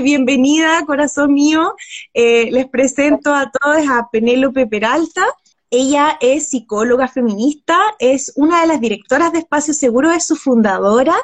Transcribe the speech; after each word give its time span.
bienvenida, 0.00 0.84
corazón 0.86 1.34
mío. 1.34 1.74
Eh, 2.12 2.50
les 2.50 2.68
presento 2.68 3.34
a 3.34 3.50
todos 3.50 3.86
a 3.88 4.08
Penélope 4.10 4.66
Peralta. 4.66 5.24
Ella 5.70 6.16
es 6.20 6.50
psicóloga 6.50 7.08
feminista, 7.08 7.78
es 7.98 8.32
una 8.36 8.60
de 8.60 8.66
las 8.68 8.80
directoras 8.80 9.32
de 9.32 9.40
Espacio 9.40 9.74
Seguro, 9.74 10.10
es 10.10 10.24
su 10.26 10.36
fundadora 10.36 11.16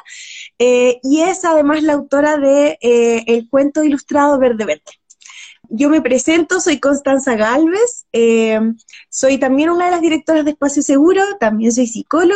eh, 0.59 0.99
y 1.03 1.21
es 1.21 1.45
además 1.45 1.83
la 1.83 1.93
autora 1.93 2.37
de 2.37 2.77
eh, 2.81 3.23
el 3.27 3.47
cuento 3.49 3.83
ilustrado 3.83 4.37
Verde 4.39 4.65
Verde. 4.65 5.00
Yo 5.73 5.89
me 5.89 6.01
presento, 6.01 6.59
soy 6.59 6.79
Constanza 6.79 7.35
Galvez, 7.35 8.05
eh, 8.11 8.59
soy 9.09 9.37
también 9.37 9.69
una 9.69 9.85
de 9.85 9.91
las 9.91 10.01
directoras 10.01 10.43
de 10.43 10.51
Espacio 10.51 10.83
Seguro, 10.83 11.21
también 11.39 11.71
soy 11.71 11.87
psicóloga, 11.87 12.35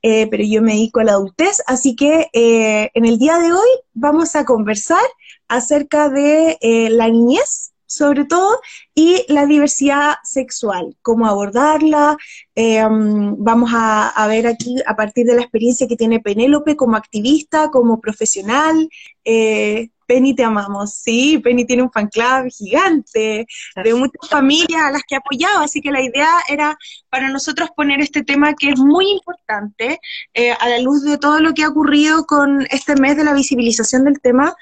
pero 0.00 0.42
yo 0.42 0.62
me 0.62 0.72
dedico 0.72 1.00
a 1.00 1.04
la 1.04 1.12
adultez, 1.12 1.62
así 1.66 1.94
que 1.94 2.30
en 2.32 3.04
el 3.04 3.18
día 3.18 3.38
de 3.38 3.52
hoy 3.52 3.68
vamos 3.92 4.34
a 4.36 4.46
conversar 4.46 5.04
acerca 5.48 6.08
de 6.08 6.56
la 6.90 7.08
niñez 7.08 7.72
sobre 7.92 8.24
todo, 8.24 8.58
y 8.94 9.24
la 9.28 9.44
diversidad 9.44 10.14
sexual, 10.24 10.96
cómo 11.02 11.26
abordarla. 11.26 12.16
Eh, 12.54 12.82
vamos 12.88 13.70
a, 13.74 14.26
ver 14.28 14.46
aquí 14.46 14.76
a 14.86 14.96
partir 14.96 15.26
de 15.26 15.34
la 15.34 15.42
experiencia 15.42 15.86
que 15.86 15.96
tiene 15.96 16.20
Penélope 16.20 16.74
como 16.74 16.96
activista, 16.96 17.70
como 17.70 18.00
profesional. 18.00 18.88
Eh, 19.24 19.90
Penny, 20.12 20.34
te 20.34 20.44
amamos, 20.44 20.92
sí, 20.92 21.38
Penny 21.38 21.64
tiene 21.64 21.84
un 21.84 21.90
fan 21.90 22.08
club 22.08 22.50
gigante, 22.50 23.46
de 23.82 23.94
muchas 23.94 24.28
familias 24.28 24.82
a 24.82 24.90
las 24.90 25.02
que 25.04 25.14
ha 25.14 25.18
apoyado, 25.18 25.60
así 25.60 25.80
que 25.80 25.90
la 25.90 26.02
idea 26.02 26.28
era 26.50 26.76
para 27.08 27.30
nosotros 27.30 27.70
poner 27.74 28.02
este 28.02 28.22
tema 28.22 28.52
que 28.52 28.68
es 28.68 28.78
muy 28.78 29.10
importante 29.10 29.98
eh, 30.34 30.52
a 30.52 30.68
la 30.68 30.80
luz 30.80 31.02
de 31.02 31.16
todo 31.16 31.40
lo 31.40 31.54
que 31.54 31.62
ha 31.62 31.68
ocurrido 31.68 32.26
con 32.26 32.66
este 32.68 32.94
mes 32.96 33.16
de 33.16 33.24
la 33.24 33.32
visibilización 33.32 34.04
del 34.04 34.20
tema, 34.20 34.54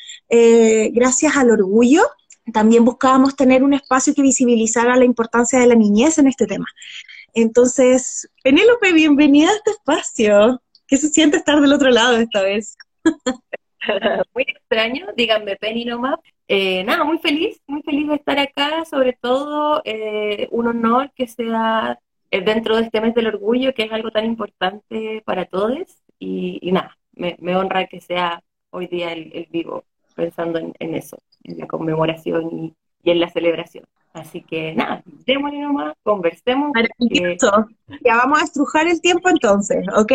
gracias 0.92 1.36
al 1.36 1.50
orgullo 1.50 2.02
también 2.52 2.84
buscábamos 2.84 3.36
tener 3.36 3.62
un 3.64 3.74
espacio 3.74 4.14
que 4.14 4.22
visibilizara 4.22 4.96
la 4.96 5.04
importancia 5.04 5.58
de 5.58 5.66
la 5.66 5.74
niñez 5.74 6.18
en 6.18 6.26
este 6.26 6.46
tema. 6.46 6.66
Entonces, 7.34 8.28
Penélope, 8.42 8.92
bienvenida 8.92 9.50
a 9.50 9.54
este 9.54 9.70
espacio. 9.72 10.62
¿Qué 10.86 10.96
se 10.96 11.08
siente 11.08 11.36
estar 11.36 11.60
del 11.60 11.72
otro 11.72 11.90
lado 11.90 12.16
esta 12.16 12.42
vez? 12.42 12.76
muy 14.34 14.44
extraño, 14.44 15.06
díganme 15.16 15.56
Penny 15.56 15.84
nomás. 15.84 16.18
Eh, 16.48 16.82
nada, 16.84 17.04
muy 17.04 17.18
feliz, 17.18 17.60
muy 17.66 17.82
feliz 17.82 18.08
de 18.08 18.14
estar 18.16 18.38
acá, 18.38 18.84
sobre 18.84 19.12
todo 19.12 19.82
eh, 19.84 20.48
un 20.50 20.66
honor 20.66 21.12
que 21.14 21.26
sea 21.26 21.98
eh, 22.30 22.40
dentro 22.40 22.76
de 22.76 22.82
este 22.82 23.00
mes 23.00 23.14
del 23.14 23.28
orgullo, 23.28 23.72
que 23.74 23.84
es 23.84 23.92
algo 23.92 24.10
tan 24.10 24.24
importante 24.24 25.22
para 25.24 25.44
todos, 25.46 26.02
y, 26.18 26.60
nada, 26.72 26.98
me, 27.12 27.56
honra 27.56 27.86
que 27.86 28.00
sea 28.00 28.42
hoy 28.70 28.86
día 28.86 29.12
el, 29.12 29.48
vivo 29.50 29.84
pensando 30.14 30.58
en 30.58 30.94
eso 30.94 31.18
en 31.44 31.58
la 31.58 31.66
conmemoración 31.66 32.74
y, 33.04 33.10
en 33.10 33.20
la 33.20 33.30
celebración. 33.30 33.84
Así 34.12 34.42
que 34.42 34.74
nada, 34.74 35.02
démosle 35.24 35.60
nomás, 35.60 35.94
conversemos. 36.02 36.72
Ya 38.04 38.16
vamos 38.16 38.40
a 38.40 38.44
estrujar 38.44 38.88
el 38.88 39.00
tiempo 39.00 39.28
entonces, 39.28 39.86
¿ok? 39.96 40.12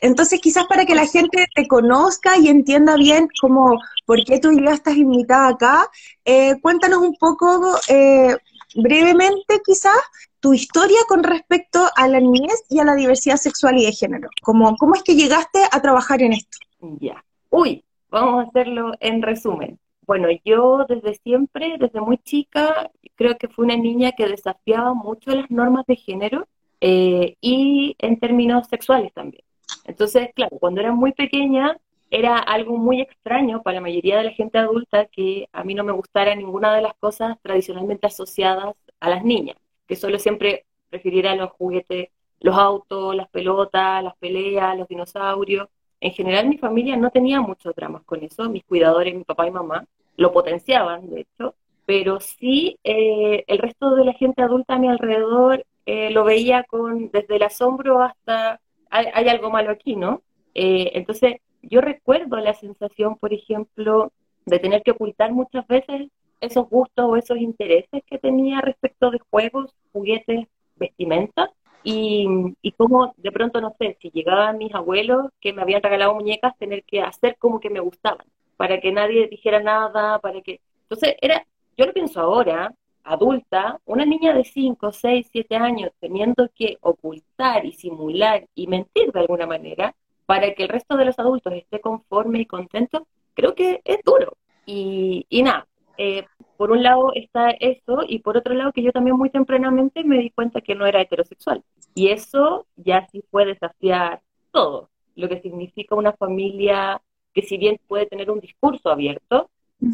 Entonces 0.00 0.38
quizás 0.40 0.66
para 0.66 0.84
que 0.84 0.94
la 0.94 1.06
gente 1.06 1.46
te 1.54 1.66
conozca 1.66 2.36
y 2.36 2.48
entienda 2.48 2.96
bien 2.96 3.28
cómo, 3.40 3.78
por 4.04 4.22
qué 4.24 4.38
tú 4.38 4.52
ya 4.52 4.72
estás 4.72 4.96
invitada 4.96 5.48
acá, 5.48 5.88
eh, 6.26 6.60
cuéntanos 6.60 6.98
un 6.98 7.14
poco 7.16 7.78
eh, 7.88 8.36
brevemente 8.74 9.62
quizás 9.64 9.98
tu 10.40 10.52
historia 10.52 10.98
con 11.08 11.22
respecto 11.22 11.80
a 11.96 12.06
la 12.06 12.20
niñez 12.20 12.64
y 12.68 12.80
a 12.80 12.84
la 12.84 12.94
diversidad 12.94 13.36
sexual 13.36 13.78
y 13.78 13.86
de 13.86 13.92
género. 13.92 14.28
¿Cómo, 14.42 14.76
cómo 14.76 14.94
es 14.94 15.02
que 15.02 15.14
llegaste 15.14 15.60
a 15.70 15.80
trabajar 15.80 16.20
en 16.20 16.34
esto? 16.34 16.58
Ya. 17.00 17.24
Uy, 17.50 17.82
vamos 18.10 18.44
a 18.44 18.48
hacerlo 18.48 18.92
en 19.00 19.22
resumen. 19.22 19.78
Bueno, 20.08 20.28
yo 20.42 20.86
desde 20.88 21.16
siempre, 21.16 21.76
desde 21.78 22.00
muy 22.00 22.16
chica, 22.16 22.90
creo 23.14 23.36
que 23.36 23.46
fui 23.48 23.66
una 23.66 23.76
niña 23.76 24.12
que 24.12 24.26
desafiaba 24.26 24.94
mucho 24.94 25.32
las 25.32 25.50
normas 25.50 25.84
de 25.86 25.96
género 25.96 26.48
eh, 26.80 27.36
y 27.42 27.94
en 27.98 28.18
términos 28.18 28.68
sexuales 28.68 29.12
también. 29.12 29.44
Entonces, 29.84 30.30
claro, 30.34 30.56
cuando 30.58 30.80
era 30.80 30.92
muy 30.92 31.12
pequeña 31.12 31.76
era 32.10 32.38
algo 32.38 32.78
muy 32.78 33.02
extraño 33.02 33.62
para 33.62 33.74
la 33.76 33.80
mayoría 33.82 34.16
de 34.16 34.24
la 34.24 34.30
gente 34.30 34.56
adulta 34.56 35.04
que 35.06 35.46
a 35.52 35.62
mí 35.62 35.74
no 35.74 35.84
me 35.84 35.92
gustara 35.92 36.34
ninguna 36.34 36.74
de 36.74 36.80
las 36.82 36.94
cosas 36.94 37.36
tradicionalmente 37.42 38.06
asociadas 38.06 38.74
a 39.00 39.10
las 39.10 39.22
niñas, 39.24 39.58
que 39.86 39.94
solo 39.96 40.18
siempre 40.18 40.64
prefiriera 40.88 41.36
los 41.36 41.50
juguetes, 41.50 42.08
los 42.40 42.56
autos, 42.56 43.14
las 43.14 43.28
pelotas, 43.28 44.02
las 44.02 44.16
peleas, 44.16 44.78
los 44.78 44.88
dinosaurios. 44.88 45.68
En 46.00 46.12
general 46.12 46.48
mi 46.48 46.58
familia 46.58 46.96
no 46.96 47.10
tenía 47.10 47.40
muchos 47.40 47.74
dramas 47.74 48.02
con 48.04 48.22
eso, 48.22 48.48
mis 48.48 48.64
cuidadores, 48.64 49.14
mi 49.14 49.24
papá 49.24 49.46
y 49.46 49.50
mamá, 49.50 49.86
lo 50.16 50.32
potenciaban, 50.32 51.08
de 51.10 51.22
hecho, 51.22 51.54
pero 51.86 52.20
sí 52.20 52.78
eh, 52.84 53.44
el 53.46 53.58
resto 53.58 53.94
de 53.94 54.04
la 54.04 54.12
gente 54.12 54.42
adulta 54.42 54.74
a 54.74 54.78
mi 54.78 54.88
alrededor 54.88 55.64
eh, 55.86 56.10
lo 56.10 56.24
veía 56.24 56.64
con 56.64 57.10
desde 57.10 57.36
el 57.36 57.42
asombro 57.42 58.02
hasta 58.02 58.60
hay, 58.90 59.28
algo 59.28 59.50
malo 59.50 59.70
aquí, 59.70 59.96
¿no? 59.96 60.22
Eh, 60.54 60.90
entonces 60.94 61.36
yo 61.62 61.80
recuerdo 61.80 62.36
la 62.36 62.54
sensación, 62.54 63.16
por 63.16 63.32
ejemplo, 63.32 64.12
de 64.46 64.58
tener 64.58 64.82
que 64.82 64.92
ocultar 64.92 65.32
muchas 65.32 65.66
veces 65.66 66.08
esos 66.40 66.68
gustos 66.68 67.04
o 67.06 67.16
esos 67.16 67.38
intereses 67.38 68.02
que 68.06 68.18
tenía 68.18 68.60
respecto 68.60 69.10
de 69.10 69.18
juegos, 69.30 69.74
juguetes, 69.92 70.46
vestimenta, 70.76 71.50
y, 71.82 72.26
y 72.62 72.72
como 72.72 73.14
de 73.16 73.32
pronto, 73.32 73.60
no 73.60 73.74
sé, 73.78 73.96
si 74.00 74.10
llegaban 74.10 74.58
mis 74.58 74.74
abuelos 74.74 75.26
que 75.40 75.52
me 75.52 75.62
habían 75.62 75.82
regalado 75.82 76.14
muñecas, 76.14 76.56
tener 76.58 76.84
que 76.84 77.00
hacer 77.00 77.36
como 77.38 77.60
que 77.60 77.70
me 77.70 77.80
gustaban 77.80 78.26
para 78.58 78.80
que 78.80 78.92
nadie 78.92 79.28
dijera 79.28 79.60
nada, 79.60 80.18
para 80.18 80.42
que... 80.42 80.60
Entonces, 80.82 81.14
era, 81.20 81.46
yo 81.76 81.86
lo 81.86 81.92
pienso 81.92 82.20
ahora, 82.20 82.74
adulta, 83.04 83.80
una 83.86 84.04
niña 84.04 84.34
de 84.34 84.44
5, 84.44 84.92
6, 84.92 85.28
7 85.30 85.56
años 85.56 85.92
teniendo 86.00 86.48
que 86.54 86.76
ocultar 86.80 87.64
y 87.64 87.72
simular 87.72 88.46
y 88.54 88.66
mentir 88.66 89.12
de 89.12 89.20
alguna 89.20 89.46
manera 89.46 89.94
para 90.26 90.52
que 90.54 90.64
el 90.64 90.68
resto 90.68 90.96
de 90.96 91.04
los 91.04 91.18
adultos 91.18 91.52
esté 91.54 91.80
conforme 91.80 92.40
y 92.40 92.46
contento, 92.46 93.06
creo 93.34 93.54
que 93.54 93.80
es 93.84 93.98
duro. 94.04 94.36
Y, 94.66 95.24
y 95.30 95.42
nada, 95.42 95.66
eh, 95.98 96.24
por 96.56 96.70
un 96.70 96.82
lado 96.82 97.12
está 97.14 97.50
eso 97.50 98.02
y 98.06 98.20
por 98.20 98.36
otro 98.36 98.54
lado 98.54 98.72
que 98.72 98.82
yo 98.82 98.92
también 98.92 99.16
muy 99.16 99.30
tempranamente 99.30 100.04
me 100.04 100.18
di 100.18 100.30
cuenta 100.30 100.60
que 100.60 100.74
no 100.74 100.86
era 100.86 101.00
heterosexual. 101.00 101.62
Y 101.94 102.08
eso 102.08 102.66
ya 102.76 103.06
sí 103.12 103.22
fue 103.30 103.44
desafiar 103.44 104.22
todo, 104.52 104.88
lo 105.16 105.28
que 105.28 105.40
significa 105.40 105.94
una 105.94 106.12
familia 106.12 107.02
que 107.34 107.42
si 107.42 107.58
bien 107.58 107.78
puede 107.86 108.06
tener 108.06 108.30
un 108.30 108.40
discurso 108.40 108.90
abierto, 108.90 109.50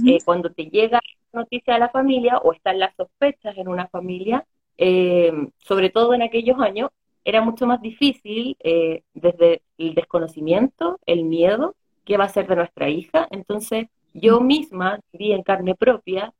eh, 0.06 0.19
cuando 0.25 0.50
te 0.50 0.66
llega 0.66 1.00
noticia 1.32 1.75
a 1.75 1.78
la 1.78 1.91
familia 1.91 2.38
o 2.38 2.53
están 2.53 2.78
las 2.78 2.94
sospechas 2.97 3.56
en 3.59 3.69
una 3.69 3.88
familia, 3.88 4.47
eh, 4.78 5.32
sobre 5.59 5.91
todo 5.91 6.15
en 6.15 6.22
aquellos 6.22 6.59
años, 6.60 6.91
era 7.25 7.42
mucho 7.42 7.66
más 7.66 7.81
difícil 7.81 8.56
eh, 8.60 9.03
desde 9.15 9.62
el 9.78 9.94
desconocimiento, 9.94 10.98
el 11.06 11.25
miedo, 11.25 11.75
qué 12.04 12.16
va 12.16 12.25
a 12.25 12.28
ser 12.28 12.47
de 12.47 12.56
nuestra 12.56 12.88
hija. 12.88 13.26
Entonces, 13.31 13.88
yo 14.14 14.41
misma 14.41 15.00
vi 15.12 15.32
en 15.32 15.42
carne 15.42 15.75
propia 15.75 16.32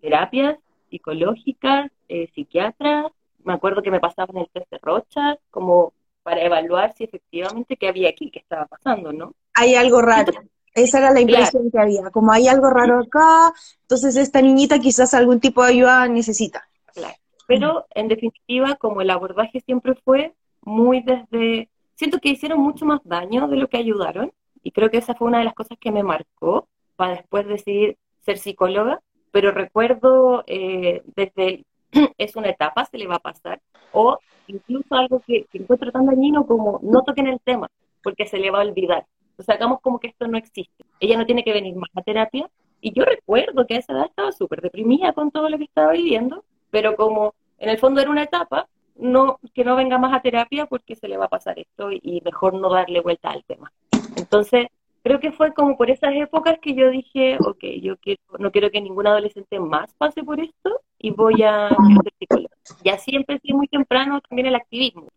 terapias 0.00 0.58
psicológicas, 0.90 1.90
psiquiatras, 2.34 3.06
me 3.44 3.54
acuerdo 3.54 3.82
que 3.82 3.90
me 3.90 3.98
pasaban 4.00 4.36
el 4.36 4.48
test 4.52 4.70
de 4.70 4.78
Rocha, 4.78 5.38
como 5.50 5.94
para 6.22 6.42
evaluar 6.42 6.92
si 6.94 7.04
efectivamente 7.04 7.76
qué 7.76 7.88
había 7.88 8.10
aquí, 8.10 8.30
qué 8.30 8.40
estaba 8.40 8.66
pasando, 8.66 9.12
¿no? 9.12 9.32
Hay 9.54 9.74
algo 9.74 10.02
raro. 10.02 10.32
Esa 10.74 10.98
era 10.98 11.10
la 11.10 11.20
impresión 11.20 11.70
que 11.70 11.78
había, 11.78 12.10
como 12.10 12.32
hay 12.32 12.48
algo 12.48 12.70
raro 12.70 13.00
acá, 13.00 13.52
entonces 13.82 14.16
esta 14.16 14.40
niñita 14.40 14.78
quizás 14.78 15.12
algún 15.12 15.38
tipo 15.38 15.62
de 15.62 15.70
ayuda 15.70 16.08
necesita. 16.08 16.66
Claro. 16.94 17.14
Pero 17.46 17.86
en 17.94 18.08
definitiva, 18.08 18.76
como 18.76 19.02
el 19.02 19.10
abordaje 19.10 19.60
siempre 19.60 19.94
fue 19.96 20.34
muy 20.62 21.02
desde, 21.02 21.68
siento 21.94 22.18
que 22.20 22.30
hicieron 22.30 22.60
mucho 22.60 22.86
más 22.86 23.00
daño 23.04 23.48
de 23.48 23.56
lo 23.56 23.68
que 23.68 23.76
ayudaron, 23.76 24.32
y 24.62 24.70
creo 24.70 24.90
que 24.90 24.98
esa 24.98 25.14
fue 25.14 25.28
una 25.28 25.40
de 25.40 25.44
las 25.44 25.54
cosas 25.54 25.76
que 25.78 25.90
me 25.90 26.02
marcó 26.02 26.68
para 27.02 27.16
después 27.16 27.48
decidir 27.48 27.98
ser 28.20 28.38
psicóloga, 28.38 29.00
pero 29.32 29.50
recuerdo 29.50 30.44
eh, 30.46 31.02
desde 31.16 31.64
es 32.16 32.36
una 32.36 32.50
etapa, 32.50 32.84
se 32.84 32.96
le 32.96 33.08
va 33.08 33.16
a 33.16 33.18
pasar, 33.18 33.60
o 33.90 34.20
incluso 34.46 34.94
algo 34.94 35.20
que, 35.26 35.46
encuentro 35.52 35.90
tan 35.90 36.06
dañino 36.06 36.46
como 36.46 36.78
no 36.80 37.02
toquen 37.02 37.26
el 37.26 37.40
tema, 37.40 37.68
porque 38.04 38.28
se 38.28 38.38
le 38.38 38.52
va 38.52 38.60
a 38.60 38.64
olvidar. 38.64 39.04
O 39.36 39.42
sea, 39.42 39.56
hagamos 39.56 39.80
como 39.80 39.98
que 39.98 40.06
esto 40.06 40.28
no 40.28 40.38
existe. 40.38 40.84
Ella 41.00 41.18
no 41.18 41.26
tiene 41.26 41.42
que 41.42 41.52
venir 41.52 41.74
más 41.74 41.90
a 41.96 42.02
terapia. 42.02 42.48
Y 42.80 42.92
yo 42.92 43.04
recuerdo 43.04 43.66
que 43.66 43.74
a 43.74 43.78
esa 43.78 43.94
edad 43.94 44.06
estaba 44.06 44.30
súper 44.30 44.60
deprimida 44.60 45.12
con 45.12 45.32
todo 45.32 45.48
lo 45.48 45.58
que 45.58 45.64
estaba 45.64 45.90
viviendo, 45.90 46.44
pero 46.70 46.94
como 46.94 47.34
en 47.58 47.68
el 47.68 47.78
fondo 47.78 48.00
era 48.00 48.10
una 48.10 48.22
etapa, 48.22 48.68
no, 48.94 49.40
que 49.54 49.64
no 49.64 49.74
venga 49.74 49.98
más 49.98 50.14
a 50.14 50.22
terapia 50.22 50.66
porque 50.66 50.94
se 50.94 51.08
le 51.08 51.16
va 51.16 51.24
a 51.24 51.30
pasar 51.30 51.58
esto 51.58 51.90
y 51.90 52.22
mejor 52.24 52.54
no 52.54 52.70
darle 52.70 53.00
vuelta 53.00 53.30
al 53.30 53.42
tema. 53.42 53.72
Entonces, 54.16 54.68
creo 55.02 55.20
que 55.20 55.32
fue 55.32 55.52
como 55.52 55.76
por 55.76 55.90
esas 55.90 56.14
épocas 56.14 56.58
que 56.60 56.74
yo 56.74 56.90
dije, 56.90 57.36
ok, 57.40 57.64
yo 57.80 57.96
quiero, 57.98 58.20
no 58.38 58.50
quiero 58.50 58.70
que 58.70 58.80
ningún 58.80 59.06
adolescente 59.06 59.58
más 59.58 59.92
pase 59.94 60.22
por 60.22 60.40
esto 60.40 60.80
y 60.98 61.10
voy 61.10 61.42
a 61.42 61.68
ser 61.68 62.12
psicóloga. 62.18 62.56
Y 62.82 62.88
así 62.90 63.16
empecé 63.16 63.52
muy 63.52 63.68
temprano 63.68 64.20
también 64.20 64.46
el 64.46 64.54
activismo. 64.54 65.08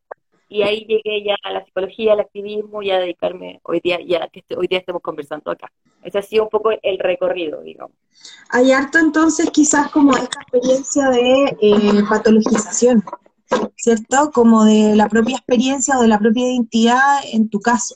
y 0.48 0.62
ahí 0.62 0.86
llegué 0.86 1.24
ya 1.24 1.36
a 1.44 1.52
la 1.52 1.66
psicología, 1.66 2.14
al 2.14 2.20
activismo 2.20 2.82
y 2.82 2.92
a 2.92 3.00
dedicarme 3.00 3.60
hoy 3.64 3.80
día, 3.84 4.00
ya 4.00 4.28
que 4.28 4.44
hoy 4.56 4.68
día 4.68 4.80
estemos 4.80 5.02
conversando 5.02 5.52
acá. 5.52 5.72
Ese 6.04 6.20
ha 6.20 6.22
sido 6.22 6.44
un 6.44 6.50
poco 6.50 6.70
el 6.82 7.00
recorrido, 7.00 7.62
digamos. 7.62 7.96
Hay 8.50 8.72
harto 8.72 9.00
entonces 9.00 9.50
quizás 9.50 9.90
como 9.92 10.16
esta 10.16 10.40
experiencia 10.42 11.10
de 11.10 11.58
eh, 11.62 12.04
patologización, 12.08 13.04
¿cierto? 13.76 14.32
Como 14.32 14.66
de 14.66 14.96
la 14.96 15.10
propia 15.10 15.36
experiencia 15.36 15.98
o 15.98 16.02
de 16.02 16.08
la 16.08 16.20
propia 16.20 16.44
identidad 16.44 17.22
en 17.34 17.50
tu 17.50 17.60
caso. 17.60 17.96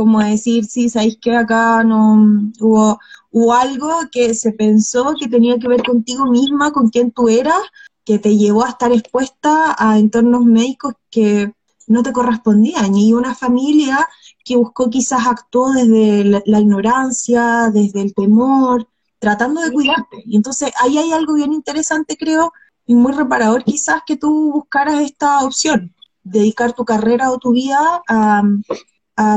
Como 0.00 0.20
decir, 0.20 0.64
sí, 0.64 0.88
sabéis 0.88 1.18
que 1.20 1.36
acá 1.36 1.84
no 1.84 2.50
hubo, 2.58 2.98
hubo 3.30 3.52
algo 3.52 3.90
que 4.10 4.32
se 4.32 4.52
pensó 4.52 5.14
que 5.20 5.28
tenía 5.28 5.58
que 5.58 5.68
ver 5.68 5.82
contigo 5.82 6.24
misma, 6.24 6.72
con 6.72 6.88
quién 6.88 7.10
tú 7.10 7.28
eras, 7.28 7.60
que 8.02 8.18
te 8.18 8.34
llevó 8.34 8.64
a 8.64 8.70
estar 8.70 8.90
expuesta 8.92 9.76
a 9.78 9.98
entornos 9.98 10.46
médicos 10.46 10.94
que 11.10 11.52
no 11.86 12.02
te 12.02 12.14
correspondían. 12.14 12.96
Y 12.96 13.12
una 13.12 13.34
familia 13.34 14.08
que 14.42 14.56
buscó 14.56 14.88
quizás 14.88 15.26
actuó 15.26 15.70
desde 15.70 16.24
la, 16.24 16.60
ignorancia, 16.60 17.68
desde 17.70 18.00
el 18.00 18.14
temor, 18.14 18.88
tratando 19.18 19.60
de 19.60 19.70
cuidarte. 19.70 20.22
Y 20.24 20.34
entonces 20.34 20.72
ahí 20.80 20.96
hay 20.96 21.12
algo 21.12 21.34
bien 21.34 21.52
interesante, 21.52 22.16
creo, 22.16 22.54
y 22.86 22.94
muy 22.94 23.12
reparador 23.12 23.64
quizás 23.64 24.00
que 24.06 24.16
tú 24.16 24.50
buscaras 24.50 25.02
esta 25.02 25.44
opción, 25.44 25.94
dedicar 26.22 26.72
tu 26.72 26.86
carrera 26.86 27.30
o 27.30 27.36
tu 27.36 27.52
vida 27.52 28.00
a, 28.08 28.42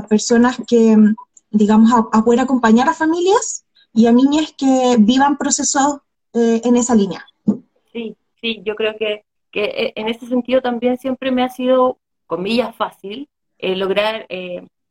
personas 0.09 0.57
que, 0.67 0.95
digamos, 1.51 1.91
a, 1.93 2.23
poder 2.23 2.39
acompañar 2.39 2.89
a 2.89 2.93
familias 2.93 3.65
y 3.93 4.07
a 4.07 4.11
niñas 4.11 4.53
que 4.57 4.95
vivan 4.99 5.37
procesos 5.37 5.99
eh, 6.33 6.61
en 6.63 6.75
esa 6.75 6.95
línea. 6.95 7.25
Sí, 7.91 8.17
sí, 8.41 8.61
yo 8.65 8.75
creo 8.75 8.97
que, 8.97 9.23
que 9.51 9.65
eh, 9.65 9.93
en 9.95 10.07
ese 10.07 10.25
sentido 10.25 10.61
también 10.61 10.97
siempre 10.97 11.31
me 11.31 11.43
ha 11.43 11.49
sido 11.49 11.99
comillas, 12.25 12.75
fácil, 12.75 13.29
eh, 13.59 13.75
lograr 13.75 14.27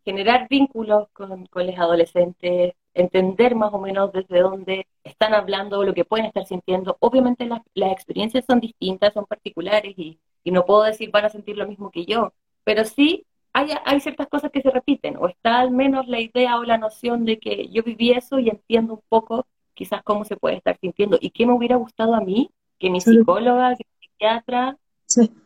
generar 0.05 0.49
vínculos 0.49 1.09
con, 1.13 1.47
con 1.47 1.67
los 1.67 1.79
adolescentes, 1.79 2.75
entender 2.95 3.55
más 3.55 3.73
o 3.73 3.79
menos 3.79 4.13
desde 4.13 4.41
dónde 4.41 4.87
están 5.05 5.35
hablando, 5.35 5.85
lo 5.85 5.95
que 5.95 6.05
pueden 6.05 6.27
estar 6.27 6.47
sintiendo. 6.47 6.97
Obviamente 7.01 7.47
las, 7.47 7.63
las 7.75 7.93
experiencias 7.93 8.45
son 8.47 8.61
distintas, 8.61 9.15
son 9.15 9.27
particulares 9.27 9.95
y, 9.97 10.19
y, 10.45 10.51
no 10.51 10.67
puedo 10.67 10.83
decir 10.83 11.11
van 11.11 11.25
a 11.25 11.29
sentir 11.29 11.57
lo 11.57 11.67
mismo 11.67 11.91
que 11.91 12.05
yo, 12.05 12.33
pero 12.65 12.85
sí 12.85 13.25
hay, 13.53 13.71
hay 13.85 14.01
ciertas 14.01 14.29
cosas 14.29 14.51
que 14.51 14.63
se 14.63 14.71
repiten 14.71 15.17
o 15.17 15.29
está 15.29 15.61
al 15.61 15.71
menos 15.71 16.09
la 16.09 16.21
idea 16.21 16.59
o 16.59 16.65
la 16.65 16.79
noción 16.79 17.25
de 17.25 17.39
que 17.39 17.69
yo 17.69 17.83
viví 17.83 18.13
eso 18.13 18.39
y 18.39 18.49
entiendo 18.49 18.95
un 18.95 19.03
poco 19.09 19.47
quizás 19.75 20.03
cómo 20.03 20.25
se 20.25 20.37
puede 20.37 20.57
estar 20.57 20.79
sintiendo. 20.79 21.19
Y 21.21 21.31
qué 21.31 21.47
me 21.47 21.53
hubiera 21.53 21.77
gustado 21.77 22.15
a 22.15 22.21
mí 22.21 22.51
que 22.79 22.91
mi 22.91 23.01
psicóloga, 23.01 23.77
que 23.77 23.85
mi 23.85 24.07
psiquiatra 24.07 24.77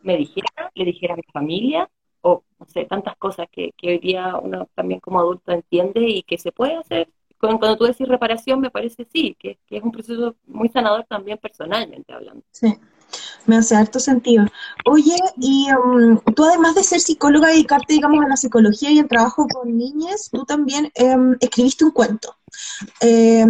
me 0.02 0.16
dijera, 0.16 0.70
le 0.74 0.84
dijera 0.84 1.14
a 1.14 1.16
mi 1.16 1.22
familia, 1.32 1.90
o 2.22 2.42
no 2.58 2.66
sé, 2.66 2.84
tantas 2.84 3.16
cosas 3.16 3.46
que, 3.50 3.72
que 3.76 3.88
hoy 3.88 3.98
día 3.98 4.36
uno 4.36 4.68
también 4.74 5.00
como 5.00 5.20
adulto 5.20 5.52
entiende 5.52 6.08
y 6.08 6.22
que 6.22 6.38
se 6.38 6.52
puede 6.52 6.76
hacer. 6.76 7.08
Cuando, 7.38 7.76
tú 7.76 7.84
decís 7.84 8.08
reparación, 8.08 8.60
me 8.60 8.70
parece 8.70 9.06
sí, 9.12 9.36
que, 9.38 9.58
que, 9.66 9.76
es 9.76 9.82
un 9.82 9.92
proceso 9.92 10.36
muy 10.46 10.68
sanador 10.70 11.04
también 11.04 11.38
personalmente 11.38 12.12
hablando. 12.12 12.42
Sí, 12.50 12.74
me 13.46 13.56
hace 13.56 13.76
harto 13.76 13.98
sentido. 14.00 14.46
Oye, 14.84 15.16
y 15.36 15.68
um, 15.72 16.18
tú 16.34 16.44
además 16.44 16.74
de 16.74 16.84
ser 16.84 17.00
psicóloga 17.00 17.50
y 17.50 17.56
dedicarte, 17.56 17.94
digamos, 17.94 18.24
a 18.24 18.28
la 18.28 18.36
psicología 18.36 18.90
y 18.90 18.98
el 18.98 19.08
trabajo 19.08 19.46
con 19.48 19.76
niñas, 19.76 20.28
tú 20.32 20.44
también 20.44 20.90
em, 20.94 21.36
escribiste 21.40 21.84
un 21.84 21.90
cuento. 21.90 22.34
Eh, 23.00 23.46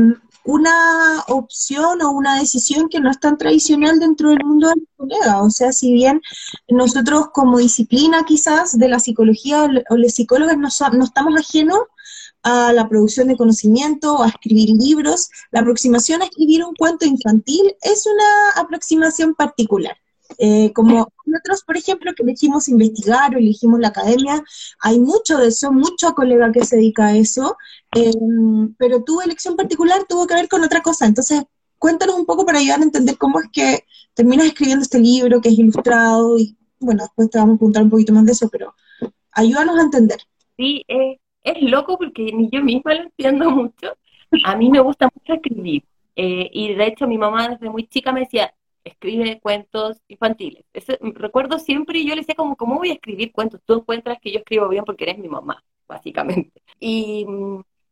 una 0.46 1.25
opción 1.26 2.02
o 2.02 2.10
una 2.12 2.38
decisión 2.38 2.88
que 2.88 3.00
no 3.00 3.10
es 3.10 3.19
tan 3.19 3.37
tradicional 3.37 3.98
dentro 3.98 4.31
del 4.31 4.44
mundo 4.44 4.69
del 4.69 4.87
colega. 4.96 5.43
O 5.43 5.50
sea, 5.50 5.72
si 5.72 5.93
bien 5.93 6.22
nosotros 6.69 7.31
como 7.32 7.58
disciplina 7.58 8.25
quizás 8.25 8.78
de 8.78 8.88
la 8.88 9.00
psicología 9.00 9.69
o 9.90 9.96
los 9.96 10.12
psicólogos 10.12 10.56
no, 10.56 10.69
no 10.92 11.04
estamos 11.04 11.34
ajenos 11.38 11.81
a 12.48 12.72
la 12.72 12.88
producción 12.88 13.26
de 13.26 13.37
conocimiento, 13.37 14.22
a 14.22 14.28
escribir 14.28 14.69
libros, 14.70 15.31
la 15.50 15.60
aproximación 15.60 16.22
a 16.22 16.26
escribir 16.26 16.64
un 16.64 16.76
cuento 16.76 17.04
infantil 17.04 17.75
es 17.82 18.06
una 18.06 18.62
aproximación 18.62 19.34
particular. 19.34 19.96
Eh, 20.38 20.72
como 20.72 21.08
nosotros, 21.25 21.64
por 21.66 21.76
ejemplo, 21.76 22.12
que 22.14 22.22
elegimos 22.22 22.69
investigar 22.69 23.34
o 23.34 23.38
elegimos 23.38 23.81
la 23.81 23.88
academia, 23.88 24.44
hay 24.78 25.00
mucho 25.00 25.38
de 25.38 25.48
eso, 25.48 25.72
mucho 25.72 26.14
colega 26.14 26.52
que 26.52 26.64
se 26.64 26.76
dedica 26.76 27.06
a 27.06 27.16
eso, 27.16 27.56
eh, 27.96 28.12
pero 28.78 29.02
tu 29.02 29.20
elección 29.20 29.56
particular 29.56 30.04
tuvo 30.08 30.28
que 30.28 30.34
ver 30.34 30.49
con 30.49 30.62
otra 30.62 30.82
cosa. 30.82 31.04
Entonces, 31.04 31.42
cuéntanos 31.81 32.14
un 32.14 32.26
poco 32.26 32.46
para 32.46 32.60
ayudar 32.60 32.78
a 32.78 32.84
entender 32.84 33.19
cómo 33.19 33.40
es 33.40 33.46
que 33.52 33.84
terminas 34.14 34.46
escribiendo 34.46 34.84
este 34.84 35.00
libro 35.00 35.40
que 35.40 35.49
es 35.49 35.58
ilustrado 35.58 36.38
y, 36.38 36.56
bueno, 36.78 37.02
después 37.02 37.28
te 37.28 37.38
vamos 37.38 37.56
a 37.56 37.58
preguntar 37.58 37.82
un 37.82 37.90
poquito 37.90 38.12
más 38.12 38.25
de 38.25 38.32
eso, 38.32 38.49
pero 38.49 38.72
ayúdanos 39.32 39.76
a 39.76 39.82
entender. 39.82 40.20
Sí, 40.56 40.84
eh, 40.87 41.19
es 41.46 41.62
loco 41.62 41.96
porque 41.96 42.32
ni 42.32 42.50
yo 42.50 42.62
misma 42.62 42.94
lo 42.94 43.02
entiendo 43.04 43.50
mucho. 43.50 43.96
A 44.44 44.56
mí 44.56 44.70
me 44.70 44.81
gusta 44.81 45.08
mucho 45.14 45.34
escribir. 45.34 45.84
y 46.14 46.75
de 46.75 46.87
hecho 46.87 47.06
mi 47.06 47.19
mamá 47.19 47.48
desde 47.48 47.70
muy 47.70 47.87
chica 47.87 48.12
me 48.12 48.20
decía, 48.20 48.52
escribe 48.84 49.40
cuentos 49.40 50.00
infantiles. 50.08 50.64
recuerdo 51.00 51.58
siempre, 51.58 51.98
y 51.98 52.08
yo 52.08 52.14
le 52.14 52.22
decía 52.22 52.34
como, 52.34 52.56
¿cómo 52.56 52.76
voy 52.76 52.90
a 52.90 52.94
escribir 52.94 53.32
cuentos? 53.32 53.60
Tú 53.64 53.75
encuentras 53.75 54.19
que 54.20 54.32
yo 54.32 54.38
escribo 54.38 54.69
bien 54.69 54.84
porque 54.84 55.04
eres 55.04 55.19
mi 55.19 55.28
mamá, 55.28 55.62
básicamente. 55.88 56.62
Y, 56.81 57.26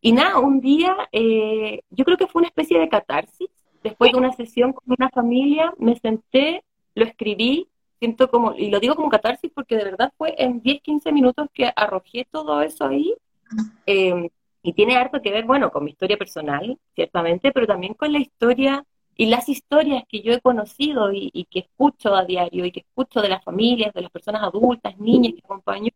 y 0.01 0.13
nada, 0.13 0.39
un 0.39 0.61
día, 0.61 0.97
eh, 1.13 1.81
yo 1.91 2.05
creo 2.05 2.17
que 2.17 2.27
fue 2.27 2.41
una 2.41 2.49
especie 2.49 2.79
de 2.79 2.89
catarsis. 2.89 3.49
Después 3.83 4.13
de 4.13 4.19
una 4.19 4.33
sesión 4.33 4.73
con 4.73 4.95
una 4.99 5.11
familia, 5.11 5.73
me 5.79 5.97
senté, 5.97 6.65
lo 6.95 7.05
escribí, 7.05 7.69
siento 7.99 8.31
como, 8.31 8.55
y 8.55 8.71
lo 8.71 8.81
digo 8.81 8.95
como 8.95 9.11
catarsis 9.11 9.51
porque 9.55 9.77
de 9.77 9.85
verdad 9.85 10.13
fue 10.17 10.35
en 10.39 10.61
10, 10.61 10.81
15 10.83 11.13
minutos 11.13 11.49
que 11.53 11.71
arrojé 11.75 12.27
todo 12.31 12.63
eso 12.63 12.87
ahí. 12.87 13.15
Eh, 13.87 14.31
y 14.63 14.73
tiene 14.73 14.97
harto 14.97 15.21
que 15.21 15.31
ver, 15.31 15.45
bueno, 15.45 15.71
con 15.71 15.85
mi 15.85 15.91
historia 15.91 16.17
personal, 16.17 16.79
ciertamente, 16.95 17.53
pero 17.53 17.67
también 17.67 17.95
con 17.95 18.13
la 18.13 18.19
historia 18.19 18.85
y 19.17 19.27
las 19.27 19.49
historias 19.49 20.05
que 20.09 20.23
yo 20.23 20.33
he 20.33 20.41
conocido 20.41 21.13
y, 21.13 21.47
que 21.51 21.61
escucho 21.61 22.15
a 22.15 22.25
diario 22.25 22.65
y 22.65 22.73
que 22.73 22.81
escucho 22.81 23.21
de 23.21 23.29
las 23.29 23.45
familias, 23.45 23.93
de 23.93 24.03
las 24.03 24.11
personas 24.11 24.43
adultas, 24.43 24.99
niñas 24.99 25.35
que 25.35 25.43
acompaño, 25.45 25.91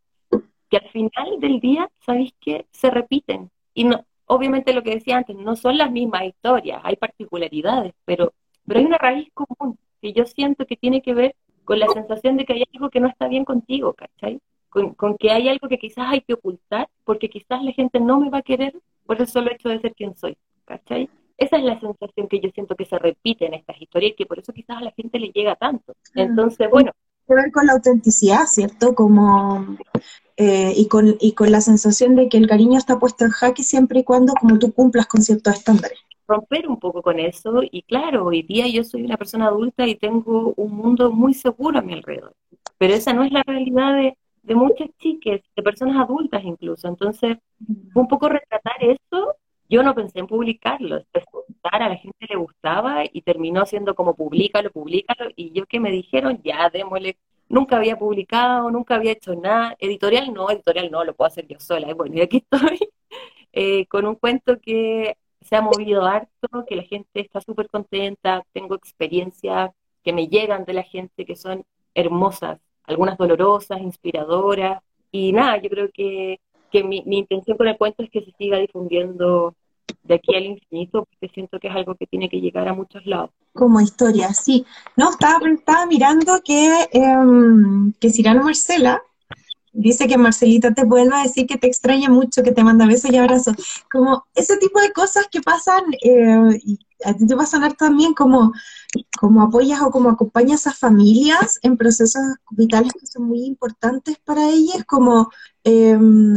que 0.69 0.77
al 0.77 0.89
final 0.91 1.41
del 1.41 1.61
día, 1.61 1.91
¿sabéis 2.05 2.33
qué? 2.41 2.67
Se 2.71 2.91
repiten. 2.91 3.51
Y 3.75 3.85
no, 3.85 4.05
obviamente 4.27 4.73
lo 4.73 4.83
que 4.83 4.95
decía 4.95 5.17
antes, 5.17 5.35
no 5.37 5.57
son 5.57 5.79
las 5.79 5.91
mismas 5.91 6.25
historias, 6.25 6.81
hay 6.85 6.97
particularidades, 6.97 7.95
pero, 8.05 8.35
pero 8.67 8.81
hay 8.81 8.87
una 8.87 8.99
raíz 8.99 9.31
común 9.33 9.79
que 10.01 10.13
yo 10.13 10.27
siento 10.27 10.67
que 10.67 10.77
tiene 10.77 11.03
que 11.03 11.15
ver 11.15 11.35
con 11.65 11.79
la 11.79 11.89
sensación 11.89 12.37
de 12.37 12.45
que 12.45 12.53
hay 12.53 12.65
algo 12.75 12.91
que 12.91 13.01
no 13.01 13.09
está 13.09 13.29
bien 13.29 13.45
contigo, 13.45 13.95
¿cachai? 13.95 14.41
Con, 14.69 14.95
con, 14.95 15.17
que 15.17 15.31
hay 15.31 15.49
algo 15.49 15.69
que 15.69 15.79
quizás 15.79 16.07
hay 16.09 16.21
que 16.21 16.35
ocultar, 16.35 16.89
porque 17.05 17.31
quizás 17.31 17.63
la 17.63 17.73
gente 17.73 18.01
no 18.01 18.21
me 18.21 18.31
va 18.31 18.39
a 18.39 18.43
querer 18.43 18.75
por 19.07 19.21
el 19.21 19.27
solo 19.27 19.51
hecho 19.51 19.71
de 19.71 19.81
ser 19.81 19.95
quien 19.95 20.15
soy, 20.17 20.37
¿cachai? 20.67 21.09
Esa 21.39 21.57
es 21.57 21.63
la 21.63 21.81
sensación 21.81 22.29
que 22.29 22.41
yo 22.41 22.51
siento 22.51 22.75
que 22.75 22.85
se 22.85 22.99
repite 22.99 23.47
en 23.47 23.55
estas 23.55 23.81
historias 23.81 24.13
y 24.13 24.17
que 24.17 24.27
por 24.27 24.41
eso 24.41 24.53
quizás 24.53 24.79
a 24.79 24.81
la 24.83 24.91
gente 24.91 25.19
le 25.21 25.29
llega 25.29 25.55
tanto. 25.55 25.95
Entonces, 26.15 26.69
bueno. 26.69 26.91
Tiene 27.27 27.41
que 27.41 27.47
ver 27.47 27.53
con 27.53 27.67
la 27.67 27.75
autenticidad, 27.75 28.45
¿cierto? 28.47 28.95
Como, 28.95 29.79
eh, 30.37 30.73
y, 30.77 30.89
con, 30.89 31.17
y 31.21 31.33
con 31.33 31.51
la 31.51 31.61
sensación 31.61 32.17
de 32.17 32.29
que 32.29 32.39
el 32.39 32.47
cariño 32.47 32.77
está 32.77 32.99
puesto 32.99 33.25
en 33.25 33.31
jaque 33.31 33.63
siempre 33.63 34.01
y 34.01 34.05
cuando 34.05 34.35
como 34.35 34.59
tú 34.59 34.73
cumplas 34.73 35.07
con 35.07 35.23
ciertos 35.23 35.55
estándares. 35.55 35.99
Romper 36.27 36.69
un 36.69 36.79
poco 36.79 37.03
con 37.03 37.19
eso 37.19 37.63
y 37.63 37.83
claro, 37.83 38.27
hoy 38.27 38.43
día 38.43 38.69
yo 38.69 38.85
soy 38.85 39.03
una 39.03 39.17
persona 39.17 39.47
adulta 39.47 39.87
y 39.87 39.95
tengo 39.95 40.53
un 40.57 40.77
mundo 40.77 41.11
muy 41.11 41.35
seguro 41.35 41.79
a 41.79 41.83
mi 41.83 41.95
alrededor, 41.95 42.35
pero 42.77 42.95
esa 42.95 43.13
no 43.13 43.25
es 43.25 43.33
la 43.33 43.43
realidad 43.43 43.95
de, 43.95 44.17
de 44.49 44.55
muchas 44.55 44.89
chicas, 44.99 45.41
de 45.55 45.63
personas 45.63 45.97
adultas 45.97 46.43
incluso. 46.45 46.89
Entonces, 46.89 47.37
un 47.95 48.09
poco 48.09 48.29
retratar 48.29 48.77
eso 48.81 49.37
yo 49.69 49.83
no 49.83 49.95
pensé 49.95 50.19
en 50.21 50.27
publicarlo, 50.27 51.05
a 51.63 51.79
la 51.79 51.97
gente 51.97 52.27
le 52.29 52.37
gustaba 52.37 53.05
y 53.13 53.23
terminó 53.23 53.67
siendo 53.67 53.95
como 53.95 54.15
públicalo, 54.15 54.71
públicalo, 54.71 55.31
y 55.37 55.53
yo 55.53 55.67
que 55.67 55.79
me 55.81 55.91
dijeron, 55.91 56.41
ya, 56.43 56.71
démosle, 56.71 57.19
nunca 57.49 57.77
había 57.77 57.99
publicado, 57.99 58.71
nunca 58.71 58.95
había 58.95 59.13
hecho 59.13 59.35
nada, 59.35 59.77
editorial 59.79 60.33
no, 60.33 60.51
editorial 60.51 60.91
no, 60.91 61.05
lo 61.05 61.15
puedo 61.15 61.27
hacer 61.29 61.47
yo 61.47 61.61
sola, 61.61 61.91
y 61.91 61.93
bueno, 61.93 62.17
y 62.17 62.21
aquí 62.23 62.39
estoy. 62.39 62.79
Eh, 63.55 63.87
con 63.87 64.07
un 64.07 64.15
cuento 64.15 64.61
que 64.61 65.17
se 65.41 65.57
ha 65.57 65.63
movido 65.63 66.05
harto, 66.05 66.67
que 66.69 66.77
la 66.77 66.83
gente 66.83 67.09
está 67.21 67.41
súper 67.41 67.69
contenta, 67.71 68.45
tengo 68.53 68.75
experiencias 68.75 69.71
que 70.05 70.13
me 70.13 70.29
llegan 70.29 70.65
de 70.67 70.75
la 70.75 70.83
gente 70.83 71.25
que 71.25 71.35
son 71.35 71.65
hermosas, 71.95 72.61
algunas 72.89 73.17
dolorosas, 73.17 73.81
inspiradoras, 73.81 74.83
y 75.13 75.33
nada, 75.33 75.61
yo 75.63 75.71
creo 75.71 75.89
que 75.93 76.41
que 76.71 76.85
mi, 76.85 77.03
intención 77.07 77.57
con 77.57 77.69
el 77.69 77.77
cuento 77.77 78.03
es 78.03 78.11
que 78.11 78.25
se 78.25 78.33
siga 78.33 78.59
difundiendo 78.59 79.55
de 80.03 80.15
aquí 80.15 80.35
al 80.35 80.45
infinito, 80.45 81.05
porque 81.05 81.33
siento 81.33 81.59
que 81.59 81.69
es 81.69 81.75
algo 81.75 81.95
que 81.95 82.07
tiene 82.07 82.29
que 82.29 82.41
llegar 82.41 82.69
a 82.69 82.75
muchos 82.75 83.05
lados. 83.07 83.31
Como 83.53 83.81
historia, 83.81 84.33
sí. 84.33 84.65
No, 84.97 85.11
estaba, 85.11 85.39
estaba 85.49 85.87
mirando 85.87 86.41
que, 86.45 86.83
eh, 86.93 87.93
que 88.01 88.11
Cirano 88.11 88.45
Marcela 88.45 89.03
Dice 89.71 90.09
que 90.09 90.19
Marcelita 90.19 90.73
te 90.73 90.85
vuelva 90.85 91.21
a 91.21 91.23
decir 91.23 91.47
que 91.47 91.57
te 91.57 91.69
extraña 91.69 92.09
mucho, 92.09 92.43
que 92.43 92.51
te 92.51 92.65
manda 92.65 92.85
besos 92.85 93.13
y 93.13 93.17
abrazos. 93.17 93.55
Como 93.89 94.27
ese 94.35 94.57
tipo 94.57 94.81
de 94.81 94.93
cosas 94.93 95.29
que 95.31 95.41
pasan, 95.41 95.85
eh, 96.03 96.59
y 96.65 96.79
a 97.05 97.15
ti 97.15 97.27
también 97.79 98.13
como, 98.13 98.53
como 99.19 99.43
apoyas 99.43 99.83
o 99.83 99.91
como 99.91 100.11
acompañas 100.11 100.67
a 100.67 100.73
familias 100.73 101.59
en 101.63 101.77
procesos 101.77 102.23
vitales 102.51 102.93
que 102.93 103.07
son 103.07 103.25
muy 103.25 103.45
importantes 103.45 104.19
para 104.25 104.49
ellas, 104.49 104.85
como 104.87 105.31
em, 105.65 106.35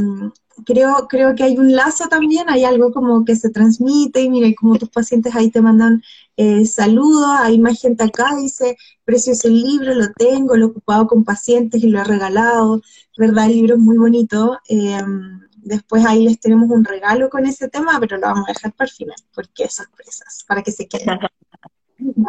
creo, 0.65 1.07
creo 1.07 1.35
que 1.35 1.43
hay 1.43 1.57
un 1.57 1.73
lazo 1.75 2.07
también, 2.07 2.49
hay 2.49 2.65
algo 2.65 2.91
como 2.91 3.25
que 3.25 3.35
se 3.35 3.49
transmite 3.49 4.21
y 4.21 4.29
mira, 4.29 4.49
como 4.59 4.77
tus 4.77 4.89
pacientes 4.89 5.35
ahí 5.35 5.49
te 5.49 5.61
mandan 5.61 6.01
eh, 6.37 6.65
saludos, 6.65 7.29
hay 7.39 7.59
más 7.59 7.79
gente 7.79 8.03
acá, 8.03 8.35
dice, 8.35 8.77
precioso 9.03 9.47
el 9.47 9.61
libro, 9.61 9.93
lo 9.93 10.11
tengo, 10.13 10.55
lo 10.55 10.65
he 10.65 10.69
ocupado 10.69 11.07
con 11.07 11.23
pacientes 11.23 11.83
y 11.83 11.87
lo 11.87 11.99
he 11.99 12.03
regalado, 12.03 12.81
¿verdad? 13.17 13.45
El 13.45 13.53
libro 13.53 13.75
es 13.75 13.81
muy 13.81 13.97
bonito. 13.97 14.59
Em, 14.67 15.41
después 15.57 16.05
ahí 16.05 16.23
les 16.23 16.39
tenemos 16.39 16.69
un 16.69 16.85
regalo 16.85 17.29
con 17.29 17.45
ese 17.45 17.67
tema, 17.69 17.99
pero 17.99 18.17
lo 18.17 18.27
vamos 18.27 18.49
a 18.49 18.53
dejar 18.53 18.73
para 18.73 18.89
el 18.89 18.95
final, 18.95 19.17
porque 19.33 19.65
es 19.65 19.75
sorpresas, 19.75 20.43
para 20.47 20.63
que 20.63 20.71
se 20.71 20.87
queden. 20.87 21.19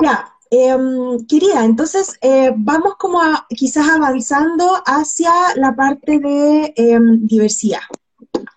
ya, 0.03 0.35
em, 0.51 1.25
querida, 1.27 1.65
entonces 1.65 2.19
eh, 2.21 2.53
vamos 2.57 2.95
como 2.99 3.21
a, 3.21 3.47
quizás 3.49 3.89
avanzando 3.89 4.83
hacia 4.87 5.33
la 5.57 5.75
parte 5.75 6.19
de 6.19 6.73
em, 6.77 7.27
diversidad. 7.27 7.81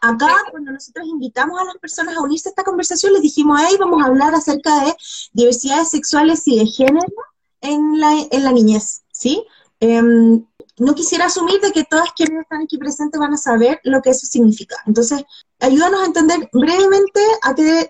Acá, 0.02 0.32
cuando 0.52 0.72
nosotros 0.72 1.08
invitamos 1.08 1.60
a 1.60 1.66
las 1.66 1.78
personas 1.78 2.16
a 2.16 2.22
unirse 2.22 2.50
a 2.50 2.52
esta 2.52 2.64
conversación, 2.64 3.14
les 3.14 3.22
dijimos, 3.22 3.60
hey, 3.64 3.76
vamos 3.80 4.04
a 4.04 4.08
hablar 4.08 4.36
acerca 4.36 4.86
de 4.86 4.96
diversidades 5.34 5.90
sexuales 5.90 6.48
y 6.48 6.60
de 6.60 6.66
género 6.68 7.14
en 7.62 8.00
la, 8.00 8.14
en 8.30 8.44
la 8.44 8.52
niñez, 8.52 9.02
¿sí? 9.12 9.44
Em, 9.80 10.46
no 10.78 10.94
quisiera 10.94 11.26
asumir 11.26 11.60
de 11.62 11.72
que 11.72 11.86
todas 11.86 12.12
quienes 12.16 12.42
están 12.42 12.64
aquí 12.64 12.78
presentes 12.78 13.20
van 13.20 13.34
a 13.34 13.38
saber 13.38 13.80
lo 13.84 14.02
que 14.02 14.10
eso 14.12 14.26
significa. 14.26 14.76
Entonces, 14.86 15.24
ayúdanos 15.66 16.02
a 16.02 16.06
entender 16.06 16.50
brevemente 16.52 17.20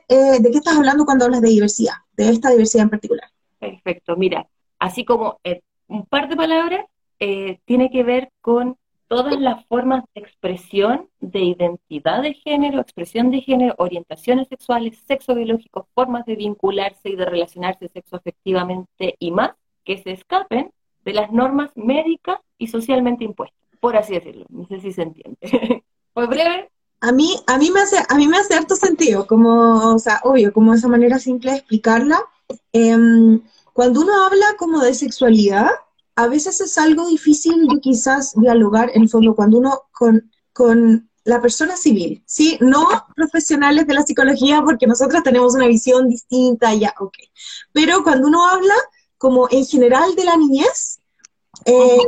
eh, 0.08 0.40
de 0.40 0.52
qué 0.52 0.58
estás 0.58 0.78
hablando 0.78 1.06
cuando 1.06 1.26
hablas 1.26 1.42
de 1.42 1.50
diversidad, 1.50 1.96
de 2.16 2.30
esta 2.30 2.50
diversidad 2.50 2.84
en 2.84 2.90
particular. 2.90 3.30
Perfecto, 3.60 4.16
mira, 4.16 4.48
así 4.80 5.04
como 5.04 5.40
un 5.88 6.06
par 6.06 6.30
de 6.30 6.36
palabras, 6.36 6.86
eh, 7.20 7.60
tiene 7.66 7.90
que 7.90 8.04
ver 8.04 8.32
con 8.42 8.78
todas 9.08 9.40
las 9.40 9.66
formas 9.68 10.04
de 10.14 10.22
expresión 10.22 11.10
de 11.20 11.42
identidad 11.42 12.22
de 12.22 12.34
género, 12.34 12.80
expresión 12.80 13.30
de 13.30 13.42
género, 13.42 13.76
orientaciones 13.78 14.48
sexuales, 14.48 14.98
sexo 15.08 15.36
biológico, 15.36 15.88
formas 15.94 16.26
de 16.26 16.36
vincularse 16.36 17.10
y 17.10 17.16
de 17.16 17.26
relacionarse 17.26 17.90
sexoafectivamente 17.90 19.16
y 19.20 19.32
más, 19.32 19.52
que 19.84 19.98
se 20.00 20.12
escapen 20.12 20.72
de 21.04 21.14
las 21.14 21.32
normas 21.32 21.72
médicas 21.76 22.40
y 22.58 22.68
socialmente 22.68 23.24
impuestas, 23.24 23.60
por 23.80 23.96
así 23.96 24.14
decirlo. 24.14 24.46
No 24.50 24.66
sé 24.66 24.80
si 24.80 24.92
se 24.92 25.04
entiende. 25.04 25.38
¿Fue 26.14 26.26
breve? 26.28 26.70
A 27.06 27.12
mí, 27.12 27.40
a 27.46 27.60
mí 27.60 27.70
me 27.70 27.82
hace, 27.82 27.98
a 28.10 28.16
mí 28.16 28.28
me 28.28 28.38
hace 28.38 28.56
harto 28.56 28.76
sentido, 28.76 29.28
como, 29.28 29.94
o 29.94 30.00
sea, 30.00 30.22
obvio, 30.24 30.52
como 30.52 30.74
esa 30.74 30.88
manera 30.88 31.20
simple 31.20 31.52
de 31.52 31.58
explicarla. 31.58 32.20
Em, 32.74 33.42
cuando 33.74 34.02
uno 34.02 34.26
habla 34.26 34.46
como 34.58 34.80
de 34.80 34.96
sexualidad, 34.96 35.70
a 36.16 36.28
veces 36.28 36.62
es 36.62 36.80
algo 36.80 37.06
difícil 37.08 37.68
de 37.68 37.80
quizás 37.80 38.34
dialogar 38.36 38.90
en 38.96 39.04
el 39.04 39.10
fondo 39.10 39.36
cuando 39.36 39.60
uno 39.60 39.84
con, 39.92 40.32
con 40.52 41.08
la 41.26 41.40
persona 41.42 41.78
civil, 41.78 42.24
¿sí? 42.26 42.58
No 42.60 42.88
profesionales 43.16 43.86
de 43.86 43.94
la 43.94 44.04
psicología, 44.04 44.64
porque 44.64 44.88
nosotros 44.88 45.22
tenemos 45.22 45.54
una 45.54 45.68
visión 45.68 46.10
distinta, 46.10 46.74
ya, 46.74 46.96
ok. 47.00 47.18
Pero 47.72 48.04
cuando 48.04 48.28
uno 48.28 48.48
habla 48.48 48.76
como 49.20 49.48
en 49.52 49.64
general 49.68 50.16
de 50.16 50.24
la 50.24 50.38
niñez, 50.38 51.00
eh, 51.66 52.00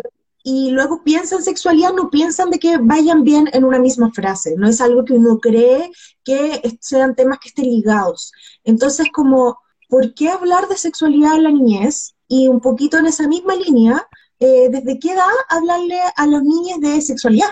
y 0.49 0.71
luego 0.71 1.03
piensan 1.03 1.43
sexualidad, 1.43 1.91
no 1.91 2.09
piensan 2.09 2.49
de 2.49 2.57
que 2.57 2.77
vayan 2.77 3.25
bien 3.25 3.49
en 3.51 3.65
una 3.65 3.79
misma 3.79 4.13
frase, 4.13 4.55
no 4.55 4.69
es 4.69 4.79
algo 4.79 5.03
que 5.03 5.11
uno 5.11 5.39
cree 5.39 5.91
que 6.23 6.61
sean 6.79 7.15
temas 7.15 7.39
que 7.39 7.49
estén 7.49 7.65
ligados. 7.65 8.31
Entonces, 8.63 9.09
como, 9.11 9.57
¿por 9.89 10.13
qué 10.13 10.29
hablar 10.29 10.69
de 10.69 10.77
sexualidad 10.77 11.35
en 11.35 11.43
la 11.43 11.51
niñez? 11.51 12.15
Y 12.29 12.47
un 12.47 12.61
poquito 12.61 12.97
en 12.97 13.07
esa 13.07 13.27
misma 13.27 13.55
línea, 13.55 14.07
eh, 14.39 14.69
¿desde 14.69 14.97
qué 14.99 15.11
edad 15.11 15.25
hablarle 15.49 15.99
a 16.15 16.25
los 16.27 16.41
niños 16.41 16.79
de 16.79 17.01
sexualidad? 17.01 17.49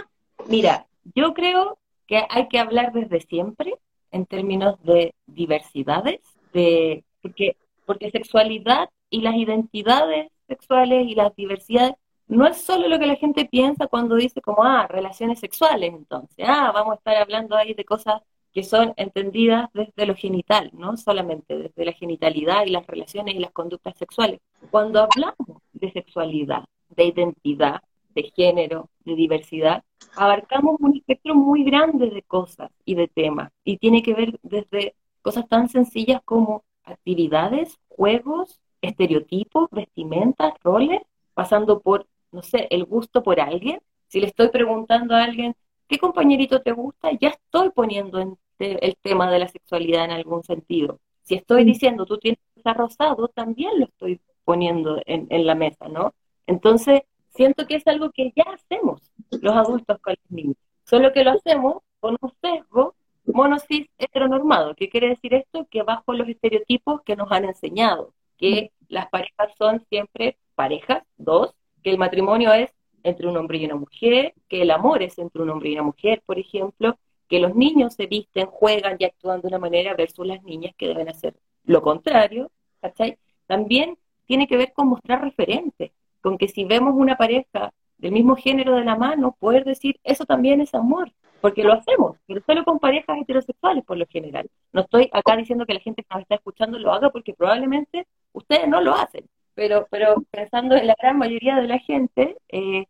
Mira, 0.48 0.88
yo 1.16 1.34
creo 1.34 1.78
que 2.08 2.24
hay 2.30 2.48
que 2.48 2.60
hablar 2.60 2.94
desde 2.94 3.20
siempre 3.28 3.74
en 4.12 4.26
términos 4.26 4.82
de 4.84 5.14
diversidades, 5.28 6.22
de, 6.54 7.04
porque, 7.22 7.58
porque 7.86 8.10
sexualidad 8.10 8.88
y 9.10 9.20
las 9.20 9.36
identidades 9.36 10.32
sexuales 10.48 11.08
y 11.10 11.16
las 11.16 11.36
diversidades 11.36 11.96
no 12.28 12.48
es 12.48 12.62
solo 12.62 12.88
lo 12.88 13.00
que 13.00 13.06
la 13.06 13.16
gente 13.16 13.46
piensa 13.46 13.88
cuando 13.88 14.16
dice 14.16 14.42
como, 14.42 14.64
ah, 14.64 14.88
relaciones 14.88 15.40
sexuales, 15.40 15.94
entonces, 15.94 16.46
ah, 16.48 16.72
vamos 16.74 16.94
a 16.94 16.96
estar 16.98 17.16
hablando 17.18 17.56
ahí 17.56 17.74
de 17.74 17.86
cosas 17.86 18.22
que 18.54 18.64
son 18.64 18.94
entendidas 18.96 19.70
desde 19.74 20.06
lo 20.06 20.16
genital, 20.16 20.72
no 20.74 20.96
solamente 20.96 21.58
desde 21.58 21.86
la 21.86 21.92
genitalidad 21.92 22.66
y 22.66 22.70
las 22.70 22.88
relaciones 22.88 23.36
y 23.36 23.40
las 23.40 23.52
conductas 23.52 23.98
sexuales. 23.98 24.40
Cuando 24.72 25.02
hablamos 25.02 25.62
de 25.74 25.92
sexualidad, 25.92 26.64
de 26.90 27.04
identidad, 27.04 27.82
de 28.16 28.32
género, 28.34 28.90
de 29.04 29.16
diversidad, 29.16 29.84
abarcamos 30.16 30.78
un 30.80 30.96
espectro 30.96 31.36
muy 31.36 31.66
grande 31.66 32.10
de 32.10 32.22
cosas 32.22 32.72
y 32.86 32.96
de 32.96 33.10
temas, 33.10 33.52
y 33.66 33.78
tiene 33.78 34.02
que 34.02 34.14
ver 34.14 34.40
desde 34.42 34.96
cosas 35.22 35.48
tan 35.50 35.68
sencillas 35.68 36.22
como 36.24 36.64
actividades, 36.86 37.78
juegos, 37.90 38.62
estereotipos, 38.82 39.70
vestimentas, 39.72 40.54
roles, 40.64 41.02
pasando 41.34 41.82
por, 41.82 42.08
no 42.36 42.44
sé, 42.44 42.68
el 42.70 42.86
gusto 42.86 43.24
por 43.24 43.40
alguien. 43.40 43.80
Si 44.08 44.20
le 44.20 44.28
estoy 44.28 44.50
preguntando 44.50 45.16
a 45.16 45.24
alguien, 45.24 45.56
¿qué 45.88 45.98
compañerito 45.98 46.62
te 46.62 46.72
gusta? 46.72 47.12
Ya 47.20 47.30
estoy 47.30 47.72
poniendo 47.72 48.20
en 48.20 48.38
el 48.60 48.96
tema 49.02 49.32
de 49.32 49.40
la 49.40 49.48
sexualidad 49.48 50.06
en 50.06 50.12
algún 50.12 50.44
sentido. 50.44 51.00
Si 51.24 51.36
estoy 51.36 51.64
mm. 51.64 51.66
diciendo, 51.66 52.06
tú 52.06 52.18
tienes 52.18 52.40
que 52.54 52.60
estar 52.60 52.78
rosado, 52.78 53.28
también 53.30 53.80
lo 53.80 53.86
estoy 53.86 54.22
poniendo 54.44 55.02
en, 55.06 55.28
en 55.30 55.46
la 55.48 55.56
mesa, 55.56 55.88
¿no? 55.88 56.14
Entonces, 56.46 57.02
siento 57.30 57.66
que 57.66 57.76
es 57.76 57.88
algo 57.88 58.12
que 58.12 58.32
ya 58.36 58.44
hacemos 58.44 59.02
los 59.32 59.56
adultos 59.56 59.98
con 60.02 60.14
los 60.14 60.32
niños, 60.32 60.58
solo 60.84 61.12
que 61.12 61.24
lo 61.24 61.32
hacemos 61.32 61.78
con 62.00 62.18
un 62.22 62.32
sesgo 62.42 62.96
monocis 63.26 63.88
heteronormado. 63.98 64.76
¿Qué 64.76 64.90
quiere 64.90 65.10
decir 65.10 65.34
esto? 65.34 65.68
Que 65.70 65.84
bajo 65.84 66.14
los 66.14 66.28
estereotipos 66.28 67.02
que 67.02 67.16
nos 67.16 67.32
han 67.32 67.46
enseñado, 67.46 68.14
que 68.38 68.72
las 68.88 69.10
parejas 69.10 69.50
son 69.58 69.84
siempre 69.90 70.38
parejas, 70.56 71.04
dos, 71.18 71.56
que 71.86 71.92
el 71.92 72.00
matrimonio 72.00 72.52
es 72.52 72.74
entre 73.04 73.28
un 73.28 73.38
hombre 73.38 73.60
y 73.60 73.66
una 73.66 73.76
mujer, 73.76 74.34
que 74.50 74.64
el 74.64 74.72
amor 74.72 75.04
es 75.04 75.20
entre 75.20 75.44
un 75.44 75.52
hombre 75.52 75.70
y 75.70 75.74
una 75.74 75.84
mujer, 75.84 76.24
por 76.26 76.40
ejemplo, 76.40 76.98
que 77.28 77.40
los 77.40 77.54
niños 77.54 77.94
se 77.94 78.08
visten, 78.08 78.48
juegan 78.48 78.98
y 78.98 79.06
actúan 79.06 79.40
de 79.40 79.50
una 79.50 79.60
manera 79.60 79.94
versus 79.94 80.26
las 80.26 80.42
niñas 80.42 80.74
que 80.76 80.88
deben 80.88 81.10
hacer 81.10 81.36
lo 81.64 81.84
contrario, 81.84 82.50
¿cachai? 82.82 83.20
También 83.46 84.00
tiene 84.26 84.48
que 84.48 84.58
ver 84.58 84.74
con 84.74 84.88
mostrar 84.88 85.22
referentes, 85.22 85.92
con 86.22 86.40
que 86.40 86.48
si 86.48 86.66
vemos 86.66 86.96
una 86.98 87.18
pareja 87.18 87.72
del 88.00 88.14
mismo 88.14 88.36
género 88.36 88.78
de 88.78 88.84
la 88.84 88.96
mano, 88.96 89.38
poder 89.40 89.64
decir, 89.64 90.00
eso 90.04 90.26
también 90.26 90.62
es 90.62 90.74
amor, 90.74 91.12
porque 91.40 91.64
lo 91.64 91.74
hacemos, 91.74 92.18
pero 92.26 92.42
solo 92.48 92.64
con 92.64 92.80
parejas 92.80 93.20
heterosexuales 93.22 93.86
por 93.86 93.98
lo 93.98 94.08
general. 94.08 94.50
No 94.74 94.82
estoy 94.82 95.08
acá 95.14 95.36
diciendo 95.36 95.68
que 95.68 95.76
la 95.76 95.82
gente 95.82 96.02
que 96.02 96.16
nos 96.16 96.24
está 96.24 96.34
escuchando 96.34 96.80
lo 96.80 96.92
haga 96.92 97.12
porque 97.12 97.36
probablemente 97.36 98.08
ustedes 98.34 98.68
no 98.68 98.82
lo 98.82 98.96
hacen, 98.96 99.30
pero, 99.56 99.88
pero 99.90 100.24
pensando 100.32 100.76
en 100.76 100.88
la 100.88 100.96
gran 101.02 101.18
mayoría 101.18 101.56
de 101.56 101.68
la 101.68 101.80
gente, 101.80 102.38
eh, 102.50 102.86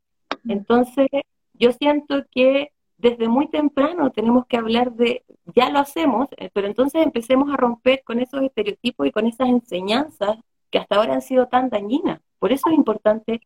entonces 0.47 1.07
yo 1.53 1.71
siento 1.71 2.23
que 2.31 2.71
desde 2.97 3.27
muy 3.27 3.47
temprano 3.49 4.11
tenemos 4.11 4.45
que 4.47 4.57
hablar 4.57 4.93
de, 4.93 5.23
ya 5.55 5.69
lo 5.69 5.79
hacemos, 5.79 6.27
eh, 6.37 6.49
pero 6.53 6.67
entonces 6.67 7.03
empecemos 7.03 7.53
a 7.53 7.57
romper 7.57 8.03
con 8.03 8.19
esos 8.19 8.41
estereotipos 8.41 9.07
y 9.07 9.11
con 9.11 9.27
esas 9.27 9.49
enseñanzas 9.49 10.37
que 10.71 10.79
hasta 10.79 10.95
ahora 10.95 11.13
han 11.13 11.21
sido 11.21 11.47
tan 11.47 11.69
dañinas. 11.69 12.19
Por 12.39 12.51
eso 12.51 12.69
es 12.69 12.75
importante 12.75 13.41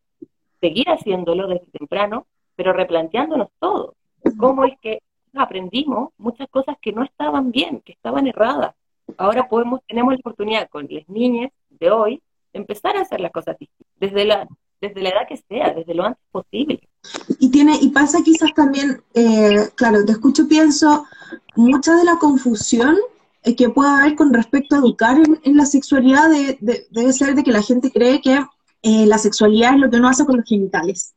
seguir 0.60 0.88
haciéndolo 0.88 1.46
desde 1.46 1.66
temprano, 1.66 2.26
pero 2.56 2.72
replanteándonos 2.72 3.48
todo 3.58 3.94
cómo 4.38 4.64
es 4.64 4.78
que 4.80 5.02
aprendimos 5.34 6.10
muchas 6.18 6.48
cosas 6.48 6.76
que 6.80 6.92
no 6.92 7.02
estaban 7.02 7.50
bien, 7.50 7.80
que 7.80 7.92
estaban 7.92 8.26
erradas. 8.26 8.74
Ahora 9.16 9.48
podemos, 9.48 9.80
tenemos 9.86 10.12
la 10.12 10.20
oportunidad 10.20 10.68
con 10.68 10.86
las 10.90 11.08
niñas 11.08 11.50
de 11.68 11.90
hoy 11.90 12.22
empezar 12.52 12.96
a 12.96 13.02
hacer 13.02 13.20
las 13.20 13.32
cosas 13.32 13.56
desde 13.96 14.24
la, 14.24 14.48
desde 14.80 15.02
la 15.02 15.10
edad 15.10 15.28
que 15.28 15.36
sea, 15.36 15.72
desde 15.74 15.94
lo 15.94 16.04
antes 16.04 16.24
posible. 16.30 16.80
Y 17.38 17.50
tiene, 17.50 17.78
y 17.80 17.88
pasa 17.90 18.18
quizás 18.24 18.52
también, 18.54 19.02
eh, 19.14 19.68
claro, 19.74 20.04
te 20.04 20.12
escucho, 20.12 20.48
pienso, 20.48 21.06
mucha 21.56 21.94
de 21.96 22.04
la 22.04 22.18
confusión 22.18 22.96
que 23.56 23.70
puede 23.70 23.90
haber 23.90 24.16
con 24.16 24.32
respecto 24.34 24.74
a 24.74 24.78
educar 24.78 25.16
en, 25.42 25.56
la 25.56 25.64
sexualidad 25.64 26.28
debe 26.60 27.12
ser 27.12 27.34
de 27.34 27.42
que 27.42 27.52
la 27.52 27.62
gente 27.62 27.90
cree 27.90 28.20
que 28.20 28.38
eh, 28.82 29.06
la 29.06 29.18
sexualidad 29.18 29.74
es 29.74 29.80
lo 29.80 29.90
que 29.90 29.96
uno 29.96 30.08
hace 30.08 30.24
con 30.24 30.36
los 30.38 30.46
genitales. 30.46 31.14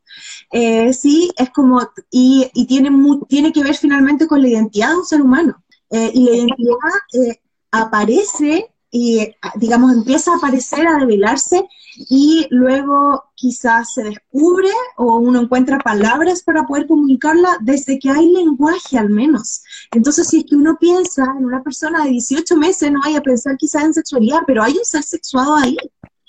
Eh, 0.52 0.94
sí, 0.94 1.32
es 1.38 1.50
como, 1.50 1.82
y, 2.12 2.50
tiene, 2.68 2.92
tiene 3.28 3.52
que 3.52 3.64
ver 3.64 3.76
finalmente 3.76 4.28
con 4.28 4.42
la 4.42 4.50
identidad 4.50 4.90
de 4.90 4.98
un 4.98 5.06
ser 5.06 5.22
humano. 5.22 5.64
Eh, 5.90 6.12
y 6.14 6.26
la 6.26 6.36
identidad 6.36 7.38
aparece 7.72 8.73
y, 8.96 9.36
digamos, 9.56 9.92
empieza 9.92 10.32
a 10.32 10.38
aparecer, 10.38 10.88
a 10.88 11.00
develarse 11.00 11.68
y 11.98 12.46
luego 12.52 13.24
quizás 13.34 13.92
se 13.92 14.04
descubre 14.04 14.70
o 14.98 15.16
uno 15.18 15.42
encuentra 15.42 15.80
palabras 15.80 16.44
para 16.44 16.68
poder 16.68 16.86
comunicarla 16.86 17.58
desde 17.62 17.98
que 17.98 18.12
hay 18.12 18.32
lenguaje 18.32 19.00
al 19.00 19.10
menos. 19.10 19.64
Entonces, 19.92 20.28
si 20.28 20.38
es 20.38 20.46
que 20.46 20.56
uno 20.56 20.78
piensa 20.80 21.24
en 21.36 21.44
una 21.44 21.64
persona 21.64 22.04
de 22.04 22.12
18 22.12 22.56
meses, 22.56 22.92
no 22.92 23.00
vaya 23.04 23.18
a 23.18 23.24
pensar 23.24 23.58
quizás 23.58 23.84
en 23.84 23.96
sexualidad, 23.96 24.42
pero 24.46 24.62
hay 24.62 24.78
un 24.78 24.86
ser 24.86 25.02
sexuado 25.02 25.56
ahí. 25.56 25.76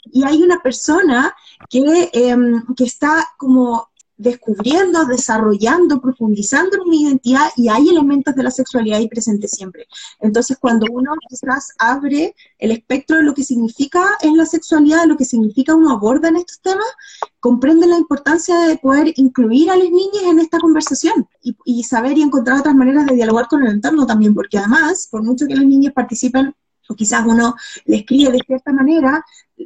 Y 0.05 0.25
hay 0.25 0.43
una 0.43 0.63
persona 0.63 1.37
que, 1.69 2.09
em, 2.15 2.63
que 2.75 2.85
está 2.85 3.29
como 3.37 3.89
descubriendo, 4.17 5.05
desarrollando, 5.07 6.01
profundizando 6.01 6.77
en 6.77 6.83
una 6.83 6.97
identidad 6.97 7.49
y 7.57 7.69
hay 7.69 7.89
elementos 7.89 8.35
de 8.35 8.43
la 8.43 8.51
sexualidad 8.51 8.99
ahí 8.99 9.09
presentes 9.09 9.51
siempre. 9.51 9.87
Entonces, 10.21 10.57
cuando 10.61 10.87
uno 10.91 11.13
quizás 11.29 11.73
abre 11.79 12.35
el 12.59 12.71
espectro 12.71 13.17
de 13.17 13.25
lo 13.25 13.35
que 13.35 13.43
significa 13.43 14.17
en 14.23 14.37
la 14.37 14.47
sexualidad, 14.47 15.03
de 15.03 15.09
lo 15.09 15.17
que 15.17 15.25
significa 15.25 15.75
uno 15.75 15.91
aborda 15.91 16.29
en 16.29 16.37
estos 16.37 16.61
temas, 16.61 16.87
comprende 17.41 17.87
la 17.87 17.99
importancia 17.99 18.59
de 18.61 18.77
poder 18.79 19.13
incluir 19.17 19.71
a 19.71 19.77
las 19.77 19.91
niñas 19.91 20.25
en 20.25 20.39
esta 20.39 20.59
conversación 20.59 21.29
y, 21.43 21.57
y 21.65 21.83
saber 21.83 22.17
y 22.17 22.23
encontrar 22.23 22.61
otras 22.61 22.75
maneras 22.75 23.07
de 23.07 23.17
dialogar 23.17 23.49
con 23.49 23.63
el 23.63 23.73
entorno 23.73 24.07
también, 24.07 24.35
porque 24.35 24.59
además, 24.59 25.09
por 25.11 25.23
mucho 25.23 25.47
que 25.47 25.57
las 25.57 25.67
niñas 25.67 25.93
participen 25.93 26.55
o 26.89 26.95
quizás 26.95 27.25
uno 27.27 27.55
le 27.87 27.97
escribe 27.97 28.33
de 28.33 28.41
cierta 28.47 28.73
manera, 28.73 29.25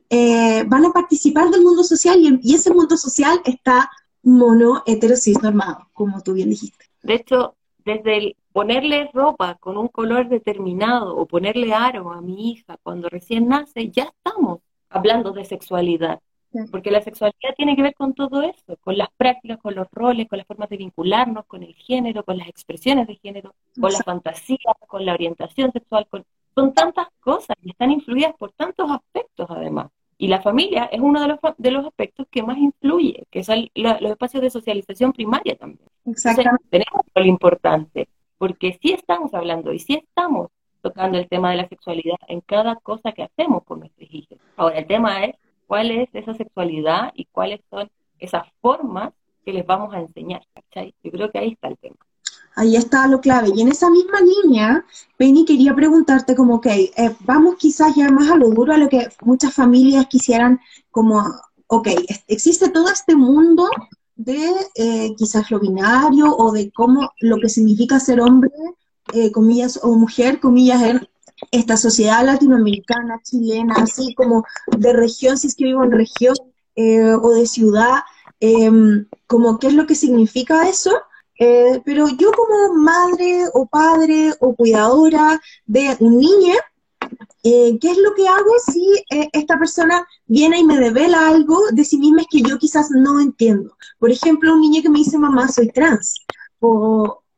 eh, 0.08 0.64
van 0.64 0.86
a 0.86 0.92
participar 0.92 1.50
del 1.50 1.62
mundo 1.62 1.82
social 1.82 2.18
y, 2.20 2.38
y, 2.42 2.54
ese 2.54 2.72
mundo 2.72 2.96
social 2.96 3.40
está 3.44 3.90
mono 4.36 4.82
heterosis 4.86 5.42
normado, 5.42 5.88
como 5.92 6.22
tú 6.22 6.34
bien 6.34 6.50
dijiste. 6.50 6.86
De 7.02 7.14
hecho, 7.14 7.54
desde 7.84 8.16
el 8.18 8.36
ponerle 8.52 9.10
ropa 9.14 9.54
con 9.54 9.76
un 9.76 9.88
color 9.88 10.28
determinado 10.28 11.16
o 11.16 11.26
ponerle 11.26 11.72
aro 11.72 12.12
a 12.12 12.20
mi 12.20 12.50
hija 12.50 12.76
cuando 12.82 13.08
recién 13.08 13.48
nace, 13.48 13.90
ya 13.90 14.04
estamos 14.04 14.60
hablando 14.90 15.32
de 15.32 15.44
sexualidad. 15.44 16.20
Porque 16.70 16.90
la 16.90 17.02
sexualidad 17.02 17.54
tiene 17.56 17.76
que 17.76 17.82
ver 17.82 17.94
con 17.94 18.14
todo 18.14 18.40
eso, 18.42 18.76
con 18.80 18.96
las 18.96 19.08
prácticas, 19.16 19.58
con 19.58 19.74
los 19.74 19.86
roles, 19.92 20.28
con 20.28 20.38
las 20.38 20.46
formas 20.46 20.70
de 20.70 20.78
vincularnos, 20.78 21.44
con 21.46 21.62
el 21.62 21.74
género, 21.74 22.24
con 22.24 22.38
las 22.38 22.48
expresiones 22.48 23.06
de 23.06 23.16
género, 23.16 23.54
con 23.78 23.92
la 23.92 23.98
fantasía, 23.98 24.74
con 24.86 25.04
la 25.04 25.12
orientación 25.12 25.70
sexual, 25.72 26.06
con, 26.08 26.24
son 26.54 26.72
tantas 26.72 27.06
cosas 27.20 27.56
y 27.62 27.70
están 27.70 27.90
influidas 27.90 28.34
por 28.36 28.52
tantos 28.52 28.90
aspectos 28.90 29.46
además. 29.50 29.88
Y 30.18 30.26
la 30.26 30.42
familia 30.42 30.86
es 30.92 31.00
uno 31.00 31.22
de 31.22 31.28
los, 31.28 31.38
de 31.56 31.70
los 31.70 31.86
aspectos 31.86 32.26
que 32.28 32.42
más 32.42 32.58
influye, 32.58 33.24
que 33.30 33.44
son 33.44 33.68
los 33.74 34.10
espacios 34.10 34.42
de 34.42 34.50
socialización 34.50 35.12
primaria 35.12 35.56
también. 35.56 35.88
Exactamente. 36.04 36.64
tenemos 36.70 37.04
lo 37.14 37.24
importante, 37.24 38.08
porque 38.36 38.78
sí 38.82 38.92
estamos 38.92 39.32
hablando 39.32 39.72
y 39.72 39.78
sí 39.78 39.94
estamos 39.94 40.48
tocando 40.82 41.18
el 41.18 41.28
tema 41.28 41.50
de 41.50 41.58
la 41.58 41.68
sexualidad 41.68 42.16
en 42.26 42.40
cada 42.40 42.76
cosa 42.76 43.12
que 43.12 43.22
hacemos 43.22 43.62
con 43.64 43.80
nuestros 43.80 44.12
hijos. 44.12 44.38
Ahora, 44.56 44.78
el 44.78 44.86
tema 44.86 45.24
es 45.24 45.36
cuál 45.66 45.90
es 45.92 46.08
esa 46.12 46.34
sexualidad 46.34 47.12
y 47.14 47.26
cuáles 47.26 47.60
son 47.70 47.88
esas 48.18 48.44
formas 48.60 49.12
que 49.44 49.52
les 49.52 49.66
vamos 49.66 49.94
a 49.94 50.00
enseñar. 50.00 50.42
¿cachai? 50.54 50.94
Yo 51.02 51.10
creo 51.12 51.30
que 51.30 51.38
ahí 51.38 51.52
está 51.52 51.68
el 51.68 51.78
tema. 51.78 51.96
Ahí 52.58 52.74
está 52.74 53.06
lo 53.06 53.20
clave. 53.20 53.52
Y 53.54 53.60
en 53.60 53.68
esa 53.68 53.88
misma 53.88 54.18
línea, 54.20 54.84
Penny, 55.16 55.44
quería 55.44 55.76
preguntarte 55.76 56.34
como, 56.34 56.56
ok, 56.56 56.66
eh, 56.66 57.14
vamos 57.20 57.54
quizás 57.56 57.94
ya 57.94 58.10
más 58.10 58.28
a 58.32 58.34
lo 58.34 58.50
duro, 58.50 58.72
a 58.72 58.76
lo 58.78 58.88
que 58.88 59.08
muchas 59.22 59.54
familias 59.54 60.08
quisieran 60.08 60.58
como, 60.90 61.22
ok, 61.68 61.86
existe 62.26 62.68
todo 62.70 62.88
este 62.90 63.14
mundo 63.14 63.70
de 64.16 64.50
eh, 64.74 65.14
quizás 65.16 65.52
lo 65.52 65.60
binario 65.60 66.34
o 66.36 66.50
de 66.50 66.72
cómo 66.72 67.12
lo 67.20 67.36
que 67.36 67.48
significa 67.48 68.00
ser 68.00 68.20
hombre, 68.20 68.50
eh, 69.12 69.30
comillas, 69.30 69.78
o 69.80 69.94
mujer, 69.94 70.40
comillas, 70.40 70.82
en 70.82 71.08
esta 71.52 71.76
sociedad 71.76 72.24
latinoamericana, 72.24 73.20
chilena, 73.22 73.74
así 73.76 74.14
como 74.14 74.44
de 74.66 74.92
región, 74.92 75.38
si 75.38 75.46
es 75.46 75.54
que 75.54 75.62
vivo 75.62 75.84
en 75.84 75.92
región, 75.92 76.34
o 77.22 77.30
de 77.30 77.46
ciudad, 77.46 78.02
em, 78.40 79.06
como 79.28 79.58
qué 79.58 79.68
es 79.68 79.74
lo 79.74 79.86
que 79.86 79.96
significa 79.96 80.68
eso 80.68 80.92
eh, 81.38 81.80
pero 81.84 82.08
yo 82.08 82.32
como 82.32 82.74
madre 82.74 83.44
o 83.54 83.66
padre 83.66 84.32
o 84.40 84.54
cuidadora 84.54 85.40
de 85.66 85.96
un 86.00 86.18
niño, 86.18 86.54
eh, 87.44 87.78
¿qué 87.80 87.90
es 87.90 87.98
lo 87.98 88.14
que 88.14 88.26
hago 88.26 88.50
si 88.72 88.84
eh, 89.10 89.28
esta 89.32 89.58
persona 89.58 90.06
viene 90.26 90.58
y 90.58 90.64
me 90.64 90.78
devela 90.78 91.28
algo 91.28 91.58
de 91.72 91.84
sí 91.84 91.98
misma 91.98 92.24
que 92.30 92.42
yo 92.42 92.58
quizás 92.58 92.90
no 92.90 93.20
entiendo? 93.20 93.76
Por 93.98 94.10
ejemplo, 94.10 94.52
un 94.52 94.60
niño 94.60 94.82
que 94.82 94.90
me 94.90 94.98
dice, 94.98 95.18
mamá, 95.18 95.48
soy 95.48 95.68
trans, 95.68 96.14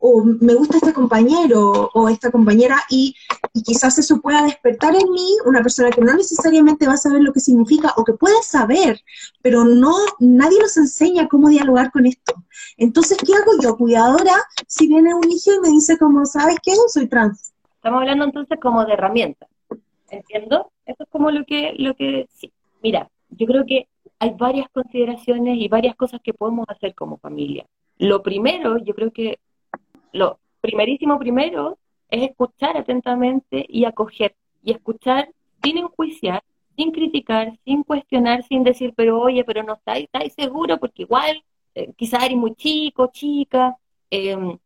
o 0.01 0.25
me 0.25 0.55
gusta 0.55 0.79
este 0.79 0.95
compañero 0.95 1.91
o 1.93 2.09
esta 2.09 2.31
compañera 2.31 2.77
y, 2.89 3.15
quizás 3.65 3.99
eso 3.99 4.21
pueda 4.21 4.43
despertar 4.43 4.95
en 4.95 5.11
mí 5.11 5.37
una 5.45 5.61
persona 5.61 5.91
que 5.91 6.01
no 6.01 6.15
necesariamente 6.15 6.87
va 6.87 6.95
a 6.95 6.97
saber 6.97 7.23
lo 7.23 7.33
que 7.33 7.41
significa 7.41 7.93
o 7.97 8.05
que 8.05 8.15
puede 8.15 8.43
saber, 8.43 9.01
pero 9.43 9.65
no 9.65 9.93
nadie 10.19 10.59
nos 10.61 10.77
enseña 10.77 11.29
cómo 11.29 11.49
dialogar 11.49 11.91
con 11.91 12.07
esto. 12.07 12.35
Entonces, 12.79 13.19
¿qué 13.19 13.35
hago 13.35 13.53
yo, 13.63 13.77
cuidadora, 13.77 14.35
si 14.67 14.89
viene 14.89 15.15
un 15.15 15.31
hijo 15.31 15.53
y 15.55 15.61
me 15.61 15.69
dice 15.69 15.99
como, 15.99 16.25
¿sabes 16.25 16.57
qué? 16.63 16.73
Soy 16.89 17.07
trans. 17.07 17.53
Estamos 17.77 18.01
hablando 18.01 18.25
entonces 18.25 18.59
como 18.61 18.85
de 18.85 18.95
herramientas, 18.95 19.49
¿entiendo? 20.09 20.71
Eso 20.87 21.03
es 21.03 21.09
como 21.11 21.31
lo 21.31 21.45
que, 21.45 21.75
lo 21.77 21.95
que, 21.95 22.27
sí. 22.35 22.53
Mira, 22.83 23.11
yo 23.31 23.47
creo 23.47 23.67
que 23.67 23.89
hay 24.19 24.31
varias 24.31 24.69
consideraciones 24.73 25.59
y 25.59 25.69
varias 25.69 25.97
cosas 25.97 26.21
que 26.23 26.33
podemos 26.33 26.67
hacer 26.69 26.95
como 26.95 27.19
familia. 27.19 27.67
Lo 27.99 28.23
primero, 28.23 28.79
yo 28.79 28.95
creo 28.95 29.13
que 29.13 29.39
lo 30.13 30.39
primerísimo 30.61 31.19
primero 31.19 31.79
es 32.09 32.23
escuchar 32.29 32.77
atentamente 32.77 33.65
y 33.69 33.85
acoger. 33.85 34.35
Y 34.63 34.73
escuchar 34.73 35.31
sin 35.63 35.79
enjuiciar, 35.79 36.43
sin 36.77 36.93
criticar, 36.93 37.59
sin 37.65 37.83
cuestionar, 37.83 38.43
sin 38.45 38.65
decir, 38.65 38.93
pero 38.97 39.21
oye, 39.21 39.45
pero 39.45 39.63
no 39.63 39.75
estáis, 39.75 40.05
estáis 40.05 40.35
seguro, 40.35 40.79
porque 40.79 41.03
igual 41.03 41.43
eh, 41.75 41.93
quizás 41.97 42.25
eres 42.25 42.37
muy 42.37 42.55
chico, 42.55 43.11
chica. 43.13 43.77
Em, 44.11 44.59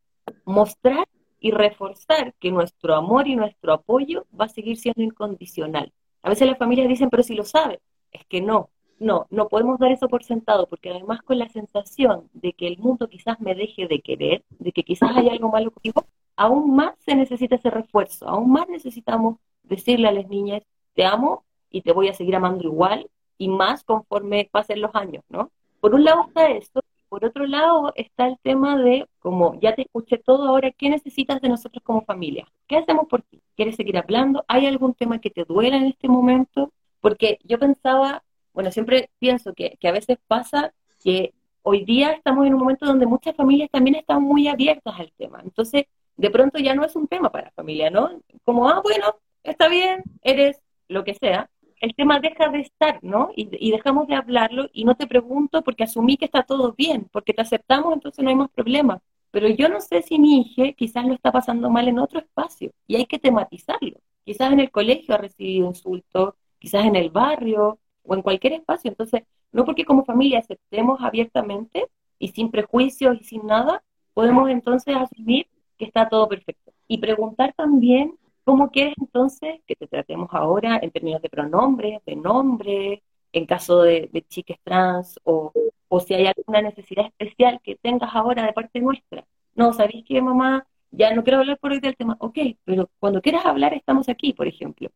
mostrar 0.44 1.07
y 1.40 1.50
reforzar 1.50 2.35
que 2.40 2.50
nuestro 2.50 2.94
amor 2.94 3.28
y 3.28 3.37
nuestro 3.37 3.74
apoyo 3.74 4.26
va 4.38 4.46
a 4.46 4.48
seguir 4.48 4.78
siendo 4.78 5.02
incondicional. 5.02 5.92
A 6.22 6.30
veces 6.30 6.48
las 6.48 6.59
familias 6.59 6.88
dicen, 6.88 7.11
pero 7.11 7.22
si 7.22 7.35
lo 7.35 7.44
sabe, 7.44 7.80
es 8.11 8.24
que 8.26 8.40
no, 8.40 8.70
no, 8.98 9.26
no 9.30 9.48
podemos 9.48 9.78
dar 9.78 9.92
eso 9.92 10.09
por 10.09 10.24
sentado, 10.24 10.66
porque 10.66 10.90
además 10.90 11.22
con 11.22 11.38
la 11.38 11.48
sensación 11.48 12.28
de 12.33 12.52
que 12.52 12.68
el 12.68 12.78
mundo 12.78 13.09
quizás 13.09 13.40
me 13.40 13.54
deje 13.54 13.87
de 13.87 14.00
querer, 14.00 14.44
de 14.50 14.72
que 14.72 14.83
quizás 14.83 15.16
hay 15.16 15.28
algo 15.28 15.50
malo 15.50 15.70
conmigo, 15.70 16.04
aún 16.37 16.74
más 16.74 16.94
se 17.00 17.14
necesita 17.14 17.57
ese 17.57 17.70
refuerzo, 17.70 18.28
aún 18.28 18.50
más 18.50 18.68
necesitamos 18.68 19.37
decirle 19.62 20.09
a 20.09 20.12
las 20.12 20.28
niñas, 20.28 20.62
te 20.94 21.04
amo 21.04 21.44
y 21.70 21.83
te 21.83 21.92
voy 21.92 22.09
a 22.09 22.14
seguir 22.14 22.37
amando 22.37 22.64
igual, 22.64 23.09
y 23.38 23.48
más 23.48 23.85
conforme 23.85 24.48
pasen 24.50 24.80
los 24.80 24.94
años, 24.94 25.24
¿no? 25.28 25.50
Por 25.80 25.94
un 25.94 26.04
lado 26.04 26.26
está 26.28 26.50
esto, 26.50 26.80
por 27.09 27.24
otro 27.24 27.46
lado 27.46 27.92
está 27.94 28.26
el 28.26 28.38
tema 28.42 28.76
de, 28.76 29.07
como 29.20 29.59
ya 29.61 29.74
te 29.74 29.83
escuché 29.83 30.18
todo 30.18 30.48
ahora, 30.48 30.70
¿qué 30.70 30.88
necesitas 30.90 31.40
de 31.40 31.48
nosotros 31.48 31.83
como 31.85 32.04
familia? 32.04 32.46
¿Qué 32.66 32.76
hacemos 32.76 33.07
por 33.07 33.22
ti? 33.22 33.40
¿Quieres 33.57 33.76
seguir 33.76 33.96
hablando? 33.98 34.44
¿Hay 34.48 34.66
algún 34.66 34.94
tema 34.94 35.20
que 35.20 35.30
te 35.30 35.44
duela 35.44 35.76
en 35.76 35.87
este 35.87 36.09
momento? 36.09 36.72
Porque 37.00 37.38
yo 37.44 37.59
pensaba 37.59 38.24
bueno, 38.55 38.71
siempre 38.71 39.11
pienso 39.19 39.53
que, 39.53 39.77
a 39.83 39.93
veces 39.93 40.19
pasa 40.27 40.73
que 41.03 41.35
hoy 41.62 41.85
día 41.85 42.12
estamos 42.12 42.47
en 42.47 42.55
un 42.55 42.61
momento 42.61 42.87
donde 42.87 43.07
muchas 43.07 43.37
familias 43.37 43.69
también 43.71 43.97
están 43.97 44.23
muy 44.23 44.49
abiertas 44.49 44.95
al 44.99 45.12
tema. 45.19 45.40
Entonces, 45.43 45.85
de 46.17 46.31
pronto 46.31 46.59
ya 46.59 46.75
no 46.75 46.85
es 46.85 46.95
un 46.97 47.09
tema 47.09 47.31
para 47.31 47.47
la 47.47 47.51
familia, 47.53 47.90
¿no? 47.90 48.21
Como, 48.45 48.69
ah, 48.69 48.81
bueno, 48.83 49.17
está 49.43 49.69
bien, 49.69 50.03
eres 50.23 50.61
lo 50.88 51.05
que 51.05 51.14
sea. 51.14 51.51
El 51.81 51.95
tema 51.95 52.21
deja 52.21 52.49
de 52.49 52.61
estar, 52.61 53.01
¿no? 53.03 53.31
Y, 53.37 53.49
y 53.59 53.73
dejamos 53.73 54.07
de 54.07 54.14
hablarlo 54.14 54.71
y 54.73 54.85
no 54.85 54.95
te 54.95 55.07
pregunto 55.07 55.62
porque 55.62 55.85
asumí 55.85 56.17
que 56.17 56.25
está 56.27 56.45
todo 56.45 56.73
bien, 56.73 57.09
porque 57.12 57.35
te 57.35 57.43
aceptamos, 57.43 57.93
entonces 57.93 58.23
no 58.23 58.31
hay 58.31 58.37
más 58.37 58.51
problema. 58.51 59.03
Pero 59.33 59.49
yo 59.49 59.69
no 59.69 59.81
sé 59.81 60.03
si 60.03 60.19
mi 60.19 60.40
hija 60.40 60.73
quizás 60.75 61.05
lo 61.05 61.14
está 61.14 61.33
pasando 61.33 61.69
mal 61.69 61.88
en 61.88 61.99
otro 61.99 62.21
espacio 62.21 62.71
y 62.87 62.97
hay 62.97 63.07
que 63.07 63.19
tematizarlo. 63.19 63.99
Quizás 64.25 64.53
en 64.53 64.61
el 64.61 64.71
colegio 64.71 65.14
ha 65.14 65.19
recibido 65.19 65.67
insultos, 65.67 66.35
quizás 66.61 66.85
en 66.85 66.95
el 66.95 67.11
barrio, 67.11 67.81
o 68.05 68.14
en 68.14 68.23
cualquier 68.23 68.55
espacio. 68.55 68.90
Entonces, 68.90 69.23
no 69.53 69.64
porque 69.64 69.85
como 69.85 70.05
familia 70.05 70.40
aceptemos 70.40 71.01
abiertamente 71.03 71.88
y 72.19 72.29
sin 72.29 72.51
prejuicios 72.51 73.17
y 73.21 73.25
sin 73.25 73.47
nada, 73.47 73.83
podemos 74.14 74.49
entonces 74.51 74.97
asumir 74.97 75.47
que 75.79 75.85
está 75.87 76.09
todo 76.09 76.29
perfecto. 76.29 76.73
Y 76.88 76.99
preguntar 76.99 77.55
también 77.57 78.17
cómo 78.45 78.71
quieres 78.71 78.95
entonces 79.01 79.61
que 79.67 79.75
te 79.77 79.87
tratemos 79.87 80.29
ahora 80.33 80.79
en 80.83 80.90
términos 80.90 81.23
de 81.23 81.29
pronombres, 81.31 82.05
de 82.05 82.17
nombre, 82.17 83.03
en 83.33 83.47
caso 83.47 83.83
de, 83.83 84.09
de 84.12 84.23
chiques 84.23 84.59
trans, 84.62 85.19
o, 85.25 85.53
o 85.88 86.01
si 86.01 86.14
hay 86.14 86.27
alguna 86.27 86.62
necesidad 86.62 87.07
especial 87.07 87.61
que 87.62 87.77
tengas 87.77 88.14
ahora 88.14 88.45
de 88.47 88.53
parte 88.53 88.81
nuestra. 88.81 89.25
No, 89.55 89.73
¿sabéis 89.73 90.05
que 90.05 90.21
mamá? 90.23 90.67
Ya 90.90 91.12
no 91.14 91.25
quiero 91.25 91.40
hablar 91.40 91.59
por 91.59 91.73
hoy 91.73 91.81
del 91.81 91.97
tema. 91.97 92.17
Ok, 92.21 92.38
pero 92.64 92.90
cuando 93.01 93.21
quieras 93.21 93.45
hablar 93.47 93.75
estamos 93.75 94.09
aquí, 94.09 94.33
por 94.33 94.47
ejemplo. 94.47 94.90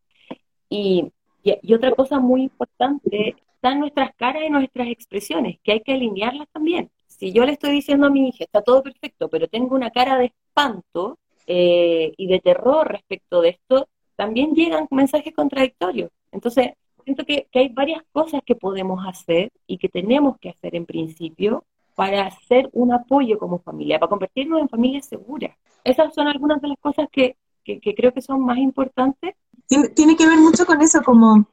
Y 0.69 1.13
y, 1.43 1.75
otra 1.75 1.93
cosa 1.93 2.19
muy 2.21 2.43
importante, 2.43 3.37
están 3.55 3.81
nuestras 3.81 4.15
caras 4.15 4.43
y 4.47 4.51
nuestras 4.51 4.89
expresiones, 4.89 5.59
que 5.63 5.73
hay 5.73 5.81
que 5.81 5.93
alinearlas 5.93 6.49
también. 6.53 6.91
Si 7.07 7.33
yo 7.33 7.45
le 7.45 7.53
estoy 7.53 7.73
diciendo 7.73 8.07
a 8.07 8.11
mi 8.11 8.29
hija, 8.29 8.45
está 8.45 8.63
todo 8.63 8.83
perfecto, 8.83 9.29
pero 9.29 9.49
tengo 9.49 9.75
una 9.75 9.91
cara 9.91 10.19
de 10.19 10.27
espanto 10.27 11.19
eh, 11.47 12.13
y 12.17 12.27
de 12.29 12.41
terror 12.41 12.87
respecto 12.89 13.41
de 13.41 13.51
esto, 13.51 13.89
también 14.17 14.55
llegan 14.55 14.87
mensajes 14.91 15.35
contradictorios. 15.35 16.11
Entonces, 16.31 16.73
siento 17.05 17.25
que, 17.25 17.49
que 17.51 17.61
hay 17.61 17.69
varias 17.71 18.03
cosas 18.13 18.43
que 18.45 18.55
podemos 18.55 19.05
hacer 19.07 19.51
y 19.67 19.79
que 19.79 19.89
tenemos 19.89 20.39
que 20.39 20.51
hacer 20.51 20.75
en 20.77 20.87
principio 20.87 21.65
para 21.95 22.27
hacer 22.27 22.69
un 22.73 22.93
apoyo 22.93 23.39
como 23.39 23.59
familia, 23.59 23.99
para 23.99 24.11
convertirnos 24.11 24.61
en 24.61 24.69
familias 24.69 25.07
seguras. 25.07 25.57
Esas 25.83 26.15
son 26.15 26.29
algunas 26.29 26.61
de 26.61 26.69
las 26.69 26.79
cosas 26.79 27.09
que, 27.11 27.35
que, 27.77 27.95
creo 27.95 28.13
que 28.13 28.23
son 28.23 28.45
más 28.45 28.59
importantes. 28.59 29.35
Tiene, 29.69 30.17
que 30.17 30.27
ver 30.27 30.39
mucho 30.39 30.65
con 30.65 30.81
eso, 30.81 31.03
como 31.03 31.47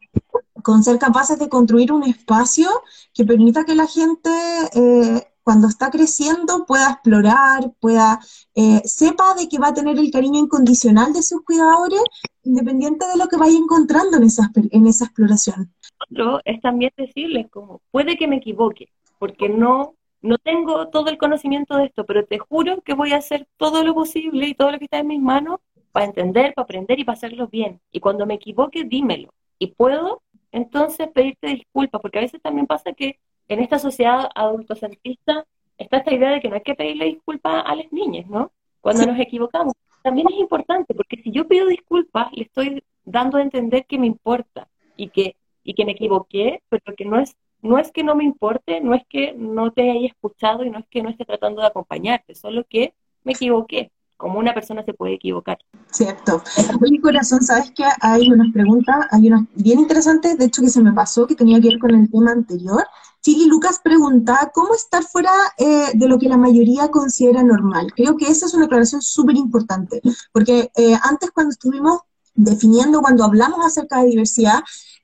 con 0.64 0.84
ser 0.84 0.98
capaces 0.98 1.38
de 1.38 1.50
construir 1.50 1.92
un 1.92 2.04
espacio 2.04 2.70
que 3.14 3.26
permita 3.26 3.66
que 3.66 3.76
la 3.76 3.88
gente 3.88 4.30
eh, 4.74 5.28
cuando 5.44 5.68
está 5.68 5.92
creciendo 5.92 6.66
pueda 6.66 6.92
explorar, 6.92 7.72
pueda, 7.80 8.20
eh, 8.56 8.82
sepa 8.86 9.36
de 9.36 9.50
que 9.50 9.60
va 9.60 9.68
a 9.68 9.74
tener 9.74 10.00
el 10.00 10.12
cariño 10.12 10.40
incondicional 10.40 11.12
de 11.12 11.22
sus 11.22 11.44
cuidadores, 11.44 12.02
independiente 12.44 13.06
de 13.06 13.18
lo 13.18 13.28
que 13.28 13.38
vaya 13.38 13.58
encontrando 13.58 14.18
en 14.18 14.24
esa, 14.24 14.50
en 14.56 14.88
esa 14.88 15.06
exploración. 15.06 15.74
Otro 16.10 16.40
es 16.46 16.62
también 16.62 16.92
decirles 16.96 17.48
como, 17.52 17.82
puede 17.92 18.18
que 18.18 18.28
me 18.28 18.38
equivoque, 18.38 18.88
porque 19.20 19.50
no 19.50 19.96
no 20.26 20.40
tengo 20.40 20.88
todo 20.88 21.10
el 21.10 21.20
conocimiento 21.20 21.78
de 21.78 21.86
esto, 21.86 22.04
pero 22.04 22.26
te 22.26 22.40
juro 22.40 22.82
que 22.82 22.96
voy 22.96 23.14
a 23.14 23.18
hacer 23.18 23.48
todo 23.58 23.84
lo 23.84 23.94
posible 23.94 24.48
y 24.48 24.56
todo 24.56 24.72
lo 24.72 24.80
que 24.80 24.86
está 24.86 24.98
en 24.98 25.08
mis 25.08 25.22
manos 25.22 25.60
para 25.96 26.08
entender, 26.08 26.54
para 26.54 26.66
aprender 26.66 27.00
y 27.00 27.06
para 27.06 27.16
hacerlo 27.16 27.48
bien. 27.48 27.80
Y 27.90 28.02
cuando 28.02 28.26
me 28.26 28.34
equivoque, 28.34 28.84
dímelo. 28.84 29.30
Y 29.58 29.68
puedo 29.68 30.22
entonces 30.52 31.08
pedirte 31.08 31.48
disculpas, 31.48 32.02
porque 32.02 32.18
a 32.18 32.22
veces 32.22 32.42
también 32.42 32.68
pasa 32.68 32.92
que 32.92 33.18
en 33.48 33.62
esta 33.62 33.80
sociedad 33.80 34.30
adultocentrista 34.36 35.46
está 35.78 35.98
esta 36.00 36.14
idea 36.14 36.32
de 36.32 36.42
que 36.42 36.50
no 36.50 36.56
hay 36.56 36.64
que 36.64 36.76
pedirle 36.76 37.06
disculpas 37.06 37.64
a 37.66 37.74
las 37.76 37.90
niñas, 37.94 38.28
¿no? 38.28 38.52
Cuando 38.82 39.06
nos 39.06 39.18
equivocamos. 39.18 39.74
También 40.04 40.28
es 40.34 40.38
importante, 40.38 40.94
porque 40.94 41.16
si 41.24 41.32
yo 41.32 41.48
pido 41.48 41.68
disculpas, 41.68 42.28
le 42.34 42.44
estoy 42.44 42.84
dando 43.06 43.38
a 43.38 43.42
entender 43.42 43.86
que 43.86 43.98
me 43.98 44.08
importa 44.08 44.68
y 44.98 45.08
que, 45.08 45.38
y 45.64 45.76
que 45.76 45.86
me 45.86 45.94
equivoqué, 45.94 46.62
pero 46.68 46.94
que 46.94 47.06
no 47.06 47.20
es 47.22 47.38
no 47.62 47.80
es 47.80 47.90
que 47.94 48.04
no 48.04 48.16
me 48.16 48.26
importe, 48.26 48.82
no 48.82 48.94
es 48.94 49.04
que 49.08 49.34
no 49.34 49.72
te 49.72 49.90
haya 49.90 50.08
escuchado 50.08 50.66
y 50.66 50.70
no 50.70 50.80
es 50.80 50.88
que 50.88 51.02
no 51.02 51.10
esté 51.10 51.24
tratando 51.24 51.62
de 51.62 51.68
acompañarte, 51.68 52.36
solo 52.36 52.66
que 52.70 52.94
me 53.24 53.32
equivoqué, 53.32 53.92
como 54.18 54.40
una 54.40 54.54
persona 54.54 54.84
se 54.84 54.94
puede 54.94 55.16
equivocar. 55.16 55.58
Cierto. 55.92 56.42
Mi 56.82 57.00
corazón, 57.00 57.42
¿sabes 57.42 57.72
que 57.72 57.84
Hay 58.02 58.32
unas 58.32 58.52
preguntas, 58.54 59.08
hay 59.12 59.28
unas 59.28 59.44
bien 59.56 59.80
interesantes, 59.80 60.38
de 60.38 60.46
hecho 60.46 60.62
que 60.62 60.70
se 60.70 60.82
me 60.82 60.94
pasó, 60.94 61.28
que 61.28 61.36
tenía 61.36 61.60
que 61.60 61.70
ver 61.70 61.80
con 61.80 61.94
el 61.94 62.10
tema 62.10 62.32
anterior. 62.32 62.84
Chili 63.22 63.46
Lucas 63.48 63.80
pregunta, 63.84 64.52
¿cómo 64.54 64.76
estar 64.76 65.04
fuera 65.04 65.32
eh, 65.58 65.92
de 65.94 66.08
lo 66.08 66.20
que 66.20 66.30
la 66.30 66.38
mayoría 66.38 66.90
considera 66.90 67.44
normal? 67.44 67.92
Creo 67.96 68.16
que 68.18 68.28
esa 68.28 68.46
es 68.46 68.54
una 68.54 68.66
aclaración 68.66 69.02
súper 69.02 69.36
importante, 69.36 70.02
porque 70.32 70.72
eh, 70.76 70.96
antes 71.02 71.32
cuando 71.32 71.52
estuvimos 71.52 72.02
definiendo, 72.36 73.02
cuando 73.02 73.24
hablamos 73.24 73.66
acerca 73.66 74.02
de 74.02 74.10
diversidad, 74.10 74.60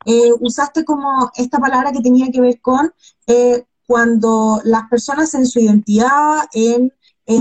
eh, 0.05 0.29
usaste 0.39 0.85
como 0.85 1.31
esta 1.35 1.59
palabra 1.59 1.91
que 1.91 2.01
tenía 2.01 2.29
que 2.31 2.41
ver 2.41 2.61
con 2.61 2.93
cuando 3.87 4.61
las 4.63 4.87
personas 4.89 5.33
en 5.33 5.45
su 5.45 5.59
identidad, 5.59 6.43
en, 6.53 6.93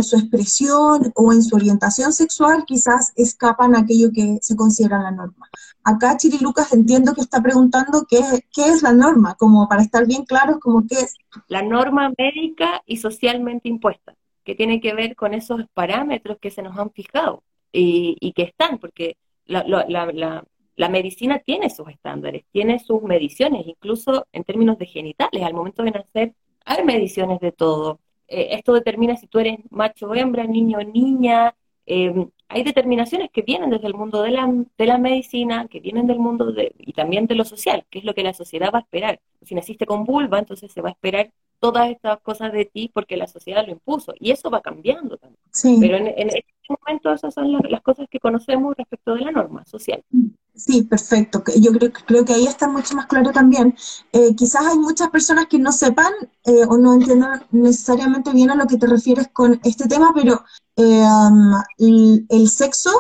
su 0.03 0.17
expresión 0.17 1.13
o 1.15 1.33
en 1.33 1.43
su 1.43 1.57
orientación 1.57 2.13
sexual 2.13 2.65
quizás 2.67 3.13
escapan 3.17 3.75
a 3.75 3.81
aquello 3.81 4.11
que 4.13 4.39
se 4.41 4.57
considera 4.57 5.03
la 5.03 5.11
norma. 5.11 5.49
Acá 5.85 6.17
Chiri 6.17 6.39
Lucas 6.39 6.73
entiendo 6.73 7.15
que 7.15 7.23
está 7.23 7.43
preguntando 7.43 8.07
qué, 8.09 8.19
es 8.19 8.83
la 8.83 8.93
norma, 8.93 9.35
como 9.37 9.69
para 9.69 9.83
estar 9.83 10.07
bien 10.07 10.25
claros, 10.25 10.59
como 10.61 10.87
qué 10.87 10.97
es. 10.97 11.17
La 11.49 11.63
norma 11.63 12.13
médica 12.17 12.83
y 12.87 12.99
socialmente 12.99 13.69
impuesta, 13.69 14.15
que 14.45 14.55
tiene 14.55 14.81
que 14.81 14.95
ver 14.95 15.17
con 15.17 15.35
esos 15.35 15.63
parámetros 15.75 16.39
que 16.41 16.51
se 16.51 16.63
nos 16.63 16.79
han 16.79 16.91
fijado 16.91 17.43
y, 17.73 18.33
que 18.35 18.43
están, 18.43 18.79
porque 18.79 19.17
la, 19.47 19.65
la 20.81 20.89
medicina 20.89 21.39
tiene 21.41 21.69
sus 21.69 21.89
estándares, 21.89 22.45
tiene 22.53 22.79
sus 22.79 23.03
mediciones, 23.03 23.67
incluso 23.67 24.27
en 24.33 24.45
términos 24.45 24.79
de 24.79 24.87
genitales. 24.87 25.43
Al 25.43 25.53
momento 25.53 25.83
de 25.83 25.91
nacer 25.91 26.35
hay 26.65 26.85
mediciones 26.85 27.39
de 27.41 27.53
todo. 27.53 28.01
Eh, 28.31 28.49
esto 28.53 28.73
determina 28.73 29.17
si 29.17 29.27
tú 29.27 29.41
eres 29.41 29.59
macho 29.71 30.09
o 30.09 30.15
hembra, 30.15 30.45
niño 30.45 30.79
o 30.79 30.85
niña. 30.85 31.55
Em, 31.85 32.31
hay 32.49 32.63
determinaciones 32.63 33.31
que 33.31 33.43
vienen 33.43 33.71
desde 33.71 33.89
el 33.89 33.95
mundo 33.95 34.23
de 34.23 34.31
la, 34.31 34.49
de 34.79 34.87
la 34.87 34.99
medicina, 34.99 35.67
que 35.69 35.81
vienen 35.81 36.07
del 36.07 36.21
mundo 36.21 36.53
de, 36.53 36.73
y 36.79 36.93
también 36.93 37.27
de 37.27 37.35
lo 37.35 37.45
social, 37.45 37.85
que 37.91 37.99
es 37.99 38.05
lo 38.05 38.15
que 38.15 38.23
la 38.23 38.33
sociedad 38.33 38.71
va 38.73 38.79
a 38.79 38.83
esperar. 38.83 39.21
Si 39.43 39.55
naciste 39.55 39.87
con 39.87 40.05
vulva, 40.05 40.39
entonces 40.39 40.73
se 40.73 40.81
va 40.81 40.91
a 40.91 40.93
esperar 40.93 41.33
todas 41.59 41.91
estas 41.91 42.21
cosas 42.21 42.53
de 42.53 42.65
ti 42.65 42.91
porque 42.93 43.17
la 43.17 43.27
sociedad 43.27 43.67
lo 43.67 43.73
impuso. 43.73 44.15
Y 44.19 44.31
eso 44.31 44.51
va 44.51 44.61
cambiando 44.61 45.17
también. 45.17 45.81
Pero 45.81 45.97
en, 45.97 46.29
este 46.29 46.50
momento 46.71 47.13
esas 47.13 47.35
son 47.35 47.53
las, 47.53 47.83
cosas 47.83 48.07
que 48.11 48.21
conocemos 48.21 48.75
respecto 48.77 49.15
de 49.15 49.23
la 49.23 49.33
norma 49.33 49.65
social. 49.65 50.03
Sí, 50.55 50.83
perfecto. 50.83 51.43
Yo 51.61 51.73
creo, 51.73 51.91
creo 52.07 52.25
que 52.25 52.35
ahí 52.35 52.47
está 52.47 52.69
mucho 52.69 52.95
más 52.95 53.07
claro 53.07 53.33
también. 53.33 53.75
Eh, 54.13 54.35
quizás 54.37 54.67
hay 54.67 54.79
muchas 54.79 55.09
personas 55.11 55.47
que 55.47 55.59
no 55.59 55.73
sepan 55.73 56.13
eh, 56.45 56.65
o 56.69 56.77
no 56.77 56.95
entiendan 56.95 57.45
necesariamente 57.51 58.33
bien 58.33 58.51
a 58.51 58.55
lo 58.55 58.67
que 58.67 58.77
te 58.77 58.87
refieres 58.87 59.29
con 59.33 59.61
este 59.65 59.89
tema, 59.89 60.13
pero 60.15 60.45
eh, 60.77 61.03
um, 61.03 61.55
el, 61.79 62.49
sexo 62.49 62.91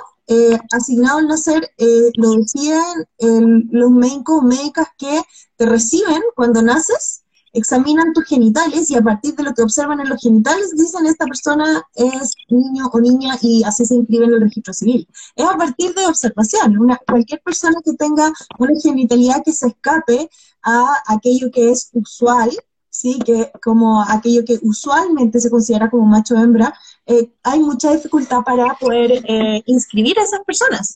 asignado 0.70 1.18
al 1.18 1.26
nacer 1.26 1.68
lo 2.14 2.30
decían 2.36 3.04
los 3.18 3.90
médicos 3.90 4.38
o 4.38 4.42
médicas 4.42 4.86
que 4.96 5.20
te 5.56 5.66
reciben 5.66 6.22
cuando 6.36 6.62
naces 6.62 7.24
examinan 7.52 8.12
tus 8.12 8.24
genitales 8.24 8.90
y 8.90 8.96
a 8.96 9.02
partir 9.02 9.34
de 9.34 9.42
lo 9.42 9.54
que 9.54 9.62
observan 9.62 10.00
en 10.00 10.08
los 10.08 10.20
genitales 10.20 10.70
dicen 10.76 11.06
esta 11.06 11.26
persona 11.26 11.82
es 11.94 12.32
niño 12.48 12.90
o 12.92 13.00
niña 13.00 13.36
y 13.42 13.62
así 13.64 13.84
se 13.84 13.94
inscribe 13.94 14.26
en 14.26 14.34
el 14.34 14.40
registro 14.40 14.72
civil. 14.72 15.08
Es 15.34 15.46
a 15.46 15.56
partir 15.56 15.94
de 15.94 16.06
observación. 16.06 16.78
Una, 16.78 16.98
cualquier 17.06 17.40
persona 17.42 17.76
que 17.84 17.94
tenga 17.94 18.32
una 18.58 18.72
genitalidad 18.80 19.42
que 19.44 19.52
se 19.52 19.68
escape 19.68 20.28
a 20.62 20.94
aquello 21.06 21.50
que 21.50 21.70
es 21.70 21.90
usual, 21.92 22.50
¿sí? 22.88 23.18
que 23.24 23.50
como 23.62 24.02
aquello 24.02 24.44
que 24.44 24.58
usualmente 24.62 25.40
se 25.40 25.50
considera 25.50 25.90
como 25.90 26.06
macho 26.06 26.36
hembra, 26.36 26.74
eh, 27.06 27.32
hay 27.42 27.60
mucha 27.60 27.92
dificultad 27.92 28.42
para 28.44 28.74
poder 28.74 29.24
eh, 29.26 29.62
inscribir 29.66 30.18
a 30.18 30.22
esas 30.22 30.40
personas. 30.44 30.94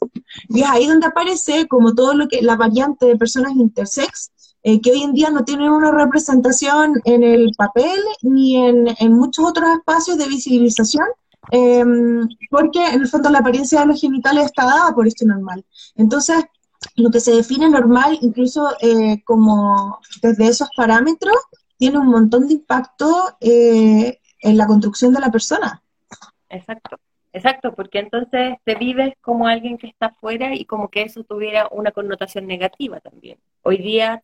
Y 0.49 0.61
es 0.61 0.69
ahí 0.69 0.87
donde 0.87 1.07
aparece 1.07 1.67
como 1.67 1.95
todo 1.95 2.15
lo 2.15 2.29
que 2.29 2.43
la 2.43 2.57
variante 2.57 3.07
de 3.07 3.17
personas 3.17 3.53
intersex, 3.57 4.31
eh, 4.67 4.81
que 4.81 4.93
hoy 4.93 5.03
en 5.03 5.13
día 5.13 5.29
no 5.29 5.45
tienen 5.45 5.71
una 5.71 5.91
representación 5.91 6.95
en 7.05 7.23
el 7.23 7.53
papel 7.57 8.01
ni 8.23 8.57
en, 8.57 9.13
muchos 9.13 9.47
otros 9.47 9.69
espacios 9.77 10.17
de 10.17 10.27
visibilización, 10.27 11.07
em, 11.51 12.27
porque 12.51 12.83
en 12.89 13.03
el 13.03 13.09
fondo 13.09 13.29
la 13.29 13.41
apariencia 13.41 13.81
de 13.81 13.87
los 13.87 14.01
genitales 14.01 14.47
está 14.47 14.65
dada 14.65 14.95
por 14.95 15.07
esto 15.07 15.27
normal. 15.27 15.67
Entonces, 15.97 16.45
lo 16.97 17.11
que 17.11 17.21
se 17.21 17.33
define 17.33 17.69
normal, 17.69 18.19
incluso 18.23 18.75
eh, 18.81 19.23
como 19.25 19.99
desde 20.23 20.49
esos 20.49 20.69
parámetros, 20.75 21.37
tiene 21.77 21.99
un 21.99 22.09
montón 22.09 22.49
de 22.49 22.55
impacto 22.55 23.37
eh, 23.41 24.19
en 24.41 24.57
la 24.57 24.67
construcción 24.67 25.13
de 25.13 25.21
la 25.21 25.31
persona. 25.31 25.83
Exacto. 26.49 26.97
Exacto, 27.35 27.75
porque 27.75 27.99
entonces 27.99 28.59
te 28.65 28.77
vives 28.77 29.13
como 29.21 29.49
alguien 29.49 29.77
que 29.77 29.89
está 29.89 30.15
fuera 30.21 30.55
y 30.55 30.65
como 30.67 30.89
que 30.89 31.03
eso 31.03 31.25
tuviera 31.25 31.67
una 31.73 31.91
connotación 31.91 32.47
negativa 32.47 33.01
también. 33.01 33.39
Hoy 33.63 33.79
día 33.79 34.23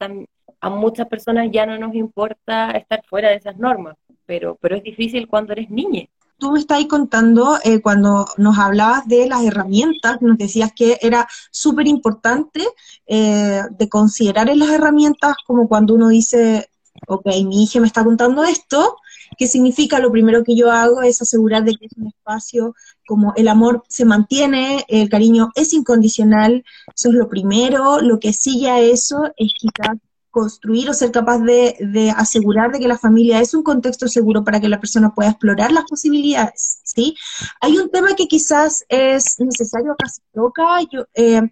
a 0.60 0.70
muchas 0.70 1.08
personas 1.08 1.48
ya 1.50 1.66
no 1.66 1.76
nos 1.76 1.92
importa 1.96 2.70
estar 2.70 3.02
fuera 3.04 3.30
de 3.30 3.34
esas 3.34 3.56
normas, 3.56 3.96
pero, 4.26 4.56
pero 4.60 4.76
es 4.76 4.84
difícil 4.84 5.26
cuando 5.26 5.52
eres 5.52 5.70
niña. 5.70 6.04
Tú 6.38 6.52
me 6.52 6.60
estás 6.60 6.84
contando 6.86 7.58
eh, 7.64 7.80
cuando 7.80 8.26
nos 8.36 8.56
hablabas 8.60 9.08
de 9.08 9.28
las 9.28 9.42
herramientas, 9.42 10.22
nos 10.22 10.38
decías 10.38 10.72
que 10.72 10.96
era 11.02 11.26
súper 11.50 11.88
importante 11.88 12.64
eh, 13.08 13.62
de 13.72 13.88
considerar 13.88 14.48
en 14.48 14.60
las 14.60 14.70
herramientas 14.70 15.34
como 15.44 15.68
cuando 15.68 15.94
uno 15.94 16.10
dice, 16.10 16.70
ok, 17.08 17.26
mi 17.44 17.64
hija 17.64 17.80
me 17.80 17.88
está 17.88 18.04
contando 18.04 18.44
esto, 18.44 18.98
¿Qué 19.36 19.46
significa? 19.46 19.98
Lo 19.98 20.12
primero 20.12 20.44
que 20.44 20.56
yo 20.56 20.70
hago 20.70 21.02
es 21.02 21.22
asegurar 21.22 21.64
de 21.64 21.74
que 21.76 21.86
es 21.86 21.92
un 21.96 22.08
espacio 22.08 22.74
como 23.06 23.32
el 23.36 23.48
amor 23.48 23.82
se 23.88 24.04
mantiene, 24.04 24.84
el 24.88 25.08
cariño 25.08 25.50
es 25.54 25.72
incondicional, 25.72 26.64
eso 26.94 27.08
es 27.08 27.14
lo 27.14 27.28
primero. 27.28 28.00
Lo 28.00 28.18
que 28.18 28.32
sigue 28.32 28.70
a 28.70 28.80
eso 28.80 29.24
es 29.36 29.52
quizás 29.58 29.96
construir 30.30 30.88
o 30.88 30.94
ser 30.94 31.10
capaz 31.10 31.38
de, 31.40 32.14
asegurar 32.16 32.70
de 32.70 32.78
que 32.78 32.88
la 32.88 32.98
familia 32.98 33.40
es 33.40 33.52
un 33.54 33.62
contexto 33.62 34.08
seguro 34.08 34.44
para 34.44 34.60
que 34.60 34.68
la 34.68 34.80
persona 34.80 35.12
pueda 35.14 35.30
explorar 35.30 35.72
las 35.72 35.84
posibilidades, 35.84 36.80
¿sí? 36.84 37.16
Hay 37.60 37.76
un 37.76 37.90
tema 37.90 38.14
que 38.14 38.28
quizás 38.28 38.84
es 38.88 39.40
necesario, 39.40 39.96
casi 39.98 40.20
toca, 40.32 40.80
yo, 40.90 41.04
eh, 41.14 41.42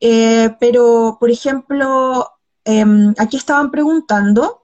eh, 0.00 0.54
pero, 0.60 1.16
por 1.18 1.30
ejemplo, 1.30 2.26
em, 2.64 3.14
aquí 3.18 3.36
estaban 3.36 3.70
preguntando 3.70 4.59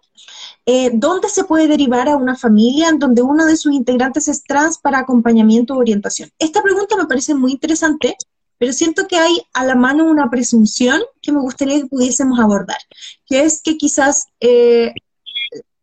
eh, 0.67 0.91
¿dónde 0.93 1.29
se 1.29 1.45
puede 1.45 1.69
derivar 1.69 2.09
a 2.09 2.17
una 2.17 2.35
familia 2.35 2.89
en 2.89 2.99
donde 2.99 3.23
uno 3.23 3.47
de 3.47 3.57
sus 3.57 3.73
integrantes 3.73 4.27
es 4.27 4.43
trans 4.43 4.79
para 4.79 4.99
acompañamiento 4.99 5.75
o 5.75 5.79
orientación? 5.79 6.31
Esta 6.41 6.61
pregunta 6.61 6.97
me 6.97 7.07
parece 7.07 7.37
muy 7.37 7.53
interesante, 7.53 8.17
pero 8.59 8.73
siento 8.73 9.07
que 9.07 9.17
hay 9.17 9.41
a 9.55 9.65
la 9.65 9.77
mano 9.77 10.05
una 10.05 10.29
presunción 10.29 11.01
que 11.23 11.31
me 11.31 11.41
gustaría 11.41 11.81
que 11.81 11.87
pudiésemos 11.87 12.41
abordar, 12.41 12.79
que 13.27 13.43
es 13.43 13.63
que 13.63 13.77
quizás 13.77 14.27
eh, 14.41 14.93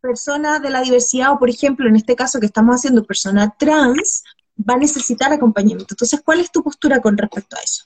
persona 0.02 0.58
de 0.58 0.68
la 0.68 0.82
diversidad, 0.82 1.32
o 1.32 1.38
por 1.38 1.48
ejemplo, 1.48 1.88
en 1.88 1.96
este 1.96 2.14
caso 2.14 2.38
que 2.38 2.46
estamos 2.46 2.76
haciendo 2.76 3.04
persona 3.04 3.54
trans, 3.58 4.22
va 4.58 4.74
a 4.74 4.78
necesitar 4.78 5.32
acompañamiento. 5.32 5.94
Entonces, 5.94 6.20
¿cuál 6.22 6.40
es 6.40 6.52
tu 6.52 6.62
postura 6.62 7.00
con 7.00 7.16
respecto 7.16 7.56
a 7.56 7.60
eso? 7.60 7.84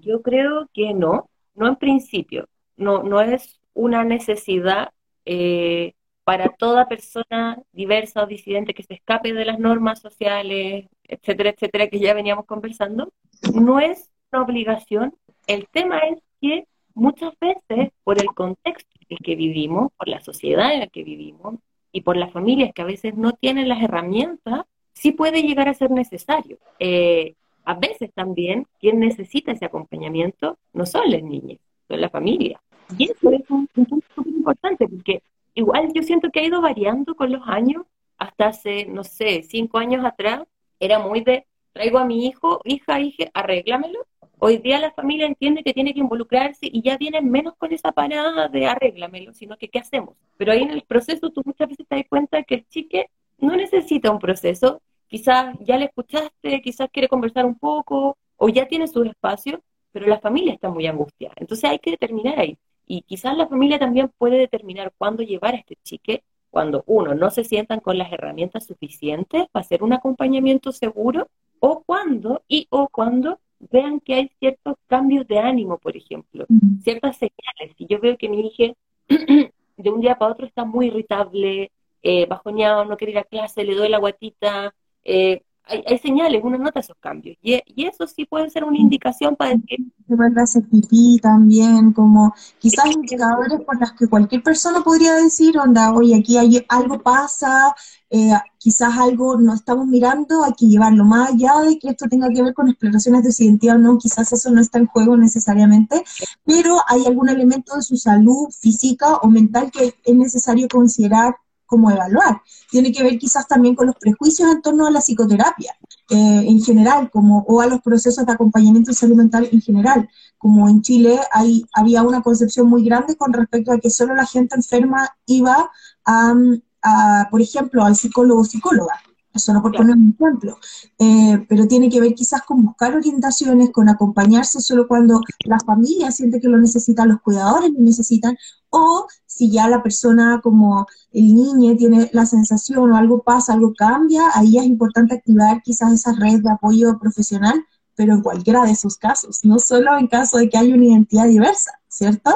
Yo 0.00 0.20
creo 0.20 0.68
que 0.74 0.92
no, 0.94 1.30
no 1.54 1.68
en 1.68 1.76
principio, 1.76 2.48
no, 2.76 3.04
no 3.04 3.20
es 3.20 3.60
una 3.72 4.02
necesidad 4.04 4.88
eh, 5.24 5.94
para 6.30 6.48
toda 6.48 6.86
persona 6.86 7.60
diversa 7.72 8.22
o 8.22 8.26
disidente 8.28 8.72
que 8.72 8.84
se 8.84 8.94
escape 8.94 9.32
de 9.32 9.44
las 9.44 9.58
normas 9.58 9.98
sociales, 9.98 10.86
etcétera, 11.02 11.50
etcétera, 11.50 11.88
que 11.88 11.98
ya 11.98 12.14
veníamos 12.14 12.46
conversando, 12.46 13.12
no 13.52 13.80
es 13.80 14.12
una 14.30 14.44
obligación. 14.44 15.12
El 15.48 15.66
tema 15.66 15.98
es 15.98 16.22
que 16.40 16.68
muchas 16.94 17.32
veces, 17.40 17.90
por 18.04 18.22
el 18.22 18.28
contexto 18.28 18.88
en 19.00 19.06
el 19.10 19.18
que 19.18 19.34
vivimos, 19.34 19.90
por 19.96 20.06
la 20.06 20.20
sociedad 20.20 20.72
en 20.72 20.78
la 20.78 20.86
que 20.86 21.02
vivimos 21.02 21.56
y 21.90 22.02
por 22.02 22.16
las 22.16 22.32
familias 22.32 22.70
que 22.72 22.82
a 22.82 22.92
veces 22.94 23.16
no 23.16 23.32
tienen 23.32 23.68
las 23.68 23.82
herramientas, 23.82 24.66
sí 24.92 25.10
puede 25.10 25.42
llegar 25.42 25.68
a 25.68 25.74
ser 25.74 25.90
necesario. 25.90 26.58
Eh, 26.78 27.34
a 27.64 27.74
veces 27.74 28.12
también 28.14 28.68
quien 28.78 29.00
necesita 29.00 29.50
ese 29.50 29.64
acompañamiento 29.64 30.58
no 30.74 30.86
son 30.86 31.10
las 31.10 31.24
niñas, 31.24 31.58
son 31.88 32.00
la 32.00 32.08
familia. 32.08 32.60
Y 32.96 33.10
eso 33.10 33.32
es 33.32 33.50
un, 33.50 33.66
punto 33.66 33.98
súper 34.14 34.32
importante, 34.32 34.86
porque 34.86 35.22
igual 35.54 35.92
yo 35.94 36.02
siento 36.02 36.30
que 36.30 36.40
ha 36.40 36.44
ido 36.44 36.60
variando 36.60 37.14
con 37.14 37.32
los 37.32 37.42
años. 37.46 37.84
Hasta 38.18 38.48
hace, 38.48 38.86
no 38.86 39.02
sé, 39.04 39.42
cinco 39.42 39.78
años 39.78 40.04
atrás, 40.04 40.42
era 40.78 40.98
muy 40.98 41.22
de, 41.22 41.46
traigo 41.72 41.98
a 41.98 42.04
mi 42.04 42.26
hijo, 42.26 42.60
hija, 42.64 43.00
hija, 43.00 43.30
arréglamelo. 43.32 44.06
Hoy 44.38 44.58
día 44.58 44.78
la 44.80 44.92
familia 44.92 45.26
entiende 45.26 45.62
que 45.62 45.74
tiene 45.74 45.92
que 45.94 46.00
involucrarse 46.00 46.66
y 46.70 46.82
ya 46.82 46.96
vienen 46.96 47.30
menos 47.30 47.54
con 47.56 47.72
esa 47.72 47.92
parada 47.92 48.48
de 48.48 48.66
arréglamelo, 48.66 49.32
sino 49.34 49.56
que 49.56 49.68
¿qué 49.68 49.78
hacemos? 49.78 50.16
Pero 50.36 50.52
ahí 50.52 50.62
en 50.62 50.70
el 50.70 50.82
proceso 50.82 51.30
tú 51.30 51.42
muchas 51.44 51.68
veces 51.68 51.86
te 51.86 51.96
das 51.96 52.04
cuenta 52.08 52.42
que 52.42 52.56
el 52.56 52.68
chique 52.68 53.10
no 53.38 53.56
necesita 53.56 54.10
un 54.10 54.18
proceso, 54.18 54.82
quizás 55.08 55.56
ya 55.60 55.76
le 55.76 55.86
escuchaste, 55.86 56.62
quizás 56.62 56.88
quiere 56.90 57.08
conversar 57.08 57.44
un 57.44 57.58
poco, 57.58 58.16
o 58.36 58.48
ya 58.48 58.66
tiene 58.66 58.86
su 58.88 59.02
espacio, 59.02 59.62
pero 59.92 60.06
la 60.06 60.20
familia 60.20 60.54
está 60.54 60.70
muy 60.70 60.86
angustiada. 60.86 61.34
Entonces 61.36 61.68
hay 61.70 61.78
que 61.78 61.90
determinar 61.92 62.38
ahí. 62.38 62.56
Y 62.92 63.02
quizás 63.02 63.36
la 63.36 63.46
familia 63.46 63.78
también 63.78 64.10
puede 64.18 64.36
determinar 64.36 64.92
cuándo 64.98 65.22
llevar 65.22 65.54
a 65.54 65.58
este 65.58 65.76
chique, 65.84 66.24
cuando 66.50 66.82
uno 66.88 67.14
no 67.14 67.30
se 67.30 67.44
sientan 67.44 67.78
con 67.78 67.96
las 67.96 68.12
herramientas 68.12 68.66
suficientes 68.66 69.46
para 69.52 69.64
hacer 69.64 69.84
un 69.84 69.92
acompañamiento 69.92 70.72
seguro, 70.72 71.28
o 71.60 71.84
cuando, 71.86 72.42
y 72.48 72.66
o 72.70 72.88
cuando 72.88 73.38
vean 73.60 74.00
que 74.00 74.14
hay 74.14 74.32
ciertos 74.40 74.74
cambios 74.88 75.28
de 75.28 75.38
ánimo, 75.38 75.78
por 75.78 75.96
ejemplo, 75.96 76.46
ciertas 76.82 77.16
señales. 77.16 77.76
Si 77.78 77.86
yo 77.86 78.00
veo 78.00 78.18
que 78.18 78.28
mi 78.28 78.40
hija 78.40 78.74
de 79.76 79.90
un 79.90 80.00
día 80.00 80.18
para 80.18 80.32
otro 80.32 80.44
está 80.44 80.64
muy 80.64 80.88
irritable, 80.88 81.70
eh, 82.02 82.26
bajoneado, 82.26 82.84
no 82.86 82.96
quiere 82.96 83.12
ir 83.12 83.18
a 83.18 83.22
clase, 83.22 83.62
le 83.62 83.76
doy 83.76 83.88
la 83.88 83.98
guatita, 83.98 84.74
eh, 85.04 85.42
hay, 85.70 85.98
señales, 85.98 86.40
uno 86.42 86.58
nota 86.58 86.80
esos 86.80 86.96
cambios. 87.00 87.36
Y, 87.42 87.60
eso 87.76 88.06
sí 88.06 88.24
puede 88.24 88.50
ser 88.50 88.64
una 88.64 88.78
indicación 88.78 89.36
para 89.36 89.52
decir... 89.52 89.78
Se 90.06 90.14
vuelve 90.14 90.40
a 90.40 90.44
hacer 90.44 90.64
pipí 90.64 91.18
también, 91.22 91.92
como 91.92 92.34
quizás 92.58 92.86
indicadores 92.86 93.60
por 93.60 93.80
los 93.80 93.92
que 93.92 94.08
cualquier 94.08 94.42
persona 94.42 94.80
podría 94.80 95.14
decir, 95.14 95.56
onda, 95.58 95.92
oye, 95.92 96.16
aquí 96.16 96.36
hay, 96.36 96.64
algo 96.68 97.00
pasa, 97.00 97.74
eh, 98.10 98.32
quizás 98.58 98.96
algo 98.98 99.38
no 99.38 99.54
estamos 99.54 99.86
mirando, 99.86 100.42
hay 100.44 100.52
que 100.52 100.66
llevarlo 100.66 101.04
más 101.04 101.30
allá 101.30 101.60
de 101.60 101.78
que 101.78 101.88
esto 101.90 102.06
tenga 102.08 102.28
que 102.28 102.42
ver 102.42 102.54
con 102.54 102.68
exploraciones 102.68 103.22
de 103.22 103.32
su 103.32 103.44
identidad 103.44 103.76
o 103.76 103.78
no, 103.78 103.98
quizás 103.98 104.32
eso 104.32 104.50
no 104.50 104.60
está 104.60 104.78
en 104.78 104.86
juego 104.86 105.16
necesariamente, 105.16 106.02
pero 106.44 106.78
hay 106.88 107.06
algún 107.06 107.28
elemento 107.28 107.76
de 107.76 107.82
su 107.82 107.96
salud 107.96 108.48
física 108.50 109.16
o 109.16 109.28
mental 109.28 109.70
que 109.70 109.94
es 110.04 110.14
necesario 110.14 110.68
considerar 110.68 111.36
como 111.70 111.90
evaluar. 111.90 112.42
Tiene 112.68 112.90
que 112.90 113.04
ver 113.04 113.16
quizás 113.16 113.46
también 113.46 113.76
con 113.76 113.86
los 113.86 113.96
prejuicios 113.96 114.50
en 114.50 114.60
torno 114.60 114.86
a 114.86 114.90
la 114.90 115.00
psicoterapia 115.00 115.72
eh, 116.10 116.44
en 116.46 116.60
general, 116.60 117.08
como, 117.10 117.44
o 117.46 117.60
a 117.60 117.66
los 117.66 117.80
procesos 117.80 118.26
de 118.26 118.32
acompañamiento 118.32 118.92
salud 118.92 119.14
mental 119.14 119.48
en 119.50 119.62
general. 119.62 120.08
Como 120.36 120.68
en 120.68 120.82
Chile 120.82 121.20
hay, 121.32 121.64
había 121.72 122.02
una 122.02 122.22
concepción 122.22 122.68
muy 122.68 122.84
grande 122.84 123.16
con 123.16 123.32
respecto 123.32 123.72
a 123.72 123.78
que 123.78 123.88
solo 123.88 124.16
la 124.16 124.26
gente 124.26 124.56
enferma 124.56 125.08
iba 125.26 125.70
a, 126.04 127.28
por 127.30 127.40
ejemplo, 127.40 127.84
al 127.84 127.94
psicólogo 127.94 128.40
o 128.40 128.44
psicóloga 128.44 128.94
solo 129.36 129.62
por 129.62 129.72
poner 129.72 129.94
un 129.94 130.14
ejemplo, 130.18 130.58
eh, 130.98 131.46
pero 131.48 131.68
tiene 131.68 131.88
que 131.88 132.00
ver 132.00 132.14
quizás 132.14 132.42
con 132.42 132.64
buscar 132.64 132.96
orientaciones, 132.96 133.70
con 133.70 133.88
acompañarse 133.88 134.60
solo 134.60 134.88
cuando 134.88 135.20
la 135.44 135.60
familia 135.60 136.10
siente 136.10 136.40
que 136.40 136.48
lo 136.48 136.58
necesita, 136.58 137.06
los 137.06 137.20
cuidadores 137.20 137.70
lo 137.72 137.80
necesitan, 137.80 138.36
o 138.70 139.06
si 139.30 139.48
ya 139.48 139.68
la 139.68 139.80
persona 139.80 140.40
como 140.42 140.88
el 141.12 141.34
niño 141.34 141.76
tiene 141.76 142.10
la 142.12 142.26
sensación 142.26 142.90
o 142.90 142.96
algo 142.96 143.22
pasa, 143.22 143.52
algo 143.52 143.72
cambia, 143.72 144.22
ahí 144.34 144.58
es 144.58 144.64
importante 144.64 145.14
activar 145.14 145.62
quizás 145.62 145.92
esa 145.92 146.12
red 146.12 146.40
de 146.42 146.50
apoyo 146.50 146.98
profesional, 146.98 147.64
pero 147.94 148.14
en 148.14 148.22
cualquiera 148.22 148.64
de 148.64 148.72
esos 148.72 148.96
casos, 148.96 149.44
no 149.44 149.60
solo 149.60 149.96
en 149.96 150.08
caso 150.08 150.38
de 150.38 150.48
que 150.48 150.58
haya 150.58 150.74
una 150.74 150.84
identidad 150.84 151.28
diversa, 151.28 151.78
¿cierto? 151.86 152.30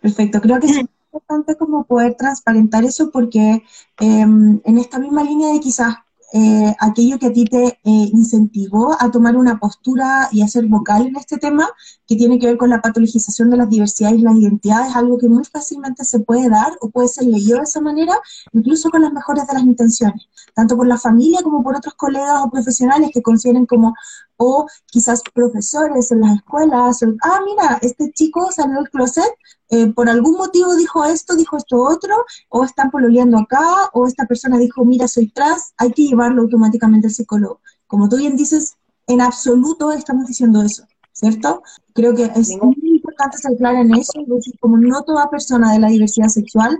Perfecto, 0.00 0.40
creo 0.40 0.60
que 0.60 0.68
importante 1.16 1.56
como 1.56 1.84
poder 1.84 2.14
transparentar 2.14 2.84
eso 2.84 3.10
porque 3.10 3.64
em, 3.98 4.60
en 4.64 4.78
esta 4.78 4.98
misma 4.98 5.24
línea 5.24 5.52
de 5.52 5.60
quizás 5.60 5.96
eh, 6.32 6.74
aquello 6.80 7.18
que 7.18 7.26
a 7.26 7.32
ti 7.32 7.44
te 7.44 7.64
eh, 7.66 7.78
incentivó 7.84 8.96
a 9.00 9.10
tomar 9.10 9.36
una 9.36 9.60
postura 9.60 10.28
y 10.32 10.42
a 10.42 10.48
ser 10.48 10.66
vocal 10.66 11.06
en 11.06 11.16
este 11.16 11.38
tema, 11.38 11.68
que 12.06 12.16
tiene 12.16 12.38
que 12.38 12.46
ver 12.46 12.56
con 12.56 12.70
la 12.70 12.80
patologización 12.80 13.50
de 13.50 13.56
las 13.56 13.68
diversidades 13.70 14.18
y 14.18 14.22
las 14.22 14.34
identidades, 14.34 14.96
algo 14.96 15.18
que 15.18 15.28
muy 15.28 15.44
fácilmente 15.44 16.04
se 16.04 16.20
puede 16.20 16.48
dar 16.48 16.76
o 16.80 16.90
puede 16.90 17.08
ser 17.08 17.24
leído 17.24 17.58
de 17.58 17.64
esa 17.64 17.80
manera, 17.80 18.18
incluso 18.52 18.90
con 18.90 19.02
las 19.02 19.12
mejores 19.12 19.46
de 19.46 19.54
las 19.54 19.62
intenciones, 19.62 20.28
tanto 20.54 20.76
por 20.76 20.86
la 20.86 20.98
familia 20.98 21.42
como 21.42 21.62
por 21.62 21.76
otros 21.76 21.94
colegas 21.94 22.42
o 22.44 22.50
profesionales 22.50 23.10
que 23.12 23.22
consideren 23.22 23.66
como, 23.66 23.94
o 24.36 24.66
quizás 24.86 25.22
profesores 25.32 26.10
en 26.10 26.20
las 26.20 26.36
escuelas, 26.36 27.00
ah, 27.22 27.40
mira, 27.44 27.78
este 27.82 28.10
chico 28.12 28.50
salió 28.52 28.76
del 28.76 28.90
closet, 28.90 29.32
eh, 29.68 29.92
por 29.92 30.08
algún 30.08 30.36
motivo 30.36 30.76
dijo 30.76 31.04
esto, 31.04 31.34
dijo 31.34 31.56
esto 31.56 31.82
otro, 31.82 32.24
o 32.48 32.64
están 32.64 32.90
pololeando 32.90 33.38
acá, 33.38 33.90
o 33.92 34.06
esta 34.06 34.26
persona 34.26 34.58
dijo, 34.58 34.84
mira, 34.84 35.08
soy 35.08 35.28
trans, 35.28 35.72
hay 35.76 35.92
que 35.92 36.02
llevarlo 36.16 36.42
automáticamente 36.42 37.08
al 37.08 37.12
psicólogo. 37.12 37.60
Como 37.86 38.08
tú 38.08 38.16
bien 38.16 38.36
dices, 38.36 38.76
en 39.06 39.20
absoluto 39.20 39.92
estamos 39.92 40.26
diciendo 40.26 40.62
eso, 40.62 40.84
¿cierto? 41.12 41.62
Creo 41.92 42.14
que 42.14 42.24
es 42.24 42.56
muy 42.60 42.74
importante 42.82 43.38
ser 43.38 43.56
clara 43.56 43.80
en 43.80 43.94
eso, 43.94 44.12
como 44.60 44.78
no 44.78 45.02
toda 45.02 45.30
persona 45.30 45.72
de 45.72 45.78
la 45.78 45.88
diversidad 45.88 46.28
sexual 46.28 46.76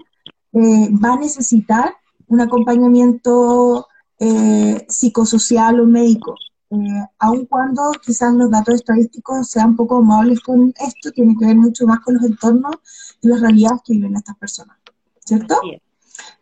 eh, 0.53 0.90
va 0.92 1.14
a 1.14 1.18
necesitar 1.18 1.94
un 2.29 2.40
acompañamiento 2.40 3.87
eh, 4.18 4.85
psicosocial 4.88 5.81
o 5.81 5.87
médico. 5.87 6.35
Eh, 6.70 6.77
aun 7.20 7.46
cuando 7.46 7.92
quizás 8.05 8.35
los 8.35 8.51
datos 8.51 8.75
estadísticos 8.75 9.49
sean 9.49 9.77
poco 9.77 9.99
amables 9.99 10.40
con 10.40 10.75
esto, 10.81 11.12
tiene 11.12 11.37
que 11.38 11.46
ver 11.46 11.57
mucho 11.57 11.87
más 11.87 12.01
con 12.01 12.14
los 12.14 12.25
entornos 12.25 12.77
y 13.20 13.29
las 13.29 13.40
realidades 13.40 13.83
que 13.85 13.92
viven 13.92 14.16
estas 14.16 14.37
personas, 14.37 14.77
¿cierto? 15.25 15.61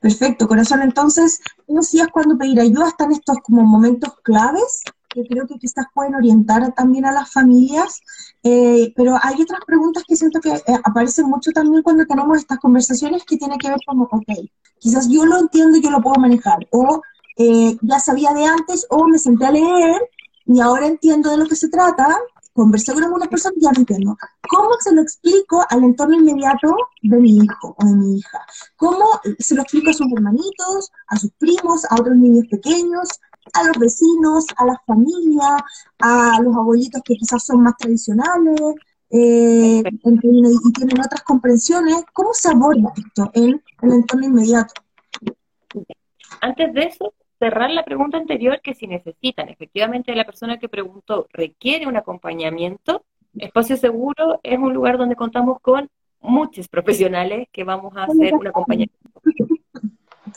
Perfecto, 0.01 0.47
corazón. 0.49 0.83
Entonces, 0.83 1.41
tú 1.67 1.75
decías 1.75 2.09
cuando 2.13 2.37
pedir 2.37 2.61
ayuda 2.61 2.89
están 2.89 3.13
estos 3.13 3.39
como 3.43 3.63
momentos 3.63 4.13
claves 4.23 4.83
que 5.09 5.25
creo 5.29 5.47
que 5.47 5.59
quizás 5.59 5.87
pueden 5.95 6.17
orientar 6.17 6.75
también 6.75 7.07
a 7.07 7.13
las 7.13 7.33
familias, 7.33 8.01
eh, 8.43 8.93
pero 8.97 9.17
hay 9.23 9.41
otras 9.41 9.61
preguntas 9.65 10.03
que 10.07 10.17
siento 10.17 10.41
que 10.41 10.51
eh, 10.51 10.81
aparecen 10.83 11.27
mucho 11.27 11.53
también 11.53 11.85
cuando 11.85 12.05
tenemos 12.05 12.39
estas 12.39 12.59
conversaciones 12.59 13.23
que 13.25 13.37
tienen 13.37 13.59
que 13.59 13.69
ver 13.69 13.79
como, 13.87 14.09
ok, 14.11 14.27
quizás 14.81 15.09
yo 15.09 15.25
lo 15.25 15.39
entiendo 15.39 15.79
y 15.79 15.83
yo 15.83 15.91
lo 15.91 16.03
puedo 16.03 16.21
manejar, 16.21 16.67
o 16.73 17.01
ya 17.37 17.99
sabía 17.99 18.33
de 18.33 18.45
antes, 18.45 18.87
o 18.91 19.09
me 19.09 19.19
senté 19.19 19.47
a 19.47 19.51
leer 19.51 20.01
y 20.47 20.61
ahora 20.61 20.87
entiendo 20.87 21.31
de 21.31 21.39
lo 21.39 21.47
que 21.47 21.57
se 21.57 21.69
trata, 21.69 22.17
conversé 22.55 22.95
con 22.95 23.05
algunas 23.05 23.29
personas 23.29 23.59
y 23.59 23.63
ya 23.63 23.73
lo 23.73 23.81
entiendo. 23.81 24.17
¿Cómo 24.49 24.71
se 24.81 24.95
lo 24.95 25.03
explico 25.03 25.63
al 25.69 25.85
entorno 25.85 26.17
inmediato 26.17 26.75
de 27.03 27.17
mi 27.19 27.37
hijo 27.37 27.75
o 27.77 27.85
de 27.85 27.95
mi 27.95 28.19
hija? 28.19 28.39
¿Cómo 28.77 29.05
se 29.39 29.55
lo 29.55 29.63
explico 29.63 29.91
a 29.91 29.93
sus 29.93 30.11
hermanitos, 30.13 30.93
a 31.09 31.17
sus 31.19 31.31
primos, 31.33 31.85
a 31.91 31.97
otros 31.97 32.17
niños 32.17 32.47
pequeños, 32.51 33.09
a 33.53 33.65
los 33.65 33.79
vecinos, 33.79 34.47
a 34.57 34.65
la 34.65 34.81
familia, 34.87 35.65
a 35.99 36.41
los 36.41 36.57
abuelitos 36.57 37.03
que 37.05 37.17
quizás 37.17 37.45
son 37.45 37.63
más 37.63 37.77
tradicionales 37.77 38.61
eh, 39.11 39.83
y 39.85 40.73
tienen 40.73 41.01
otras 41.05 41.23
comprensiones? 41.25 42.05
¿Cómo 42.13 42.33
se 42.33 42.51
aborda 42.51 42.93
esto 42.97 43.31
en 43.35 43.63
el 43.83 43.93
entorno 43.93 44.27
inmediato? 44.27 44.75
Antes 46.41 46.73
de 46.73 46.83
eso, 46.85 47.13
cerrar 47.39 47.71
la 47.71 47.85
pregunta 47.85 48.17
anterior, 48.17 48.61
que 48.61 48.75
si 48.75 48.87
necesitan, 48.87 49.49
efectivamente 49.49 50.15
la 50.15 50.25
persona 50.25 50.59
que 50.59 50.69
preguntó 50.69 51.27
requiere 51.33 51.87
un 51.87 51.97
acompañamiento, 51.97 53.05
Espacio 53.35 53.77
Seguro 53.77 54.41
es 54.43 54.59
un 54.59 54.73
lugar 54.73 54.99
donde 54.99 55.17
contamos 55.17 55.61
con 55.61 55.91
muchos 56.21 56.69
profesionales 56.69 57.49
que 57.53 57.65
vamos 57.65 57.97
a 57.97 58.05
hacer 58.05 58.35
un 58.35 58.47
acompañamiento. 58.47 58.95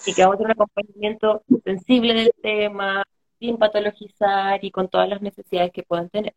Y 0.06 0.14
que 0.14 0.22
vamos 0.22 0.34
a 0.34 0.38
hacer 0.38 0.46
un 0.46 0.52
acompañamiento 0.52 1.44
sensible 1.64 2.14
del 2.14 2.32
tema, 2.42 3.04
sin 3.40 3.58
patologizar 3.58 4.64
y 4.64 4.72
con 4.72 4.90
todas 4.90 5.08
las 5.08 5.22
necesidades 5.22 5.72
que 5.72 5.84
puedan 5.84 6.10
tener. 6.10 6.34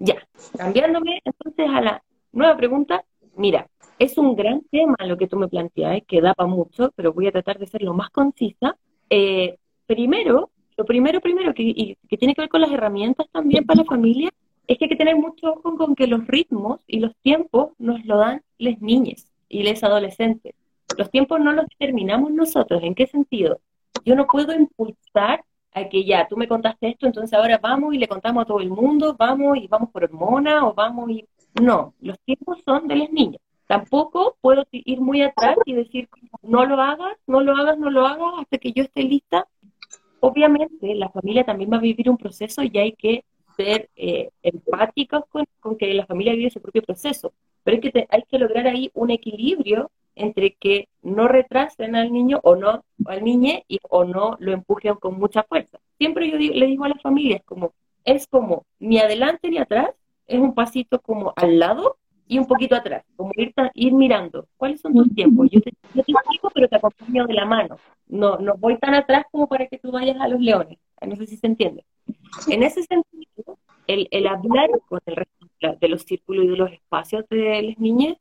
Ya, 0.00 0.16
cambiándome 0.56 1.20
entonces 1.24 1.68
a 1.70 1.80
la 1.80 2.02
nueva 2.32 2.56
pregunta, 2.56 3.04
mira, 3.36 3.68
es 3.98 4.18
un 4.18 4.34
gran 4.34 4.62
tema 4.70 4.96
lo 5.06 5.16
que 5.16 5.26
tú 5.26 5.36
me 5.36 5.48
planteas, 5.48 6.02
que 6.06 6.20
da 6.20 6.34
para 6.34 6.48
mucho, 6.48 6.90
pero 6.96 7.12
voy 7.12 7.28
a 7.28 7.32
tratar 7.32 7.58
de 7.58 7.66
ser 7.66 7.82
lo 7.82 7.94
más 7.94 8.10
concisa. 8.10 8.76
Eh, 9.08 9.58
primero, 9.86 10.50
lo 10.76 10.84
primero, 10.84 11.20
primero, 11.20 11.54
que, 11.54 11.96
que 12.08 12.16
tiene 12.16 12.34
que 12.34 12.42
ver 12.42 12.48
con 12.48 12.60
las 12.60 12.72
herramientas 12.72 13.26
también 13.30 13.64
para 13.64 13.82
la 13.82 13.84
familia, 13.84 14.30
es 14.66 14.78
que 14.78 14.84
hay 14.84 14.88
que 14.88 14.96
tener 14.96 15.16
mucho 15.16 15.52
ojo 15.52 15.76
con 15.76 15.94
que 15.94 16.06
los 16.06 16.26
ritmos 16.26 16.80
y 16.86 17.00
los 17.00 17.14
tiempos 17.16 17.72
nos 17.78 18.04
lo 18.04 18.18
dan 18.18 18.42
las 18.58 18.80
niñas 18.80 19.30
y 19.48 19.62
les 19.62 19.82
adolescentes. 19.84 20.54
Los 20.96 21.10
tiempos 21.10 21.40
no 21.40 21.52
los 21.52 21.66
determinamos 21.66 22.32
nosotros. 22.32 22.82
¿En 22.82 22.94
qué 22.94 23.06
sentido? 23.06 23.60
Yo 24.04 24.14
no 24.14 24.26
puedo 24.26 24.52
impulsar 24.52 25.44
a 25.74 25.88
que 25.88 26.04
ya, 26.04 26.26
tú 26.28 26.36
me 26.36 26.48
contaste 26.48 26.88
esto, 26.88 27.06
entonces 27.06 27.32
ahora 27.32 27.58
vamos 27.58 27.94
y 27.94 27.98
le 27.98 28.08
contamos 28.08 28.42
a 28.42 28.46
todo 28.46 28.60
el 28.60 28.68
mundo, 28.68 29.16
vamos 29.18 29.58
y 29.58 29.66
vamos 29.68 29.90
por 29.90 30.04
hormona 30.04 30.66
o 30.66 30.74
vamos 30.74 31.10
y... 31.10 31.26
No, 31.60 31.94
los 32.00 32.18
tiempos 32.20 32.58
son 32.64 32.88
de 32.88 32.96
las 32.96 33.10
niñas. 33.10 33.40
Tampoco 33.66 34.36
puedo 34.40 34.64
ir 34.70 35.00
muy 35.00 35.22
atrás 35.22 35.56
y 35.64 35.74
decir, 35.74 36.08
no 36.42 36.64
lo 36.64 36.80
hagas, 36.80 37.16
no 37.26 37.40
lo 37.40 37.54
hagas, 37.56 37.78
no 37.78 37.90
lo 37.90 38.06
hagas 38.06 38.40
hasta 38.40 38.58
que 38.58 38.72
yo 38.72 38.82
esté 38.82 39.02
lista. 39.02 39.46
Obviamente, 40.24 40.94
la 40.94 41.08
familia 41.08 41.42
también 41.42 41.72
va 41.72 41.78
a 41.78 41.80
vivir 41.80 42.08
un 42.08 42.16
proceso 42.16 42.62
y 42.62 42.78
hay 42.78 42.92
que 42.92 43.24
ser 43.56 43.90
eh, 43.96 44.30
empáticos 44.44 45.24
con, 45.28 45.76
que 45.76 45.92
la 45.94 46.06
familia 46.06 46.32
vive 46.32 46.48
su 46.48 46.60
propio 46.60 46.80
proceso. 46.82 47.32
Pero 47.64 47.76
es 47.76 47.92
que 47.92 48.06
hay 48.08 48.22
que 48.30 48.38
lograr 48.38 48.68
ahí 48.68 48.88
un 48.94 49.10
equilibrio 49.10 49.90
entre 50.14 50.52
que 50.52 50.88
no 51.02 51.26
retrasen 51.26 51.96
al 51.96 52.12
niño 52.12 52.38
o 52.44 52.54
no 52.54 52.84
al 53.06 53.24
niño 53.24 53.64
y 53.66 53.80
o 53.90 54.04
no 54.04 54.36
lo 54.38 54.52
empujen 54.52 54.94
con 54.94 55.18
mucha 55.18 55.42
fuerza. 55.42 55.80
Siempre 55.98 56.30
yo 56.30 56.38
le 56.38 56.66
digo 56.66 56.84
a 56.84 56.90
las 56.90 57.02
familias 57.02 57.42
como 57.44 57.72
es 58.04 58.28
como 58.28 58.64
ni 58.78 58.98
adelante 58.98 59.50
ni 59.50 59.58
atrás, 59.58 59.90
es 60.28 60.38
un 60.38 60.54
pasito 60.54 61.00
como 61.00 61.32
al 61.34 61.58
lado 61.58 61.96
y 62.32 62.38
un 62.38 62.46
poquito 62.46 62.74
atrás, 62.74 63.04
como 63.14 63.30
ir, 63.36 63.52
ir 63.74 63.92
mirando. 63.92 64.48
¿Cuáles 64.56 64.80
son 64.80 64.94
tus 64.94 65.14
tiempos? 65.14 65.48
Yo 65.50 65.60
te, 65.60 65.70
yo 65.94 66.02
te 66.02 66.14
pero 66.54 66.66
te 66.66 66.76
acompaño 66.76 67.26
de 67.26 67.34
la 67.34 67.44
mano. 67.44 67.76
No, 68.06 68.38
no 68.38 68.54
voy 68.56 68.78
tan 68.78 68.94
atrás 68.94 69.26
como 69.30 69.46
para 69.46 69.66
que 69.66 69.76
tú 69.76 69.92
vayas 69.92 70.18
a 70.18 70.28
los 70.28 70.40
leones. 70.40 70.78
No 71.06 71.14
sé 71.14 71.26
si 71.26 71.36
se 71.36 71.46
entiende. 71.46 71.84
En 72.48 72.62
ese 72.62 72.84
sentido, 72.84 73.58
el, 73.86 74.08
el 74.10 74.26
hablar 74.26 74.70
con 74.88 75.00
el 75.04 75.16
resto 75.16 75.46
de 75.78 75.88
los 75.88 76.04
círculos 76.04 76.46
y 76.46 76.48
de 76.48 76.56
los 76.56 76.72
espacios 76.72 77.26
de 77.28 77.62
las 77.62 77.78
niñas 77.78 78.16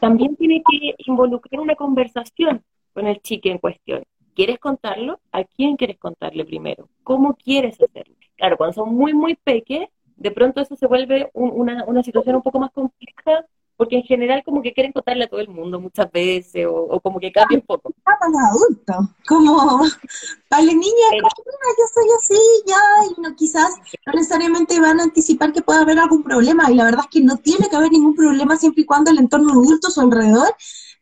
también 0.00 0.36
tiene 0.36 0.62
que 0.70 0.94
involucrar 1.06 1.62
una 1.62 1.76
conversación 1.76 2.62
con 2.92 3.06
el 3.06 3.22
chique 3.22 3.50
en 3.50 3.56
cuestión. 3.56 4.02
¿Quieres 4.34 4.58
contarlo? 4.58 5.18
¿A 5.32 5.44
quién 5.44 5.76
quieres 5.76 5.98
contarle 5.98 6.44
primero? 6.44 6.90
¿Cómo 7.04 7.34
quieres 7.36 7.80
hacerlo? 7.80 8.16
Claro, 8.36 8.58
cuando 8.58 8.74
son 8.74 8.94
muy, 8.94 9.14
muy 9.14 9.34
pequeños, 9.36 9.88
de 10.20 10.30
pronto 10.30 10.60
eso 10.60 10.76
se 10.76 10.86
vuelve 10.86 11.30
una, 11.32 11.84
una 11.84 12.02
situación 12.02 12.36
un 12.36 12.42
poco 12.42 12.60
más 12.60 12.70
compleja 12.72 13.44
porque 13.80 13.96
en 13.96 14.02
general 14.02 14.42
como 14.44 14.60
que 14.60 14.74
quieren 14.74 14.92
contarle 14.92 15.24
a 15.24 15.26
todo 15.26 15.40
el 15.40 15.48
mundo 15.48 15.80
muchas 15.80 16.12
veces 16.12 16.66
o, 16.68 17.00
como 17.00 17.18
que 17.18 17.32
cambia 17.32 17.56
un 17.56 17.64
poco. 17.64 17.94
Ah, 18.04 18.12
para 18.20 18.30
los 18.30 18.40
adultos, 18.50 18.96
como 19.26 19.56
para 20.50 20.62
las 20.64 20.74
niñas, 20.74 21.10
yo 21.14 21.84
soy 21.94 22.04
así, 22.18 22.42
ya, 22.66 22.76
y 23.08 23.20
no, 23.22 23.34
quizás 23.34 23.70
no 24.04 24.12
necesariamente 24.12 24.78
van 24.78 25.00
a 25.00 25.04
anticipar 25.04 25.54
que 25.54 25.62
pueda 25.62 25.80
haber 25.80 25.98
algún 25.98 26.22
problema, 26.22 26.70
y 26.70 26.74
la 26.74 26.84
verdad 26.84 27.04
es 27.04 27.10
que 27.10 27.24
no 27.24 27.38
tiene 27.38 27.70
que 27.70 27.76
haber 27.76 27.90
ningún 27.90 28.14
problema 28.14 28.58
siempre 28.58 28.82
y 28.82 28.84
cuando 28.84 29.12
el 29.12 29.18
entorno 29.18 29.52
adulto 29.52 29.88
a 29.88 29.92
su 29.92 30.02
alrededor 30.02 30.54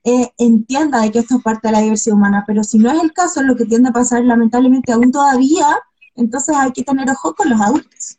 eh, 0.05 0.31
entienda 0.39 1.01
de 1.01 1.11
que 1.11 1.19
esto 1.19 1.39
es 1.39 1.43
parte 1.43 1.67
de 1.67 1.73
la 1.73 1.81
diversidad 1.81 2.15
humana, 2.15 2.45
pero 2.47 2.63
si 2.63 2.79
no 2.79 2.93
es 2.93 3.03
el 3.03 3.13
caso, 3.13 3.43
lo 3.43 3.57
que 3.57 3.65
tiende 3.65 3.89
a 3.89 3.93
pasar 3.93 4.23
lamentablemente 4.23 4.93
aún 4.93 5.11
todavía, 5.11 5.67
entonces 6.15 6.55
hay 6.55 6.71
que 6.71 6.85
tener 6.85 7.11
ojo 7.11 7.35
con 7.35 7.51
los 7.51 7.61
adultos. 7.61 8.19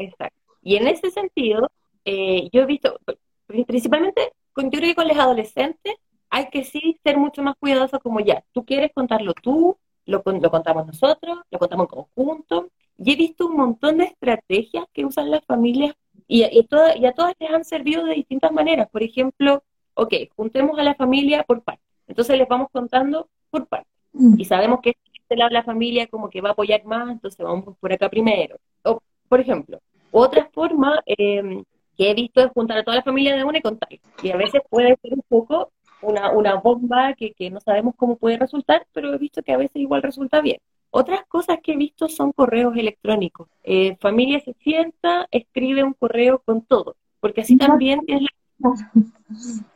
Exacto. 0.00 0.38
Y 0.62 0.76
en 0.76 0.88
ese 0.88 1.10
sentido, 1.10 1.70
eh, 2.04 2.48
yo 2.52 2.62
he 2.62 2.66
visto, 2.66 2.98
principalmente 3.46 4.32
con, 4.52 4.70
yo 4.70 4.78
creo 4.78 4.90
que 4.90 4.94
con 4.94 5.08
los 5.08 5.18
adolescentes 5.18 5.94
hay 6.30 6.48
que 6.48 6.64
sí 6.64 6.98
ser 7.02 7.16
mucho 7.16 7.42
más 7.42 7.54
cuidadosos 7.58 8.00
como 8.00 8.20
ya, 8.20 8.44
tú 8.52 8.64
quieres 8.64 8.92
contarlo 8.94 9.34
tú, 9.34 9.76
lo, 10.06 10.22
lo 10.24 10.50
contamos 10.50 10.86
nosotros, 10.86 11.38
lo 11.50 11.58
contamos 11.58 11.84
en 11.84 12.04
conjunto, 12.04 12.68
y 12.96 13.12
he 13.12 13.16
visto 13.16 13.46
un 13.46 13.56
montón 13.56 13.98
de 13.98 14.04
estrategias 14.04 14.84
que 14.92 15.04
usan 15.04 15.30
las 15.30 15.44
familias 15.44 15.94
y, 16.26 16.44
y, 16.44 16.66
y 16.96 17.06
a 17.06 17.12
todas 17.12 17.34
les 17.38 17.50
han 17.50 17.64
servido 17.64 18.04
de 18.04 18.14
distintas 18.14 18.52
maneras. 18.52 18.88
Por 18.90 19.02
ejemplo, 19.02 19.62
ok, 19.94 20.14
juntemos 20.36 20.78
a 20.78 20.82
la 20.82 20.94
familia 20.94 21.42
por 21.44 21.62
partes. 21.62 21.84
Entonces 22.06 22.36
les 22.38 22.46
vamos 22.46 22.68
contando 22.70 23.28
por 23.50 23.66
partes. 23.66 23.90
Mm. 24.12 24.38
Y 24.38 24.44
sabemos 24.44 24.80
que 24.82 24.94
este 25.14 25.36
lado 25.36 25.48
de 25.48 25.54
la 25.54 25.62
familia 25.62 26.06
como 26.08 26.28
que 26.28 26.40
va 26.40 26.50
a 26.50 26.52
apoyar 26.52 26.84
más, 26.84 27.10
entonces 27.10 27.38
vamos 27.44 27.76
por 27.78 27.92
acá 27.92 28.08
primero. 28.08 28.56
O, 28.84 29.00
por 29.28 29.40
ejemplo, 29.40 29.80
otra 30.10 30.48
forma 30.52 31.02
eh, 31.06 31.62
que 31.96 32.10
he 32.10 32.14
visto 32.14 32.40
es 32.40 32.50
juntar 32.52 32.78
a 32.78 32.84
toda 32.84 32.96
la 32.96 33.02
familia 33.02 33.36
de 33.36 33.44
una 33.44 33.58
y 33.58 33.62
contar. 33.62 33.88
Y 34.22 34.30
a 34.30 34.36
veces 34.36 34.62
puede 34.68 34.96
ser 35.02 35.14
un 35.14 35.22
poco 35.28 35.70
una, 36.02 36.30
una 36.30 36.54
bomba 36.54 37.14
que, 37.14 37.32
que, 37.32 37.50
no 37.50 37.60
sabemos 37.60 37.94
cómo 37.96 38.16
puede 38.16 38.38
resultar, 38.38 38.86
pero 38.92 39.12
he 39.12 39.18
visto 39.18 39.42
que 39.42 39.52
a 39.52 39.58
veces 39.58 39.76
igual 39.76 40.02
resulta 40.02 40.40
bien. 40.40 40.58
Otras 40.90 41.24
cosas 41.26 41.58
que 41.62 41.72
he 41.72 41.76
visto 41.76 42.08
son 42.08 42.32
correos 42.32 42.76
electrónicos. 42.76 43.48
Eh, 43.62 43.96
familia 44.00 44.40
se 44.40 44.54
sienta, 44.54 45.28
escribe 45.30 45.84
un 45.84 45.94
correo 45.94 46.40
con 46.40 46.62
todo, 46.62 46.96
porque 47.20 47.42
así 47.42 47.56
también 47.56 48.00
tienes 48.06 48.28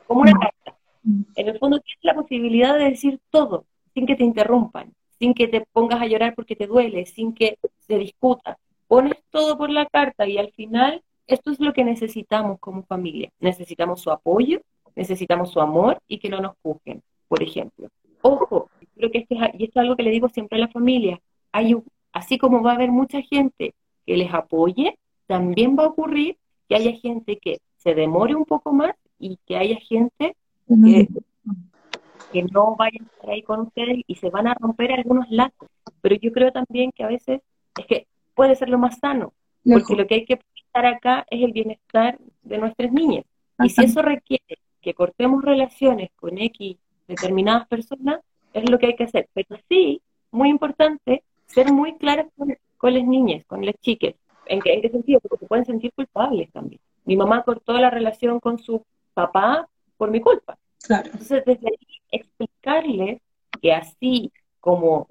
como 0.06 0.22
una 0.22 0.32
carta. 0.32 0.78
En 1.36 1.48
el 1.48 1.58
fondo 1.58 1.78
tienes 1.78 2.04
la 2.04 2.14
posibilidad 2.14 2.76
de 2.76 2.90
decir 2.90 3.20
todo, 3.30 3.64
sin 3.92 4.06
que 4.06 4.16
te 4.16 4.24
interrumpan, 4.24 4.92
sin 5.18 5.34
que 5.34 5.46
te 5.46 5.60
pongas 5.72 6.02
a 6.02 6.06
llorar 6.06 6.34
porque 6.34 6.56
te 6.56 6.66
duele, 6.66 7.06
sin 7.06 7.32
que 7.32 7.58
se 7.86 7.98
discuta. 7.98 8.58
Pones 8.94 9.18
todo 9.30 9.58
por 9.58 9.70
la 9.70 9.86
carta 9.86 10.24
y 10.28 10.38
al 10.38 10.52
final 10.52 11.02
esto 11.26 11.50
es 11.50 11.58
lo 11.58 11.72
que 11.72 11.82
necesitamos 11.82 12.60
como 12.60 12.84
familia. 12.84 13.28
Necesitamos 13.40 14.00
su 14.00 14.12
apoyo, 14.12 14.60
necesitamos 14.94 15.50
su 15.50 15.60
amor 15.60 15.98
y 16.06 16.20
que 16.20 16.28
no 16.28 16.40
nos 16.40 16.54
juzguen, 16.62 17.02
por 17.26 17.42
ejemplo. 17.42 17.88
Ojo, 18.22 18.70
creo 18.94 19.10
que 19.10 19.18
este 19.18 19.34
y 19.34 19.64
esto 19.64 19.80
es 19.80 19.82
algo 19.82 19.96
que 19.96 20.04
le 20.04 20.12
digo 20.12 20.28
siempre 20.28 20.58
a 20.58 20.60
la 20.60 20.68
familia, 20.68 21.18
hay 21.50 21.74
así 22.12 22.38
como 22.38 22.62
va 22.62 22.70
a 22.70 22.74
haber 22.76 22.92
mucha 22.92 23.20
gente 23.22 23.74
que 24.06 24.16
les 24.16 24.32
apoye, 24.32 24.96
también 25.26 25.76
va 25.76 25.86
a 25.86 25.88
ocurrir 25.88 26.36
que 26.68 26.76
haya 26.76 26.92
gente 26.92 27.38
que 27.38 27.58
se 27.78 27.96
demore 27.96 28.36
un 28.36 28.44
poco 28.44 28.72
más 28.72 28.94
y 29.18 29.40
que 29.44 29.56
haya 29.56 29.80
gente 29.80 30.36
que, 30.68 31.08
que 32.32 32.42
no 32.44 32.76
vaya 32.76 33.00
a 33.00 33.04
estar 33.04 33.30
ahí 33.30 33.42
con 33.42 33.58
ustedes 33.62 34.04
y 34.06 34.14
se 34.14 34.30
van 34.30 34.46
a 34.46 34.54
romper 34.54 34.92
algunos 34.92 35.28
lazos. 35.30 35.68
Pero 36.00 36.14
yo 36.14 36.30
creo 36.30 36.52
también 36.52 36.92
que 36.92 37.02
a 37.02 37.08
veces 37.08 37.40
es 37.76 37.86
que 37.86 38.06
puede 38.34 38.56
ser 38.56 38.68
lo 38.68 38.78
más 38.78 38.98
sano, 38.98 39.32
porque 39.64 39.94
lo 39.94 40.06
que 40.06 40.14
hay 40.16 40.24
que 40.24 40.40
estar 40.56 40.86
acá 40.86 41.26
es 41.30 41.42
el 41.42 41.52
bienestar 41.52 42.18
de 42.42 42.58
nuestras 42.58 42.92
niñas. 42.92 43.24
Y 43.60 43.70
si 43.70 43.84
eso 43.84 44.02
requiere 44.02 44.58
que 44.80 44.94
cortemos 44.94 45.42
relaciones 45.42 46.10
con 46.16 46.38
X 46.38 46.76
determinadas 47.06 47.66
personas, 47.68 48.20
es 48.52 48.68
lo 48.68 48.78
que 48.78 48.86
hay 48.86 48.96
que 48.96 49.04
hacer. 49.04 49.28
Pero 49.32 49.56
sí, 49.68 50.00
muy 50.30 50.50
importante, 50.50 51.22
ser 51.46 51.72
muy 51.72 51.96
claras 51.96 52.26
con, 52.36 52.94
las 52.94 53.04
niñas, 53.04 53.44
con 53.46 53.64
las 53.64 53.74
chicas. 53.80 54.14
¿En 54.46 54.60
qué, 54.60 54.74
¿En 54.74 54.82
qué 54.82 54.90
sentido? 54.90 55.20
Porque 55.20 55.38
se 55.38 55.46
pueden 55.46 55.64
sentir 55.64 55.92
culpables 55.94 56.50
también. 56.52 56.80
Mi 57.04 57.16
mamá 57.16 57.42
cortó 57.42 57.72
la 57.74 57.90
relación 57.90 58.40
con 58.40 58.58
su 58.58 58.84
papá 59.14 59.68
por 59.96 60.10
mi 60.10 60.20
culpa. 60.20 60.58
Entonces, 60.88 61.44
desde 61.46 61.68
ahí, 61.68 61.78
explicarles 62.10 63.20
que 63.60 63.72
así 63.72 64.32
como 64.60 65.06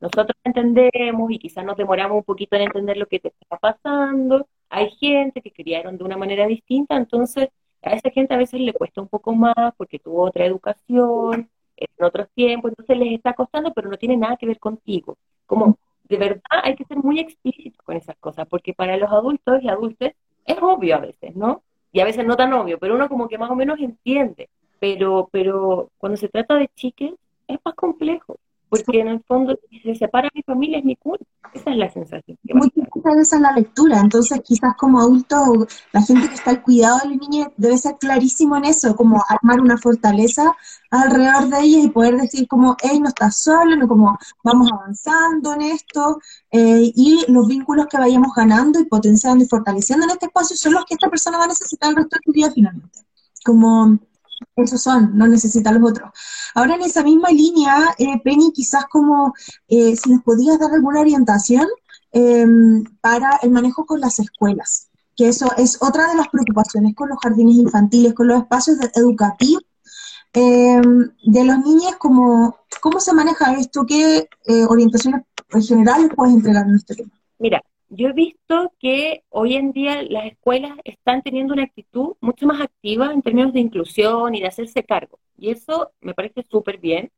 nosotros 0.00 0.36
entendemos 0.44 1.30
y 1.30 1.38
quizás 1.38 1.64
nos 1.64 1.76
demoramos 1.76 2.18
un 2.18 2.24
poquito 2.24 2.56
en 2.56 2.62
entender 2.62 2.96
lo 2.96 3.06
que 3.06 3.18
te 3.18 3.28
está 3.28 3.56
pasando. 3.56 4.46
Hay 4.70 4.90
gente 4.92 5.40
que 5.42 5.52
criaron 5.52 5.98
de 5.98 6.04
una 6.04 6.16
manera 6.16 6.46
distinta, 6.46 6.96
entonces 6.96 7.48
a 7.82 7.92
esa 7.92 8.10
gente 8.10 8.34
a 8.34 8.38
veces 8.38 8.60
le 8.60 8.72
cuesta 8.72 9.00
un 9.00 9.08
poco 9.08 9.34
más 9.34 9.54
porque 9.76 9.98
tuvo 9.98 10.22
otra 10.22 10.44
educación 10.44 11.50
en 11.76 12.04
otros 12.04 12.28
tiempos, 12.34 12.70
entonces 12.70 12.98
les 12.98 13.14
está 13.14 13.34
costando, 13.34 13.72
pero 13.72 13.88
no 13.88 13.96
tiene 13.96 14.16
nada 14.16 14.36
que 14.36 14.46
ver 14.46 14.58
contigo. 14.58 15.16
Como 15.46 15.78
de 16.04 16.16
verdad 16.16 16.42
hay 16.62 16.76
que 16.76 16.84
ser 16.84 16.98
muy 16.98 17.20
explícito 17.20 17.82
con 17.84 17.96
esas 17.96 18.16
cosas, 18.18 18.46
porque 18.48 18.74
para 18.74 18.96
los 18.96 19.10
adultos 19.10 19.62
y 19.62 19.68
adultos 19.68 20.10
es 20.46 20.56
obvio 20.60 20.96
a 20.96 21.00
veces, 21.00 21.36
¿no? 21.36 21.62
Y 21.92 22.00
a 22.00 22.04
veces 22.04 22.26
no 22.26 22.36
tan 22.36 22.52
obvio, 22.52 22.78
pero 22.78 22.94
uno 22.94 23.08
como 23.08 23.28
que 23.28 23.38
más 23.38 23.50
o 23.50 23.54
menos 23.54 23.78
entiende. 23.80 24.48
Pero, 24.80 25.28
pero 25.32 25.90
cuando 25.98 26.16
se 26.16 26.28
trata 26.28 26.54
de 26.54 26.68
chiques, 26.74 27.14
es 27.48 27.58
más 27.64 27.74
complejo 27.74 28.38
porque 28.68 29.00
en 29.00 29.08
el 29.08 29.22
fondo 29.24 29.58
si 29.70 29.80
se 29.80 29.94
separa 29.94 30.28
mi 30.34 30.42
familia 30.42 30.78
es 30.78 30.84
mi 30.84 30.96
culpa. 30.96 31.24
Esa 31.54 31.70
es 31.70 31.76
la 31.76 31.90
sensación. 31.90 32.38
Muchas 32.44 33.14
veces 33.16 33.32
es 33.32 33.40
la 33.40 33.52
lectura, 33.52 34.00
entonces 34.00 34.40
quizás 34.44 34.74
como 34.76 35.00
adulto, 35.00 35.66
la 35.92 36.02
gente 36.02 36.28
que 36.28 36.34
está 36.34 36.50
al 36.50 36.62
cuidado 36.62 36.98
de 37.02 37.08
la 37.10 37.16
niña 37.16 37.50
debe 37.56 37.78
ser 37.78 37.96
clarísimo 37.98 38.56
en 38.56 38.66
eso, 38.66 38.94
como 38.94 39.24
armar 39.28 39.60
una 39.60 39.78
fortaleza 39.78 40.54
alrededor 40.90 41.48
de 41.48 41.60
ella 41.60 41.78
y 41.80 41.88
poder 41.88 42.16
decir 42.16 42.46
como, 42.46 42.76
hey, 42.82 43.00
no 43.00 43.08
estás 43.08 43.40
solo, 43.40 43.76
no 43.76 43.88
como 43.88 44.18
vamos 44.44 44.70
avanzando 44.72 45.54
en 45.54 45.62
esto, 45.62 46.18
eh, 46.50 46.92
y 46.94 47.24
los 47.28 47.46
vínculos 47.46 47.86
que 47.86 47.98
vayamos 47.98 48.34
ganando 48.34 48.78
y 48.80 48.84
potenciando 48.84 49.42
y 49.44 49.48
fortaleciendo 49.48 50.04
en 50.04 50.10
este 50.10 50.26
espacio 50.26 50.56
son 50.56 50.74
los 50.74 50.84
que 50.84 50.94
esta 50.94 51.08
persona 51.08 51.38
va 51.38 51.44
a 51.44 51.48
necesitar 51.48 51.90
el 51.90 51.96
resto 51.96 52.16
de 52.16 52.22
su 52.24 52.32
vida 52.32 52.50
finalmente. 52.50 53.00
Como 53.44 53.98
esos 54.56 54.82
son, 54.82 55.16
no 55.16 55.26
necesitan 55.26 55.80
los 55.80 55.90
otros. 55.90 56.10
Ahora 56.54 56.74
en 56.74 56.82
esa 56.82 57.02
misma 57.02 57.30
línea, 57.30 57.94
eh, 57.98 58.20
Penny, 58.22 58.52
quizás 58.52 58.86
como 58.86 59.34
eh, 59.68 59.96
si 59.96 60.10
nos 60.10 60.22
podías 60.22 60.58
dar 60.58 60.72
alguna 60.72 61.00
orientación 61.00 61.66
em, 62.12 62.84
para 63.00 63.38
el 63.42 63.50
manejo 63.50 63.86
con 63.86 64.00
las 64.00 64.18
escuelas, 64.18 64.88
que 65.16 65.28
eso 65.28 65.50
es 65.56 65.78
otra 65.80 66.08
de 66.08 66.16
las 66.16 66.28
preocupaciones 66.28 66.94
con 66.94 67.08
los 67.08 67.18
jardines 67.22 67.56
infantiles, 67.56 68.14
con 68.14 68.28
los 68.28 68.38
espacios 68.38 68.78
educativos 68.94 69.62
em, 70.32 71.10
de 71.24 71.44
los 71.44 71.58
niños, 71.58 71.96
como, 71.98 72.56
¿cómo 72.80 73.00
se 73.00 73.12
maneja 73.12 73.54
esto? 73.54 73.84
¿Qué 73.86 74.28
eh, 74.46 74.64
orientaciones 74.68 75.22
generales 75.66 76.10
puedes 76.14 76.34
entregar 76.34 76.66
en 76.66 76.76
este 76.76 76.94
tema? 76.94 77.10
Mira, 77.38 77.62
yo 77.90 78.08
he 78.08 78.12
visto 78.12 78.72
que 78.78 79.24
hoy 79.30 79.56
en 79.56 79.72
día 79.72 80.02
las 80.02 80.26
escuelas 80.26 80.72
están 80.84 81.22
teniendo 81.22 81.54
una 81.54 81.64
actitud 81.64 82.16
mucho 82.20 82.46
más 82.46 82.60
activa 82.60 83.12
en 83.12 83.22
términos 83.22 83.52
de 83.52 83.60
inclusión 83.60 84.34
y 84.34 84.40
de 84.40 84.46
hacerse 84.46 84.84
cargo. 84.84 85.18
Y 85.36 85.50
eso 85.50 85.92
me 86.00 86.14
parece 86.14 86.42
súper 86.42 86.78
bien. 86.78 87.10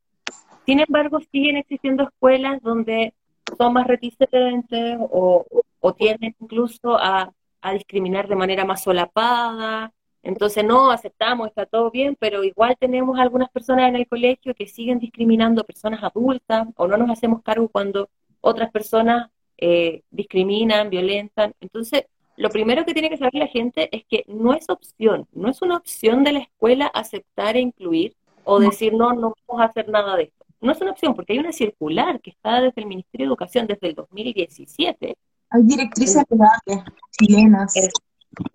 Sin 0.66 0.80
embargo, 0.80 1.18
siguen 1.32 1.56
existiendo 1.56 2.04
escuelas 2.04 2.62
donde 2.62 3.14
son 3.58 3.72
más 3.72 3.86
reticentes 3.86 4.98
o, 5.00 5.44
o 5.80 5.94
tienden 5.94 6.36
incluso 6.40 6.96
a, 6.96 7.32
a 7.60 7.72
discriminar 7.72 8.28
de 8.28 8.36
manera 8.36 8.64
más 8.64 8.82
solapada. 8.82 9.92
Entonces, 10.22 10.64
no, 10.64 10.90
aceptamos, 10.90 11.48
está 11.48 11.66
todo 11.66 11.90
bien, 11.90 12.16
pero 12.20 12.44
igual 12.44 12.76
tenemos 12.78 13.18
algunas 13.18 13.50
personas 13.50 13.88
en 13.88 13.96
el 13.96 14.06
colegio 14.06 14.54
que 14.54 14.66
siguen 14.66 14.98
discriminando 14.98 15.64
personas 15.64 16.02
adultas 16.04 16.68
o 16.76 16.86
no 16.86 16.96
nos 16.96 17.10
hacemos 17.10 17.42
cargo 17.42 17.68
cuando 17.68 18.10
otras 18.40 18.70
personas 18.70 19.30
eh, 19.60 20.02
discriminan, 20.10 20.90
violentan. 20.90 21.54
Entonces, 21.60 22.04
lo 22.36 22.48
primero 22.48 22.84
que 22.84 22.94
tiene 22.94 23.10
que 23.10 23.18
saber 23.18 23.34
la 23.34 23.46
gente 23.46 23.94
es 23.94 24.04
que 24.08 24.24
no 24.26 24.54
es 24.54 24.68
opción, 24.70 25.28
no 25.32 25.50
es 25.50 25.60
una 25.60 25.76
opción 25.76 26.24
de 26.24 26.32
la 26.32 26.38
escuela 26.38 26.86
aceptar 26.86 27.56
e 27.56 27.60
incluir 27.60 28.16
o 28.44 28.58
decir, 28.58 28.94
no, 28.94 29.12
no 29.12 29.34
vamos 29.46 29.62
a 29.62 29.66
hacer 29.66 29.88
nada 29.88 30.16
de 30.16 30.24
esto. 30.24 30.46
No 30.62 30.72
es 30.72 30.80
una 30.80 30.92
opción 30.92 31.14
porque 31.14 31.34
hay 31.34 31.38
una 31.38 31.52
circular 31.52 32.20
que 32.20 32.30
está 32.30 32.60
desde 32.60 32.80
el 32.80 32.86
Ministerio 32.86 33.26
de 33.26 33.28
Educación 33.28 33.66
desde 33.66 33.88
el 33.88 33.94
2017. 33.94 35.16
Hay 35.50 35.62
directrices 35.62 36.24
legales 36.30 36.90
chilenas. 37.18 37.74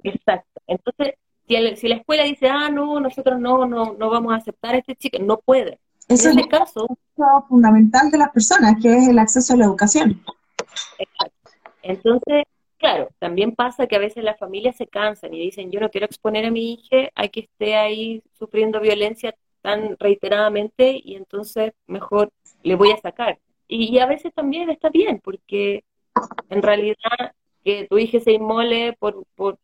exacto. 0.03 0.62
Entonces, 0.68 1.14
si, 1.47 1.76
si, 1.76 1.88
la 1.88 1.95
escuela 1.95 2.24
dice, 2.24 2.47
ah, 2.49 2.70
no, 2.70 2.99
nosotros 2.99 3.39
no, 3.39 3.68
no, 3.68 3.93
no 3.93 4.10
vamos 4.10 4.34
a 4.34 4.38
aceptar 4.38 4.76
a 4.76 4.80
este 4.80 4.95
chico, 4.95 5.20
no 5.20 5.38
puede. 5.38 5.80
Eso 6.08 6.30
en 6.30 6.39
este 6.39 6.56
es 6.56 6.60
caso, 6.60 6.88
fundamental 7.47 8.12
de 8.12 8.18
las 8.18 8.30
personas, 8.30 8.76
que 8.82 8.95
es 8.95 9.08
el 9.08 9.18
acceso 9.18 9.53
a 9.53 9.58
la 9.58 9.66
educación. 9.66 10.22
Exacto. 10.97 11.51
Entonces, 11.82 12.43
claro, 12.78 13.09
también 13.19 13.55
pasa 13.55 13.88
que 13.88 13.95
a 13.95 13.99
veces 13.99 14.23
las 14.23 14.39
familias 14.39 14.76
se 14.76 14.88
cansan 14.88 15.34
y 15.34 15.39
dicen, 15.39 15.71
yo 15.71 15.80
no 15.80 15.89
quiero 15.89 16.05
exponer 16.05 16.45
a 16.45 16.51
mi 16.51 16.73
hija 16.73 17.09
a 17.15 17.28
que 17.28 17.41
esté 17.41 17.76
ahí 17.76 18.23
sufriendo 18.34 18.80
violencia 18.80 19.36
tan 19.61 19.97
reiteradamente 19.99 21.01
y 21.03 21.15
entonces 21.15 21.73
mejor 21.88 22.32
le 22.63 22.76
voy 22.76 22.91
a 22.91 22.97
sacar. 22.97 23.39
Y, 23.67 23.97
a 23.99 24.05
veces 24.05 24.34
también 24.34 24.69
está 24.69 24.89
bien, 24.89 25.19
porque 25.23 25.84
en 26.49 26.61
realidad 26.61 26.95
que 27.63 27.88
tu 27.88 27.97
hija 27.97 28.19
se 28.19 28.34
inmole 28.34 28.93
por, 28.93 29.26
por, 29.36 29.57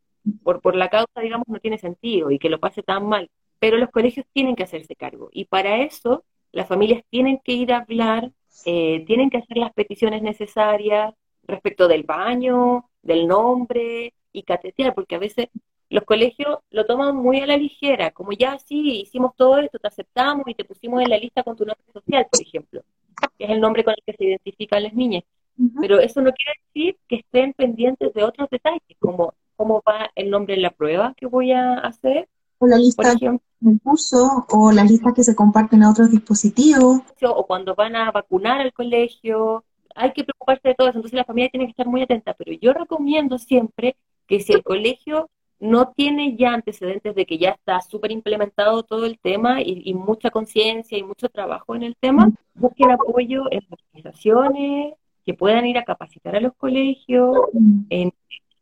por, 0.43 0.61
por 0.61 0.75
la 0.75 0.89
causa, 0.89 1.21
digamos, 1.21 1.47
no 1.47 1.59
tiene 1.59 1.77
sentido 1.77 2.31
y 2.31 2.39
que 2.39 2.49
lo 2.49 2.59
pase 2.59 2.81
tan 2.83 3.07
mal. 3.07 3.29
Pero 3.59 3.77
los 3.77 3.91
colegios 3.91 4.25
tienen 4.33 4.55
que 4.55 4.63
hacerse 4.63 4.95
cargo 4.95 5.29
y 5.31 5.45
para 5.45 5.77
eso 5.83 6.23
las 6.51 6.67
familias 6.67 7.03
tienen 7.09 7.39
que 7.43 7.53
ir 7.53 7.71
a 7.71 7.77
hablar, 7.77 8.31
eh, 8.65 9.03
tienen 9.05 9.29
que 9.29 9.37
hacer 9.37 9.57
las 9.57 9.73
peticiones 9.73 10.21
necesarias 10.21 11.13
respecto 11.43 11.87
del 11.87 12.03
baño, 12.03 12.89
del 13.01 13.27
nombre 13.27 14.13
y 14.31 14.43
catetear, 14.43 14.93
porque 14.93 15.15
a 15.15 15.19
veces 15.19 15.49
los 15.89 16.03
colegios 16.05 16.59
lo 16.69 16.85
toman 16.85 17.15
muy 17.17 17.41
a 17.41 17.45
la 17.45 17.57
ligera, 17.57 18.11
como 18.11 18.31
ya 18.31 18.57
sí, 18.59 19.01
hicimos 19.01 19.35
todo 19.35 19.57
esto, 19.57 19.77
te 19.77 19.87
aceptamos 19.87 20.47
y 20.47 20.55
te 20.55 20.63
pusimos 20.63 21.01
en 21.01 21.09
la 21.09 21.17
lista 21.17 21.43
con 21.43 21.57
tu 21.57 21.65
nombre 21.65 21.83
social, 21.91 22.27
por 22.31 22.41
ejemplo, 22.41 22.81
que 23.37 23.43
es 23.43 23.49
el 23.49 23.59
nombre 23.59 23.83
con 23.83 23.93
el 23.93 24.03
que 24.05 24.13
se 24.13 24.25
identifican 24.25 24.83
las 24.83 24.93
niñas. 24.93 25.23
Pero 25.79 25.99
eso 25.99 26.21
no 26.21 26.31
quiere 26.31 26.59
decir 26.65 26.97
que 27.07 27.17
estén 27.17 27.53
pendientes 27.53 28.13
de 28.13 28.23
otros 28.23 28.49
detalles, 28.49 28.97
como 28.99 29.33
cómo 29.55 29.83
va 29.87 30.09
el 30.15 30.29
nombre 30.31 30.55
en 30.55 30.63
la 30.63 30.71
prueba 30.71 31.13
que 31.15 31.27
voy 31.27 31.51
a 31.51 31.75
hacer. 31.75 32.27
O 32.61 32.67
la 32.67 32.77
lista 32.77 33.15
del 33.59 33.81
curso, 33.81 34.45
o 34.49 34.71
las 34.71 34.89
listas 34.89 35.13
que 35.15 35.23
se 35.23 35.35
comparten 35.35 35.81
a 35.81 35.89
otros 35.89 36.11
dispositivos. 36.11 37.01
O 37.23 37.45
cuando 37.47 37.73
van 37.73 37.95
a 37.95 38.11
vacunar 38.11 38.61
al 38.61 38.71
colegio, 38.71 39.63
hay 39.95 40.13
que 40.13 40.23
preocuparse 40.23 40.69
de 40.69 40.75
todo 40.75 40.87
eso, 40.87 40.99
entonces 40.99 41.17
la 41.17 41.25
familia 41.25 41.49
tiene 41.49 41.65
que 41.65 41.71
estar 41.71 41.87
muy 41.87 42.03
atenta, 42.03 42.35
pero 42.35 42.53
yo 42.53 42.71
recomiendo 42.73 43.39
siempre 43.39 43.95
que 44.27 44.39
si 44.39 44.53
el 44.53 44.63
colegio 44.63 45.29
no 45.59 45.91
tiene 45.91 46.35
ya 46.37 46.53
antecedentes 46.53 47.15
de 47.15 47.25
que 47.25 47.37
ya 47.37 47.49
está 47.49 47.81
súper 47.81 48.11
implementado 48.11 48.83
todo 48.83 49.05
el 49.05 49.19
tema 49.19 49.61
y, 49.61 49.93
mucha 49.93 50.29
conciencia 50.29 50.97
y 50.97 51.03
mucho 51.03 51.29
trabajo 51.29 51.75
en 51.75 51.83
el 51.83 51.95
tema, 51.95 52.31
busquen 52.55 52.91
apoyo 52.91 53.43
en 53.51 53.61
organizaciones 53.69 54.95
que 55.23 55.33
puedan 55.33 55.65
ir 55.67 55.77
a 55.77 55.83
capacitar 55.83 56.35
a 56.35 56.41
los 56.41 56.53
colegios. 56.55 57.37
En, 57.89 58.11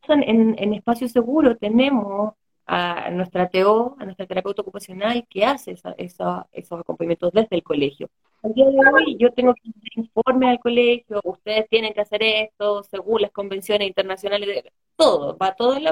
en, 0.08 0.56
en 0.58 0.74
Espacio 0.74 1.08
Seguro 1.08 1.56
tenemos 1.56 2.34
a 2.72 3.10
nuestra 3.10 3.48
TO, 3.48 3.96
a 3.98 4.04
nuestra 4.04 4.26
terapeuta 4.26 4.62
ocupacional, 4.62 5.26
que 5.28 5.44
hace 5.44 5.74
esos 5.96 6.80
acompañamientos 6.80 7.32
desde 7.32 7.56
el 7.56 7.64
colegio. 7.64 8.08
Al 8.44 8.54
día 8.54 8.66
de 8.66 8.78
hoy 8.78 9.16
yo 9.18 9.32
tengo 9.32 9.54
que 9.54 9.72
informe 9.96 10.48
al 10.48 10.60
colegio, 10.60 11.20
ustedes 11.24 11.68
tienen 11.68 11.92
que 11.92 12.02
hacer 12.02 12.22
esto 12.22 12.84
según 12.84 13.22
las 13.22 13.32
convenciones 13.32 13.88
internacionales, 13.88 14.62
todo, 14.94 15.36
va 15.36 15.56
todo 15.56 15.76
en, 15.76 15.84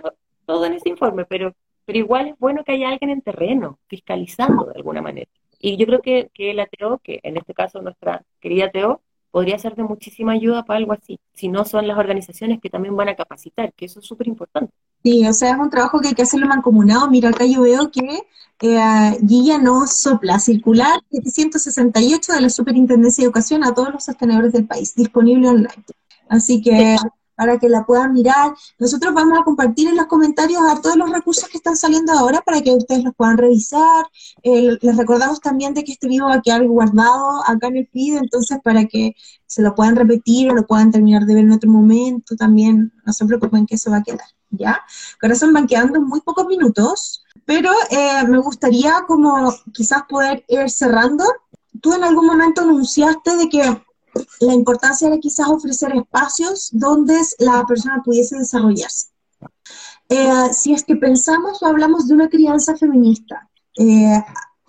todo 0.47 0.67
en 0.67 0.75
ese 0.75 0.89
informe, 0.89 1.25
pero, 1.25 1.53
pero 1.85 1.99
igual 1.99 2.29
es 2.29 2.39
bueno 2.39 2.63
que 2.63 2.73
haya 2.73 2.91
alguien 2.91 3.11
en 3.11 3.23
terreno, 3.23 3.81
fiscalizando 3.89 4.67
de 4.67 4.77
alguna 4.77 5.03
manera. 5.03 5.29
Y 5.59 5.79
yo 5.79 5.87
creo 5.87 6.01
que, 6.01 6.31
que 6.33 6.55
la 6.55 6.67
TO, 6.67 7.01
que 7.03 7.19
en 7.25 7.39
este 7.39 7.55
caso 7.55 7.83
nuestra 7.83 8.23
querida 8.39 8.71
TO, 8.71 9.03
podría 9.31 9.59
ser 9.59 9.75
de 9.75 9.83
muchísima 9.83 10.33
ayuda 10.33 10.65
para 10.65 10.79
algo 10.79 10.93
así, 10.93 11.19
si 11.35 11.49
no 11.49 11.65
son 11.65 11.87
las 11.87 11.99
organizaciones 11.99 12.61
que 12.61 12.71
también 12.71 12.97
van 12.97 13.09
a 13.09 13.17
capacitar, 13.17 13.73
que 13.75 13.87
eso 13.87 14.01
es 14.01 14.07
súper 14.07 14.29
importante. 14.29 14.73
Sí, 15.03 15.27
o 15.27 15.33
sea, 15.33 15.53
es 15.53 15.59
un 15.59 15.71
trabajo 15.71 16.01
que 16.01 16.09
hay 16.09 16.15
que 16.15 16.23
hacerlo 16.23 16.47
mancomunado. 16.47 17.09
Mira, 17.09 17.29
acá 17.29 17.45
yo 17.47 17.63
veo 17.63 17.91
que 17.91 18.21
eh, 18.61 19.19
Guilla 19.21 19.59
nos 19.59 19.93
sopla 19.93 20.41
circular 20.41 21.01
768 21.11 22.33
de 22.33 22.41
la 22.41 22.51
Superintendencia 22.51 23.23
de 23.23 23.27
Educación 23.27 23.65
a 23.65 23.75
todos 23.75 23.93
los 23.93 24.05
sostenedores 24.05 24.53
del 24.53 24.67
país, 24.67 24.95
disponible 24.95 25.49
online. 25.49 25.85
Así 26.29 26.61
que 26.61 26.97
para 27.39 27.57
que 27.57 27.69
la 27.69 27.87
puedan 27.87 28.13
mirar. 28.13 28.53
Nosotros 28.81 29.15
vamos 29.15 29.39
a 29.39 29.45
compartir 29.45 29.87
en 29.87 29.97
los 29.97 30.07
comentarios 30.07 30.61
a 30.69 30.81
todos 30.81 30.97
los 30.97 31.09
recursos 31.09 31.49
que 31.49 31.59
están 31.59 31.77
saliendo 31.77 32.13
ahora 32.13 32.41
para 32.41 32.61
que 32.61 32.73
ustedes 32.73 33.05
los 33.05 33.15
puedan 33.15 33.39
revisar. 33.39 34.07
les 34.43 34.97
recordamos 34.97 35.41
también 35.41 35.73
de 35.73 35.85
que 35.85 35.93
este 35.93 36.09
video 36.09 36.27
va 36.27 36.35
a 36.35 36.43
quedar 36.43 36.67
guardado 36.67 37.45
acá 37.47 37.69
en 37.69 37.77
el 37.77 37.87
feed, 37.87 38.17
entonces 38.17 38.59
para 38.65 38.87
que 38.87 39.15
se 39.47 39.63
lo 39.63 39.73
puedan 39.77 39.95
repetir 39.95 40.51
o 40.51 40.55
lo 40.55 40.67
puedan 40.67 40.91
terminar 40.91 41.27
de 41.27 41.35
ver 41.35 41.45
en 41.45 41.53
otro 41.53 41.71
momento 41.71 42.35
también, 42.35 42.93
no 43.07 43.13
se 43.13 43.25
preocupen 43.25 43.67
que 43.67 43.77
eso 43.77 43.93
va 43.93 43.99
a 43.99 44.03
quedar, 44.03 44.27
¿ya? 44.51 44.81
Corazón, 45.21 45.53
van 45.53 45.69
quedando 45.69 46.01
muy 46.01 46.21
pocos 46.23 46.45
minutos, 46.47 47.25
pero 47.47 47.71
eh, 47.91 48.27
me 48.27 48.39
gustaría 48.39 49.05
como 49.07 49.55
quizás 49.73 50.03
poder 50.09 50.45
ir 50.49 50.69
cerrando. 50.71 51.25
Tú 51.81 51.95
en 51.95 52.03
algún 52.03 52.27
momento 52.27 52.63
anunciaste 52.63 53.37
de 53.37 53.49
que 53.49 53.83
la 54.41 54.55
importancia 54.55 55.09
era 55.09 55.19
quizás 55.19 55.49
ofrecer 55.49 55.95
espacios 55.97 56.71
donde 56.73 57.15
la 57.39 57.65
persona 57.67 58.03
pudiese 58.05 58.39
desarrollarse. 58.39 59.09
Eh, 60.09 60.53
si 60.53 60.73
es 60.73 60.85
que 60.85 60.97
pensamos 60.97 61.63
o 61.63 61.67
hablamos 61.67 62.09
de 62.09 62.15
una 62.15 62.29
crianza 62.29 62.77
feminista, 62.77 63.49
eh, 63.79 64.23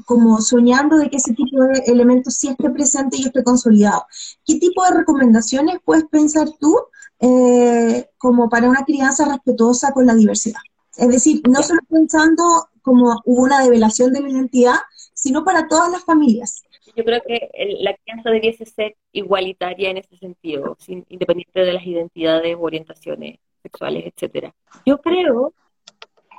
como 0.06 0.42
soñando 0.42 0.98
de 0.98 1.10
que 1.10 1.18
ese 1.18 1.34
tipo 1.34 1.64
de 1.64 1.80
elementos 1.86 2.36
sí 2.36 2.50
esté 2.50 2.70
presente 2.70 3.18
y 3.18 3.26
esté 3.26 3.44
consolidado, 3.44 4.06
¿qué 4.46 4.56
tipo 4.60 4.84
de 4.84 4.92
recomendaciones 4.92 5.78
puedes 5.86 6.06
pensar 6.06 6.50
tú 6.60 6.76
eh, 7.20 8.10
como 8.18 8.50
para 8.50 8.70
una 8.70 8.84
crianza 8.84 9.26
respetuosa 9.26 9.92
con 9.92 10.06
la 10.06 10.16
diversidad? 10.16 10.62
Es 10.98 11.08
decir, 11.08 11.42
no 11.48 11.64
solo 11.64 11.80
pensando 11.90 12.70
como 12.82 13.22
hubo 13.26 13.44
una 13.44 13.62
develación 13.62 14.12
de 14.12 14.22
la 14.22 14.30
identidad, 14.30 14.80
sino 15.14 15.44
para 15.44 15.68
todas 15.68 15.92
las 15.92 16.04
familias 16.04 16.64
yo 16.96 17.04
creo 17.04 17.22
que 17.22 17.50
la 17.80 17.96
crianza 17.96 18.30
debiese 18.30 18.66
ser 18.66 18.96
igualitaria 19.12 19.90
en 19.90 19.98
ese 19.98 20.18
sentido, 20.18 20.76
sin, 20.80 21.06
independiente 21.10 21.62
de 21.62 21.74
las 21.74 21.86
identidades 21.86 22.56
o 22.56 22.62
orientaciones 22.62 23.40
sexuales, 23.62 24.06
etcétera. 24.06 24.54
Yo 24.86 25.00
creo 25.00 25.54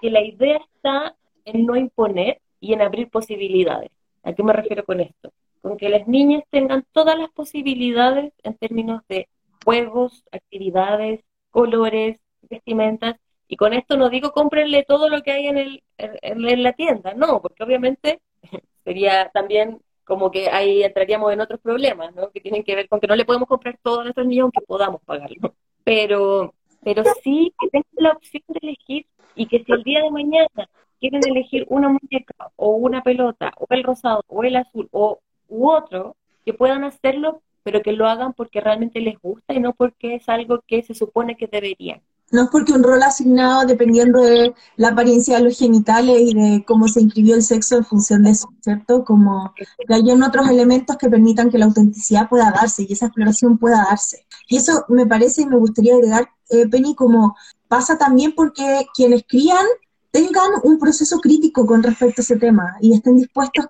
que 0.00 0.10
la 0.10 0.22
idea 0.22 0.60
está 0.74 1.16
en 1.44 1.66
no 1.66 1.76
imponer 1.76 2.40
y 2.60 2.72
en 2.72 2.82
abrir 2.82 3.08
posibilidades. 3.08 3.90
¿A 4.22 4.32
qué 4.32 4.42
me 4.42 4.52
refiero 4.52 4.84
con 4.84 5.00
esto? 5.00 5.32
Con 5.62 5.76
que 5.76 5.88
las 5.88 6.06
niñas 6.06 6.42
tengan 6.50 6.84
todas 6.92 7.18
las 7.18 7.30
posibilidades 7.30 8.32
en 8.42 8.54
términos 8.54 9.02
de 9.08 9.28
juegos, 9.64 10.24
actividades, 10.32 11.20
colores, 11.50 12.18
vestimentas. 12.42 13.16
Y 13.48 13.56
con 13.56 13.72
esto 13.72 13.96
no 13.96 14.10
digo 14.10 14.32
cómprenle 14.32 14.84
todo 14.84 15.08
lo 15.08 15.22
que 15.22 15.32
hay 15.32 15.46
en, 15.48 15.58
el, 15.58 15.82
en 15.98 16.62
la 16.62 16.72
tienda, 16.72 17.14
no, 17.14 17.42
porque 17.42 17.64
obviamente 17.64 18.20
sería 18.84 19.30
también 19.32 19.80
como 20.04 20.30
que 20.30 20.48
ahí 20.48 20.82
entraríamos 20.82 21.32
en 21.32 21.40
otros 21.40 21.60
problemas, 21.60 22.14
¿no? 22.14 22.30
Que 22.30 22.40
tienen 22.40 22.64
que 22.64 22.74
ver 22.74 22.88
con 22.88 23.00
que 23.00 23.06
no 23.06 23.16
le 23.16 23.24
podemos 23.24 23.48
comprar 23.48 23.78
todo 23.82 24.00
a 24.00 24.04
nuestros 24.04 24.26
niños 24.26 24.44
aunque 24.44 24.60
podamos 24.66 25.00
pagarlo. 25.02 25.54
Pero, 25.84 26.54
pero 26.82 27.02
sí 27.22 27.52
que 27.60 27.68
tengan 27.68 27.90
la 27.96 28.12
opción 28.12 28.42
de 28.48 28.58
elegir 28.62 29.06
y 29.34 29.46
que 29.46 29.62
si 29.64 29.72
el 29.72 29.82
día 29.82 30.02
de 30.02 30.10
mañana 30.10 30.68
quieren 31.00 31.20
elegir 31.26 31.64
una 31.68 31.88
muñeca 31.88 32.34
o 32.56 32.70
una 32.70 33.02
pelota 33.02 33.52
o 33.56 33.66
el 33.70 33.82
rosado 33.84 34.24
o 34.28 34.44
el 34.44 34.56
azul 34.56 34.88
o 34.92 35.20
u 35.48 35.68
otro, 35.68 36.16
que 36.44 36.54
puedan 36.54 36.84
hacerlo, 36.84 37.42
pero 37.62 37.82
que 37.82 37.92
lo 37.92 38.06
hagan 38.06 38.32
porque 38.32 38.60
realmente 38.60 39.00
les 39.00 39.18
gusta 39.20 39.54
y 39.54 39.60
no 39.60 39.74
porque 39.74 40.14
es 40.14 40.28
algo 40.28 40.60
que 40.66 40.82
se 40.82 40.94
supone 40.94 41.36
que 41.36 41.46
deberían. 41.46 42.00
No 42.30 42.44
es 42.44 42.48
porque 42.50 42.72
un 42.72 42.82
rol 42.82 43.02
asignado 43.02 43.66
dependiendo 43.66 44.20
de 44.20 44.54
la 44.76 44.88
apariencia 44.88 45.36
de 45.36 45.44
los 45.44 45.58
genitales 45.58 46.20
y 46.20 46.34
de 46.34 46.64
cómo 46.64 46.86
se 46.86 47.00
inscribió 47.00 47.34
el 47.34 47.42
sexo 47.42 47.76
en 47.76 47.84
función 47.84 48.22
de 48.22 48.30
eso, 48.30 48.48
¿cierto? 48.60 49.04
Como 49.04 49.52
que 49.56 49.66
hay 49.92 50.02
otros 50.10 50.48
elementos 50.48 50.96
que 50.96 51.10
permitan 51.10 51.50
que 51.50 51.58
la 51.58 51.66
autenticidad 51.66 52.28
pueda 52.28 52.52
darse 52.52 52.86
y 52.88 52.92
esa 52.92 53.06
exploración 53.06 53.58
pueda 53.58 53.84
darse. 53.88 54.26
Y 54.48 54.56
eso 54.56 54.84
me 54.88 55.06
parece 55.06 55.42
y 55.42 55.46
me 55.46 55.56
gustaría 55.56 55.94
agregar, 55.94 56.28
eh, 56.50 56.68
Penny, 56.68 56.94
como 56.94 57.36
pasa 57.68 57.98
también 57.98 58.32
porque 58.34 58.86
quienes 58.94 59.24
crían 59.26 59.66
tengan 60.10 60.50
un 60.64 60.78
proceso 60.78 61.18
crítico 61.20 61.66
con 61.66 61.82
respecto 61.82 62.20
a 62.20 62.24
ese 62.24 62.36
tema 62.36 62.76
y 62.80 62.94
estén 62.94 63.16
dispuestos 63.16 63.66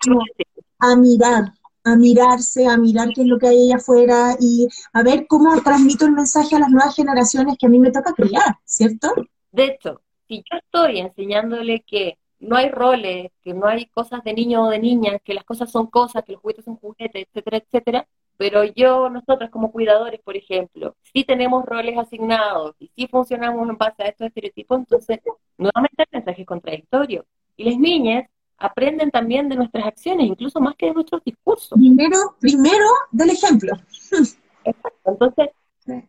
a 0.78 0.96
mirar, 0.96 1.52
a 1.84 1.96
mirarse, 1.96 2.66
a 2.66 2.76
mirar 2.76 3.08
qué 3.14 3.22
es 3.22 3.26
lo 3.26 3.38
que 3.38 3.48
hay 3.48 3.66
allá 3.66 3.76
afuera 3.76 4.36
y 4.38 4.68
a 4.92 5.02
ver 5.02 5.26
cómo 5.26 5.60
transmito 5.62 6.04
el 6.06 6.12
mensaje 6.12 6.56
a 6.56 6.60
las 6.60 6.70
nuevas 6.70 6.94
generaciones 6.94 7.56
que 7.58 7.66
a 7.66 7.68
mí 7.70 7.78
me 7.78 7.90
toca 7.90 8.12
criar, 8.12 8.56
¿cierto? 8.64 9.12
De 9.52 9.64
hecho, 9.64 10.00
si 10.28 10.38
yo 10.50 10.58
estoy 10.58 11.00
enseñándole 11.00 11.82
que 11.86 12.18
no 12.38 12.56
hay 12.56 12.70
roles, 12.70 13.30
que 13.42 13.54
no 13.54 13.66
hay 13.66 13.86
cosas 13.86 14.22
de 14.24 14.32
niño 14.32 14.64
o 14.64 14.70
de 14.70 14.78
niña, 14.78 15.18
que 15.18 15.34
las 15.34 15.44
cosas 15.44 15.70
son 15.70 15.86
cosas, 15.86 16.24
que 16.24 16.32
los 16.32 16.40
juguetes 16.40 16.64
son 16.64 16.76
juguetes, 16.76 17.26
etcétera, 17.26 17.58
etcétera, 17.58 18.08
pero 18.40 18.64
yo, 18.64 19.10
nosotros 19.10 19.50
como 19.50 19.70
cuidadores, 19.70 20.18
por 20.22 20.34
ejemplo, 20.34 20.96
si 21.12 21.24
tenemos 21.24 21.62
roles 21.66 21.98
asignados 21.98 22.74
y 22.78 22.90
si 22.96 23.06
funcionamos 23.06 23.68
en 23.68 23.76
base 23.76 24.02
a 24.02 24.06
estos 24.06 24.28
estereotipos, 24.28 24.78
entonces 24.78 25.20
nuevamente 25.58 26.04
el 26.04 26.08
mensaje 26.10 26.40
es 26.40 26.46
contradictorio. 26.46 27.26
Y 27.58 27.64
las 27.64 27.78
niñas 27.78 28.30
aprenden 28.60 29.10
también 29.10 29.48
de 29.48 29.56
nuestras 29.56 29.86
acciones, 29.86 30.26
incluso 30.26 30.60
más 30.60 30.76
que 30.76 30.86
de 30.86 30.92
nuestros 30.92 31.24
discursos. 31.24 31.78
Primero, 31.78 32.36
primero 32.38 32.86
del 33.10 33.30
ejemplo. 33.30 33.72
Exacto. 34.64 35.10
Entonces, 35.10 35.48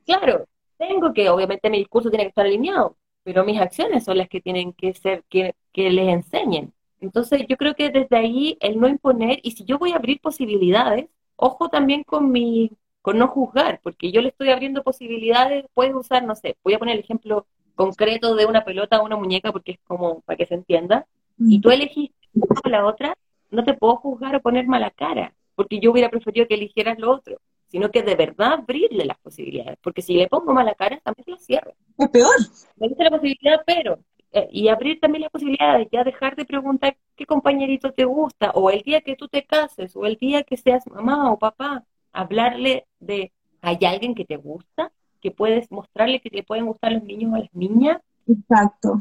claro, 0.06 0.46
tengo 0.78 1.14
que, 1.14 1.30
obviamente 1.30 1.70
mi 1.70 1.80
discurso 1.80 2.10
tiene 2.10 2.26
que 2.26 2.30
estar 2.30 2.46
alineado, 2.46 2.98
pero 3.24 3.46
mis 3.46 3.60
acciones 3.60 4.04
son 4.04 4.18
las 4.18 4.28
que 4.28 4.42
tienen 4.42 4.74
que 4.74 4.94
ser, 4.94 5.24
que, 5.30 5.56
que 5.72 5.90
les 5.90 6.10
enseñen. 6.10 6.74
Entonces, 7.00 7.46
yo 7.48 7.58
creo 7.58 7.74
que 7.74 7.90
desde 7.90 8.18
ahí 8.18 8.58
el 8.60 8.80
no 8.80 8.88
imponer, 8.88 9.40
y 9.42 9.52
si 9.52 9.64
yo 9.64 9.80
voy 9.80 9.94
a 9.94 9.96
abrir 9.96 10.20
posibilidades, 10.20 11.08
ojo 11.38 11.70
también 11.70 12.04
con 12.04 12.32
mi, 12.32 12.72
con 13.02 13.18
no 13.18 13.30
juzgar, 13.30 13.80
porque 13.82 14.12
yo 14.12 14.22
le 14.22 14.30
estoy 14.30 14.50
abriendo 14.50 14.84
posibilidades, 14.84 15.66
puedes 15.74 15.96
usar, 15.96 16.24
no 16.24 16.36
sé, 16.36 16.58
voy 16.64 16.74
a 16.74 16.80
poner 16.80 16.96
el 16.96 17.04
ejemplo 17.04 17.48
concreto 17.76 18.36
de 18.36 18.46
una 18.46 18.66
pelota 18.66 19.00
o 19.00 19.06
una 19.06 19.16
muñeca 19.16 19.52
porque 19.52 19.72
es 19.72 19.80
como 19.88 20.20
para 20.22 20.38
que 20.38 20.46
se 20.46 20.56
entienda, 20.56 21.08
y 21.40 21.60
tú 21.60 21.72
elegiste 21.72 22.21
la 22.66 22.86
otra, 22.86 23.16
no 23.50 23.64
te 23.64 23.74
puedo 23.74 23.98
juzgar 23.98 24.36
o 24.36 24.42
poner 24.42 24.68
mala 24.68 24.92
cara, 24.92 25.34
porque 25.56 25.80
yo 25.80 25.92
hubiera 25.92 26.10
preferido 26.10 26.48
que 26.48 26.56
eligieras 26.56 26.98
lo 27.00 27.12
otro, 27.12 27.38
sino 27.68 27.90
que 27.92 28.04
de 28.04 28.16
verdad 28.16 28.54
abrirle 28.54 29.06
las 29.06 29.18
posibilidades, 29.20 29.78
porque 29.82 30.02
si 30.02 30.14
le 30.16 30.28
pongo 30.28 30.54
mala 30.54 30.74
cara, 30.76 31.00
también 31.04 31.26
se 31.26 31.32
la 31.32 31.38
cierro. 31.38 31.74
Es 31.98 32.10
peor. 32.10 32.36
Me 32.78 32.88
dice 32.88 33.04
la 33.04 33.12
posibilidad, 33.12 33.62
pero, 33.66 34.00
eh, 34.32 34.48
y 34.52 34.68
abrir 34.68 35.00
también 35.00 35.24
las 35.24 35.32
posibilidades, 35.32 35.88
ya 35.92 36.04
dejar 36.04 36.36
de 36.36 36.46
preguntar 36.46 36.98
qué 37.16 37.26
compañerito 37.26 37.92
te 37.92 38.06
gusta, 38.06 38.52
o 38.52 38.70
el 38.70 38.82
día 38.82 39.02
que 39.02 39.16
tú 39.16 39.28
te 39.28 39.46
cases, 39.46 39.96
o 39.96 40.06
el 40.06 40.16
día 40.16 40.44
que 40.44 40.58
seas 40.58 40.88
mamá 40.88 41.32
o 41.32 41.40
papá, 41.40 41.84
hablarle 42.12 42.86
de, 43.00 43.32
¿hay 43.62 43.78
alguien 43.86 44.16
que 44.16 44.26
te 44.26 44.38
gusta? 44.38 44.92
que 45.22 45.32
puedes 45.32 45.72
mostrarle 45.72 46.20
que 46.20 46.30
te 46.30 46.44
pueden 46.44 46.66
gustar 46.66 46.92
los 46.92 47.04
niños 47.04 47.32
o 47.34 47.38
las 47.38 47.54
niñas, 47.54 48.02
Exacto. 48.28 49.00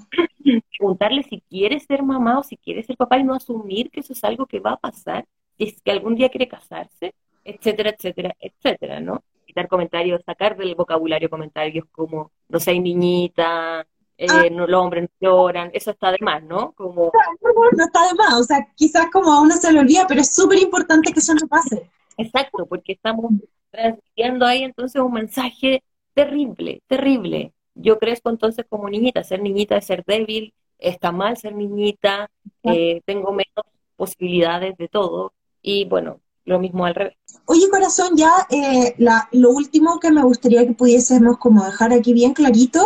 Preguntarle 0.78 1.22
si 1.22 1.40
quiere 1.48 1.78
ser 1.80 2.02
mamá 2.02 2.38
o 2.38 2.42
si 2.42 2.56
quiere 2.56 2.82
ser 2.82 2.96
papá 2.96 3.18
y 3.18 3.24
no 3.24 3.34
asumir 3.34 3.90
que 3.90 4.00
eso 4.00 4.12
es 4.12 4.24
algo 4.24 4.46
que 4.46 4.60
va 4.60 4.72
a 4.72 4.80
pasar, 4.80 5.26
si 5.56 5.64
es 5.64 5.82
que 5.82 5.90
algún 5.90 6.14
día 6.14 6.28
quiere 6.28 6.48
casarse, 6.48 7.14
etcétera, 7.44 7.90
etcétera, 7.90 8.34
etcétera, 8.40 9.00
¿no? 9.00 9.22
Quitar 9.46 9.68
comentarios, 9.68 10.22
sacar 10.24 10.56
del 10.56 10.74
vocabulario 10.74 11.28
comentarios 11.28 11.86
como 11.90 12.30
no 12.48 12.60
sé, 12.60 12.78
niñita, 12.78 13.86
eh, 14.18 14.26
ah. 14.28 14.44
no, 14.50 14.66
los 14.66 14.82
hombres 14.82 15.08
no 15.20 15.28
lloran, 15.28 15.70
eso 15.72 15.92
está 15.92 16.10
de 16.10 16.18
más, 16.20 16.42
¿no? 16.42 16.72
Como... 16.72 17.10
No, 17.40 17.84
está 17.84 18.06
de 18.08 18.14
más, 18.14 18.34
o 18.34 18.44
sea, 18.44 18.68
quizás 18.74 19.06
como 19.10 19.32
a 19.32 19.40
uno 19.40 19.54
se 19.54 19.72
le 19.72 19.80
olvida, 19.80 20.04
pero 20.06 20.20
es 20.20 20.34
súper 20.34 20.58
importante 20.58 21.12
que 21.12 21.20
eso 21.20 21.34
no 21.34 21.46
pase. 21.48 21.88
Exacto, 22.18 22.66
porque 22.66 22.92
estamos 22.92 23.32
transmitiendo 23.70 24.44
ahí 24.44 24.64
entonces 24.64 25.00
un 25.00 25.12
mensaje 25.12 25.82
terrible, 26.12 26.82
terrible, 26.86 27.54
yo 27.80 27.98
crezco 27.98 28.30
entonces 28.30 28.66
como 28.68 28.88
niñita, 28.88 29.24
ser 29.24 29.42
niñita 29.42 29.76
es 29.76 29.86
ser 29.86 30.04
débil, 30.06 30.54
está 30.78 31.12
mal 31.12 31.36
ser 31.36 31.54
niñita, 31.54 32.30
eh, 32.62 33.02
tengo 33.04 33.32
menos 33.32 33.64
posibilidades 33.96 34.76
de 34.76 34.88
todo 34.88 35.32
y 35.62 35.84
bueno, 35.84 36.20
lo 36.44 36.58
mismo 36.58 36.84
al 36.84 36.94
revés. 36.94 37.16
Oye, 37.46 37.68
corazón, 37.70 38.16
ya 38.16 38.30
eh, 38.50 38.94
la, 38.98 39.28
lo 39.32 39.50
último 39.50 40.00
que 40.00 40.10
me 40.10 40.22
gustaría 40.22 40.66
que 40.66 40.72
pudiésemos 40.72 41.38
como 41.38 41.64
dejar 41.64 41.92
aquí 41.92 42.12
bien 42.12 42.32
clarito 42.32 42.80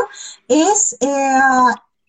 es 0.49 0.97
eh, 1.01 1.41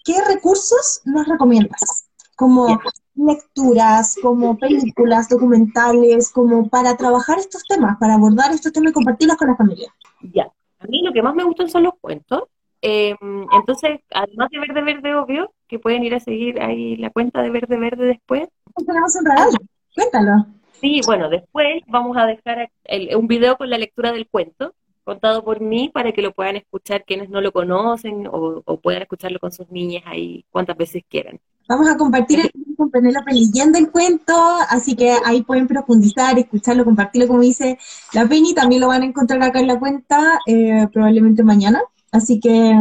qué 0.04 0.16
recursos 0.28 1.02
nos 1.06 1.28
recomiendas, 1.28 2.10
como 2.36 2.80
lecturas, 3.16 4.16
como 4.22 4.58
películas, 4.58 5.30
documentales, 5.30 6.30
como 6.32 6.68
para 6.70 6.98
trabajar 6.98 7.40
estos 7.40 7.64
temas, 7.64 7.98
para 8.00 8.16
abordar 8.16 8.52
estos 8.52 8.74
temas 8.74 8.92
y 8.92 8.94
compartirlos 8.94 9.38
con 9.38 9.48
la 9.50 9.56
familia. 9.56 9.94
Ya, 10.34 10.52
a 10.80 10.88
mí 10.88 11.02
lo 11.02 11.14
que 11.14 11.22
más 11.22 11.36
me 11.36 11.44
gustan 11.44 11.70
son 11.70 11.84
los 11.84 11.94
cuentos, 12.02 12.44
Em, 12.82 13.18
entonces, 13.52 14.00
además 14.14 14.50
de 14.52 14.60
Verde 14.60 14.82
Verde, 14.82 15.16
obvio, 15.16 15.52
que 15.68 15.80
pueden 15.80 16.04
ir 16.04 16.16
a 16.16 16.20
seguir 16.20 16.62
ahí 16.62 16.96
la 16.98 17.10
cuenta 17.10 17.42
de 17.42 17.50
Verde 17.50 17.78
Verde 17.78 18.06
después. 18.06 18.48
Tenemos 18.86 19.16
un 19.16 19.26
regalo, 19.26 19.58
cuéntalo. 19.94 20.46
Sí, 20.82 21.02
bueno, 21.06 21.30
después 21.30 21.82
vamos 21.88 22.18
a 22.18 22.26
dejar 22.26 22.70
un 23.16 23.28
video 23.28 23.58
con 23.58 23.70
la 23.70 23.78
lectura 23.78 24.12
del 24.12 24.28
cuento, 24.28 24.74
contado 25.04 25.44
por 25.44 25.62
mí, 25.62 25.90
para 25.90 26.12
que 26.12 26.22
lo 26.22 26.34
puedan 26.34 26.58
escuchar 26.58 27.06
quienes 27.06 27.30
no 27.30 27.42
lo 27.42 27.52
conocen 27.52 28.28
o, 28.32 28.62
puedan 28.82 29.02
escucharlo 29.04 29.40
con 29.40 29.52
sus 29.52 29.70
niñas 29.72 30.04
ahí 30.06 30.46
cuantas 30.52 30.78
veces 30.78 31.04
quieran. 31.10 31.40
Vamos 31.68 31.88
a 31.90 31.98
compartir 31.98 32.42
el 32.42 32.52
con 32.76 32.92
Penélope 32.92 33.34
leyendo 33.34 33.80
el 33.80 33.90
cuento, 33.90 34.34
así 34.70 34.96
que 34.96 35.16
ahí 35.26 35.42
pueden 35.44 35.68
profundizar, 35.68 36.38
escucharlo, 36.38 36.86
compartirlo, 36.86 37.28
como 37.28 37.42
dice 37.42 37.80
la 38.14 38.28
Penny, 38.28 38.54
también 38.54 38.82
lo 38.82 38.88
van 38.88 39.02
a 39.02 39.06
encontrar 39.06 39.42
acá 39.42 39.60
en 39.60 39.68
la 39.68 39.80
cuenta, 39.80 40.40
eh, 40.46 40.88
probablemente 40.92 41.44
mañana. 41.44 41.82
Así 42.16 42.40
que, 42.40 42.74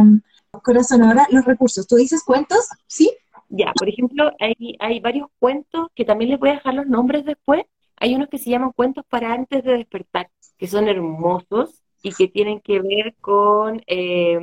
corazón, 0.63 1.03
ahora 1.03 1.27
los 1.29 1.43
recursos. 1.43 1.85
¿Tú 1.87 1.97
dices 1.97 2.23
cuentos? 2.23 2.69
¿Sí? 2.87 3.11
Ya, 3.49 3.73
por 3.77 3.89
ejemplo, 3.89 4.31
hay, 4.39 4.75
hay 4.79 5.01
varios 5.01 5.27
cuentos 5.39 5.89
que 5.93 6.05
también 6.05 6.31
les 6.31 6.39
voy 6.39 6.49
a 6.49 6.53
dejar 6.53 6.73
los 6.73 6.87
nombres 6.87 7.25
después. 7.25 7.65
Hay 7.97 8.15
unos 8.15 8.29
que 8.29 8.37
se 8.37 8.49
llaman 8.49 8.71
cuentos 8.71 9.03
para 9.09 9.33
antes 9.33 9.61
de 9.63 9.73
despertar, 9.73 10.29
que 10.57 10.67
son 10.67 10.87
hermosos 10.87 11.83
y 12.01 12.13
que 12.13 12.29
tienen 12.29 12.61
que 12.61 12.79
ver 12.79 13.13
con, 13.19 13.81
eh, 13.87 14.39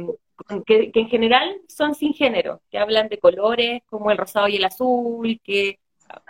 que, 0.67 0.91
en 0.95 1.09
general 1.09 1.57
son 1.69 1.95
sin 1.95 2.13
género, 2.13 2.61
que 2.71 2.79
hablan 2.79 3.09
de 3.09 3.19
colores 3.19 3.83
como 3.87 4.11
el 4.11 4.19
rosado 4.19 4.49
y 4.49 4.57
el 4.57 4.65
azul, 4.65 5.41
que 5.43 5.79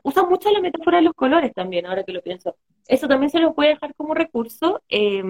usan 0.04 0.28
mucho 0.28 0.52
la 0.52 0.60
metáfora 0.60 0.98
de 0.98 1.04
los 1.04 1.14
colores 1.14 1.52
también, 1.52 1.86
ahora 1.86 2.04
que 2.04 2.12
lo 2.12 2.22
pienso. 2.22 2.54
Eso 2.86 3.08
también 3.08 3.30
se 3.30 3.40
los 3.40 3.54
a 3.56 3.62
dejar 3.62 3.92
como 3.96 4.14
recurso. 4.14 4.80
Eh, 4.88 5.22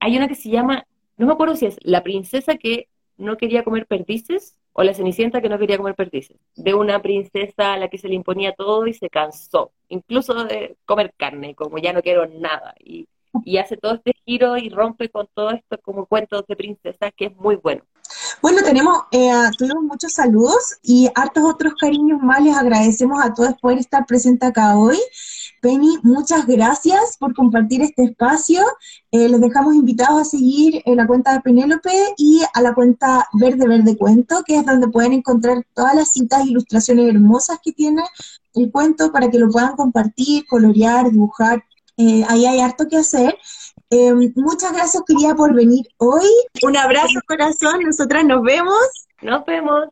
hay 0.00 0.16
una 0.18 0.28
que 0.28 0.34
se 0.34 0.50
llama 0.50 0.86
no 1.16 1.26
me 1.26 1.32
acuerdo 1.32 1.56
si 1.56 1.66
es 1.66 1.78
la 1.82 2.02
princesa 2.02 2.56
que 2.56 2.88
no 3.16 3.36
quería 3.36 3.64
comer 3.64 3.86
perdices 3.86 4.58
o 4.72 4.82
la 4.82 4.94
cenicienta 4.94 5.40
que 5.40 5.48
no 5.48 5.58
quería 5.58 5.76
comer 5.78 5.94
perdices. 5.94 6.36
De 6.56 6.74
una 6.74 7.00
princesa 7.00 7.74
a 7.74 7.78
la 7.78 7.88
que 7.88 7.98
se 7.98 8.08
le 8.08 8.16
imponía 8.16 8.52
todo 8.52 8.86
y 8.86 8.92
se 8.92 9.08
cansó, 9.08 9.72
incluso 9.88 10.44
de 10.44 10.76
comer 10.84 11.14
carne, 11.16 11.54
como 11.54 11.78
ya 11.78 11.92
no 11.92 12.02
quiero 12.02 12.26
nada. 12.26 12.74
Y, 12.80 13.06
y 13.44 13.58
hace 13.58 13.76
todo 13.76 13.94
este 13.94 14.14
giro 14.24 14.56
y 14.56 14.68
rompe 14.70 15.08
con 15.08 15.28
todo 15.32 15.50
esto 15.50 15.78
como 15.82 16.06
cuentos 16.06 16.44
de 16.46 16.56
princesa 16.56 17.10
que 17.12 17.26
es 17.26 17.36
muy 17.36 17.56
bueno. 17.56 17.84
Bueno, 18.42 18.62
tenemos, 18.62 19.04
eh, 19.10 19.32
tuvimos 19.56 19.82
muchos 19.84 20.12
saludos 20.12 20.78
y 20.82 21.08
hartos 21.14 21.44
otros 21.44 21.74
cariños 21.80 22.20
más. 22.22 22.42
Les 22.42 22.56
agradecemos 22.56 23.22
a 23.24 23.32
todos 23.32 23.54
por 23.60 23.72
estar 23.72 24.04
presentes 24.06 24.48
acá 24.48 24.76
hoy. 24.76 24.98
Penny, 25.60 25.98
muchas 26.02 26.46
gracias 26.46 27.16
por 27.18 27.34
compartir 27.34 27.80
este 27.80 28.04
espacio. 28.04 28.62
Eh, 29.10 29.28
les 29.30 29.40
dejamos 29.40 29.74
invitados 29.74 30.20
a 30.20 30.24
seguir 30.24 30.82
en 30.84 30.96
la 30.96 31.06
cuenta 31.06 31.32
de 31.32 31.40
Penélope 31.40 32.14
y 32.18 32.42
a 32.52 32.60
la 32.60 32.74
cuenta 32.74 33.26
Verde 33.32 33.66
Verde 33.66 33.96
Cuento, 33.96 34.42
que 34.44 34.58
es 34.58 34.66
donde 34.66 34.88
pueden 34.88 35.14
encontrar 35.14 35.64
todas 35.72 35.94
las 35.94 36.10
citas 36.10 36.42
e 36.42 36.50
ilustraciones 36.50 37.08
hermosas 37.08 37.58
que 37.62 37.72
tiene 37.72 38.02
el 38.54 38.70
cuento 38.70 39.10
para 39.10 39.30
que 39.30 39.38
lo 39.38 39.48
puedan 39.48 39.74
compartir, 39.74 40.44
colorear, 40.46 41.10
dibujar. 41.10 41.64
Eh, 41.96 42.24
ahí 42.28 42.44
hay 42.44 42.60
harto 42.60 42.86
que 42.86 42.98
hacer. 42.98 43.38
Eh, 43.94 44.12
muchas 44.34 44.72
gracias, 44.72 45.04
querida, 45.06 45.36
por 45.36 45.54
venir 45.54 45.86
hoy. 45.98 46.28
Un 46.62 46.76
abrazo, 46.76 47.20
corazón. 47.28 47.80
Nosotras 47.84 48.24
nos 48.24 48.42
vemos. 48.42 49.06
Nos 49.22 49.44
vemos. 49.46 49.84